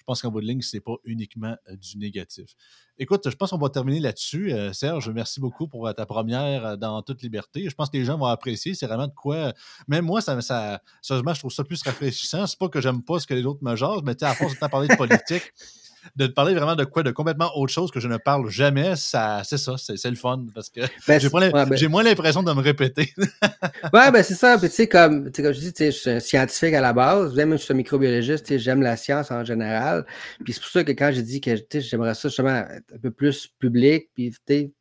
je 0.00 0.04
pense 0.06 0.22
qu'en 0.22 0.30
bout 0.30 0.40
de 0.40 0.46
ligne, 0.46 0.62
ce 0.62 0.76
n'est 0.76 0.80
pas 0.80 0.96
uniquement 1.04 1.54
euh, 1.68 1.76
du 1.76 1.98
négatif. 1.98 2.54
Écoute, 2.98 3.28
je 3.28 3.36
pense 3.36 3.50
qu'on 3.50 3.58
va 3.58 3.68
terminer 3.68 4.00
là-dessus. 4.00 4.52
Euh, 4.52 4.72
Serge, 4.72 5.10
merci 5.10 5.40
beaucoup 5.40 5.68
pour 5.68 5.86
euh, 5.86 5.92
ta 5.92 6.06
première 6.06 6.78
dans 6.78 7.02
toute 7.02 7.22
liberté. 7.22 7.68
Je 7.68 7.74
pense 7.74 7.90
que 7.90 7.98
les 7.98 8.04
gens 8.04 8.16
vont 8.16 8.24
apprécier. 8.26 8.74
C'est 8.74 8.86
vraiment 8.86 9.08
de 9.08 9.14
quoi. 9.14 9.52
Même 9.88 10.06
moi, 10.06 10.22
ça, 10.22 10.80
sérieusement, 11.02 11.34
je 11.34 11.40
trouve 11.40 11.52
ça 11.52 11.64
plus 11.64 11.82
rafraîchissant. 11.82 12.46
C'est 12.46 12.58
pas 12.58 12.68
que 12.68 12.80
j'aime 12.80 13.02
pas 13.02 13.20
ce 13.20 13.26
que 13.26 13.34
les 13.34 13.44
autres 13.44 13.62
me 13.62 13.76
jasent, 13.76 14.02
mais 14.02 14.20
à 14.24 14.34
force 14.34 14.54
de 14.54 14.66
parler 14.66 14.88
de 14.88 14.96
politique, 14.96 15.52
de 16.16 16.26
parler 16.26 16.54
vraiment 16.54 16.76
de 16.76 16.84
quoi, 16.84 17.02
de 17.02 17.10
complètement 17.10 17.50
autre 17.56 17.72
chose 17.72 17.90
que 17.90 18.00
je 18.00 18.08
ne 18.08 18.16
parle 18.16 18.48
jamais, 18.48 18.96
ça, 18.96 19.42
c'est 19.44 19.58
ça, 19.58 19.76
c'est, 19.76 20.10
le 20.10 20.16
fun 20.16 20.46
parce 20.54 20.68
que 20.70 20.80
ben, 21.06 21.20
ben 21.52 21.76
j'ai, 21.76 21.88
moins 21.88 22.02
l'impression 22.02 22.42
de 22.42 22.52
me 22.52 22.60
répéter. 22.60 23.12
ouais, 23.92 24.10
ben 24.10 24.22
c'est 24.22 24.34
ça. 24.34 24.58
Puis, 24.58 24.68
tu 24.68 24.76
sais, 24.76 24.88
comme, 24.88 25.30
comme 25.30 25.52
je 25.52 25.60
dis, 25.60 25.72
je 25.78 25.90
suis 25.90 26.10
un 26.10 26.20
scientifique 26.20 26.74
à 26.74 26.80
la 26.80 26.92
base, 26.92 27.34
même 27.34 27.52
je 27.52 27.56
suis 27.58 27.72
un 27.72 27.76
microbiologiste, 27.76 28.58
j'aime 28.58 28.82
la 28.82 28.96
science 28.96 29.30
en 29.30 29.44
général. 29.44 30.06
Puis 30.44 30.54
c'est 30.54 30.60
pour 30.60 30.70
ça 30.70 30.84
que 30.84 30.92
quand 30.92 31.10
j'ai 31.12 31.22
dit 31.22 31.40
que 31.40 31.54
j'aimerais 31.74 32.14
ça 32.14 32.28
justement 32.28 32.50
un 32.50 32.98
peu 33.00 33.10
plus 33.10 33.48
public, 33.58 34.08
puis 34.14 34.32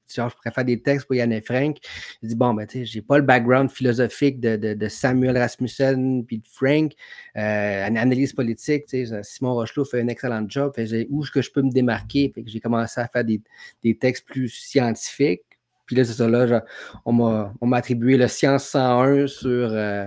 je 0.09 0.35
préfère 0.35 0.65
des 0.65 0.81
textes 0.81 1.07
pour 1.07 1.15
Yann 1.15 1.31
et 1.31 1.41
Frank. 1.41 1.77
Je 2.21 2.27
dis, 2.27 2.35
bon, 2.35 2.53
ben, 2.53 2.65
tu 2.65 2.79
sais, 2.79 2.85
j'ai 2.85 3.01
pas 3.01 3.17
le 3.17 3.23
background 3.23 3.69
philosophique 3.69 4.39
de, 4.39 4.55
de, 4.55 4.87
Samuel 4.87 5.37
Rasmussen 5.37 6.25
puis 6.25 6.39
de 6.39 6.47
Frank. 6.47 6.93
Euh, 7.37 7.85
analyse 7.85 8.33
politique, 8.33 8.85
tu 8.87 9.05
sais, 9.05 9.23
Simon 9.23 9.53
Rochelot 9.53 9.85
fait 9.85 10.01
un 10.01 10.07
excellent 10.07 10.45
job. 10.47 10.73
Où 11.09 11.23
est-ce 11.23 11.31
que 11.31 11.41
je 11.41 11.51
peux 11.51 11.61
me 11.61 11.71
démarquer? 11.71 12.33
J'ai 12.45 12.59
commencé 12.59 12.99
à 12.99 13.07
faire 13.07 13.23
des, 13.23 13.41
des, 13.83 13.97
textes 13.97 14.25
plus 14.25 14.49
scientifiques. 14.49 15.43
Puis 15.85 15.95
là, 15.95 16.05
c'est 16.05 16.13
ça, 16.13 16.63
on 17.05 17.13
m'a 17.13 17.77
attribué 17.77 18.17
le 18.17 18.27
Science 18.27 18.65
101 18.65 19.27
sur, 19.27 19.49
euh, 19.49 20.05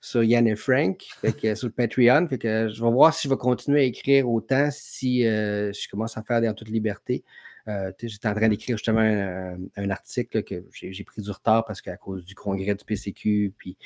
sur 0.00 0.22
Yann 0.24 0.46
et 0.46 0.56
Frank, 0.56 1.04
que, 1.40 1.54
sur 1.54 1.68
le 1.68 1.72
Patreon. 1.72 2.26
Que 2.26 2.68
je 2.68 2.82
vais 2.82 2.90
voir 2.90 3.14
si 3.14 3.28
je 3.28 3.32
vais 3.32 3.38
continuer 3.38 3.80
à 3.80 3.84
écrire 3.84 4.28
autant 4.28 4.68
si 4.70 5.26
euh, 5.26 5.72
je 5.72 5.88
commence 5.88 6.16
à 6.16 6.22
faire 6.22 6.40
des 6.40 6.48
en 6.48 6.54
toute 6.54 6.68
liberté. 6.68 7.24
Euh, 7.68 7.90
j'étais 8.00 8.28
en 8.28 8.34
train 8.34 8.48
d'écrire 8.48 8.76
justement 8.76 9.00
un, 9.00 9.90
article 9.90 10.44
que 10.44 10.64
j'ai 10.72 11.04
pris 11.04 11.20
du 11.20 11.30
retard 11.30 11.64
parce 11.64 11.80
qu'à 11.80 11.96
cause 11.96 12.24
du 12.24 12.34
congrès 12.34 12.74
du 12.74 12.84
PCQ, 12.84 13.54
puis, 13.56 13.76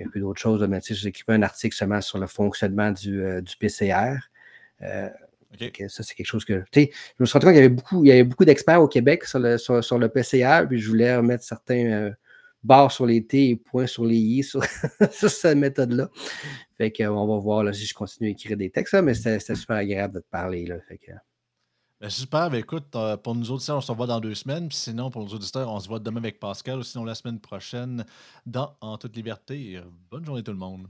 un 0.00 0.08
peu 0.08 0.20
d'autres 0.20 0.40
choses, 0.40 0.66
mais 0.68 0.80
j'ai 0.82 1.08
écrit 1.08 1.24
un 1.28 1.42
article 1.42 1.72
justement 1.72 2.00
sur 2.00 2.18
le 2.18 2.26
fonctionnement 2.26 2.90
du, 2.90 3.22
euh, 3.22 3.42
PCR. 3.60 4.16
Euh, 4.82 5.08
ça, 5.88 6.02
c'est 6.02 6.14
quelque 6.14 6.26
chose 6.26 6.44
que. 6.44 6.62
Je 6.74 6.86
me 7.18 7.26
suis 7.26 7.32
rendu 7.32 7.46
compte 7.46 7.54
qu'il 7.54 7.62
y 7.62 7.64
avait 7.64 7.68
beaucoup, 7.68 8.04
il 8.04 8.08
y 8.08 8.12
avait 8.12 8.24
beaucoup 8.24 8.44
d'experts 8.44 8.82
au 8.82 8.88
Québec 8.88 9.24
sur 9.24 9.38
le, 9.38 9.58
sur, 9.58 9.98
le 9.98 10.08
PCR, 10.08 10.66
puis 10.68 10.78
je 10.78 10.88
voulais 10.88 11.16
remettre 11.16 11.42
certains 11.42 12.12
barres 12.62 12.92
sur 12.92 13.06
les 13.06 13.24
T 13.24 13.50
et 13.50 13.56
points 13.56 13.86
sur 13.86 14.04
les 14.04 14.16
I 14.16 14.42
sur, 14.42 14.62
cette 14.62 15.56
méthode-là. 15.56 16.10
Fait 16.76 16.92
qu'on 16.92 17.26
va 17.26 17.38
voir 17.38 17.64
là, 17.64 17.72
si 17.72 17.86
je 17.86 17.94
continue 17.94 18.28
à 18.28 18.32
écrire 18.32 18.56
des 18.56 18.70
textes, 18.70 18.94
mais 18.94 19.14
c'était 19.14 19.54
super 19.54 19.76
agréable 19.76 20.14
de 20.14 20.20
te 20.20 20.28
parler. 20.30 20.66
Là, 20.66 20.76
fait 20.86 20.98
que, 20.98 21.12
ben, 22.00 22.10
super, 22.10 22.48
ben, 22.48 22.58
écoute, 22.58 22.94
euh, 22.94 23.16
pour 23.16 23.34
nous 23.34 23.50
auditeurs, 23.50 23.78
on 23.78 23.80
se 23.80 23.90
revoit 23.90 24.06
dans 24.06 24.20
deux 24.20 24.34
semaines. 24.34 24.70
Sinon, 24.70 25.10
pour 25.10 25.24
nos 25.24 25.34
auditeurs, 25.34 25.68
on 25.68 25.80
se 25.80 25.88
voit 25.88 25.98
demain 25.98 26.20
avec 26.20 26.38
Pascal 26.38 26.78
ou 26.78 26.84
sinon 26.84 27.04
la 27.04 27.16
semaine 27.16 27.40
prochaine 27.40 28.04
dans 28.46 28.76
En 28.80 28.98
toute 28.98 29.16
liberté. 29.16 29.80
Bonne 30.08 30.24
journée 30.24 30.44
tout 30.44 30.52
le 30.52 30.58
monde. 30.58 30.88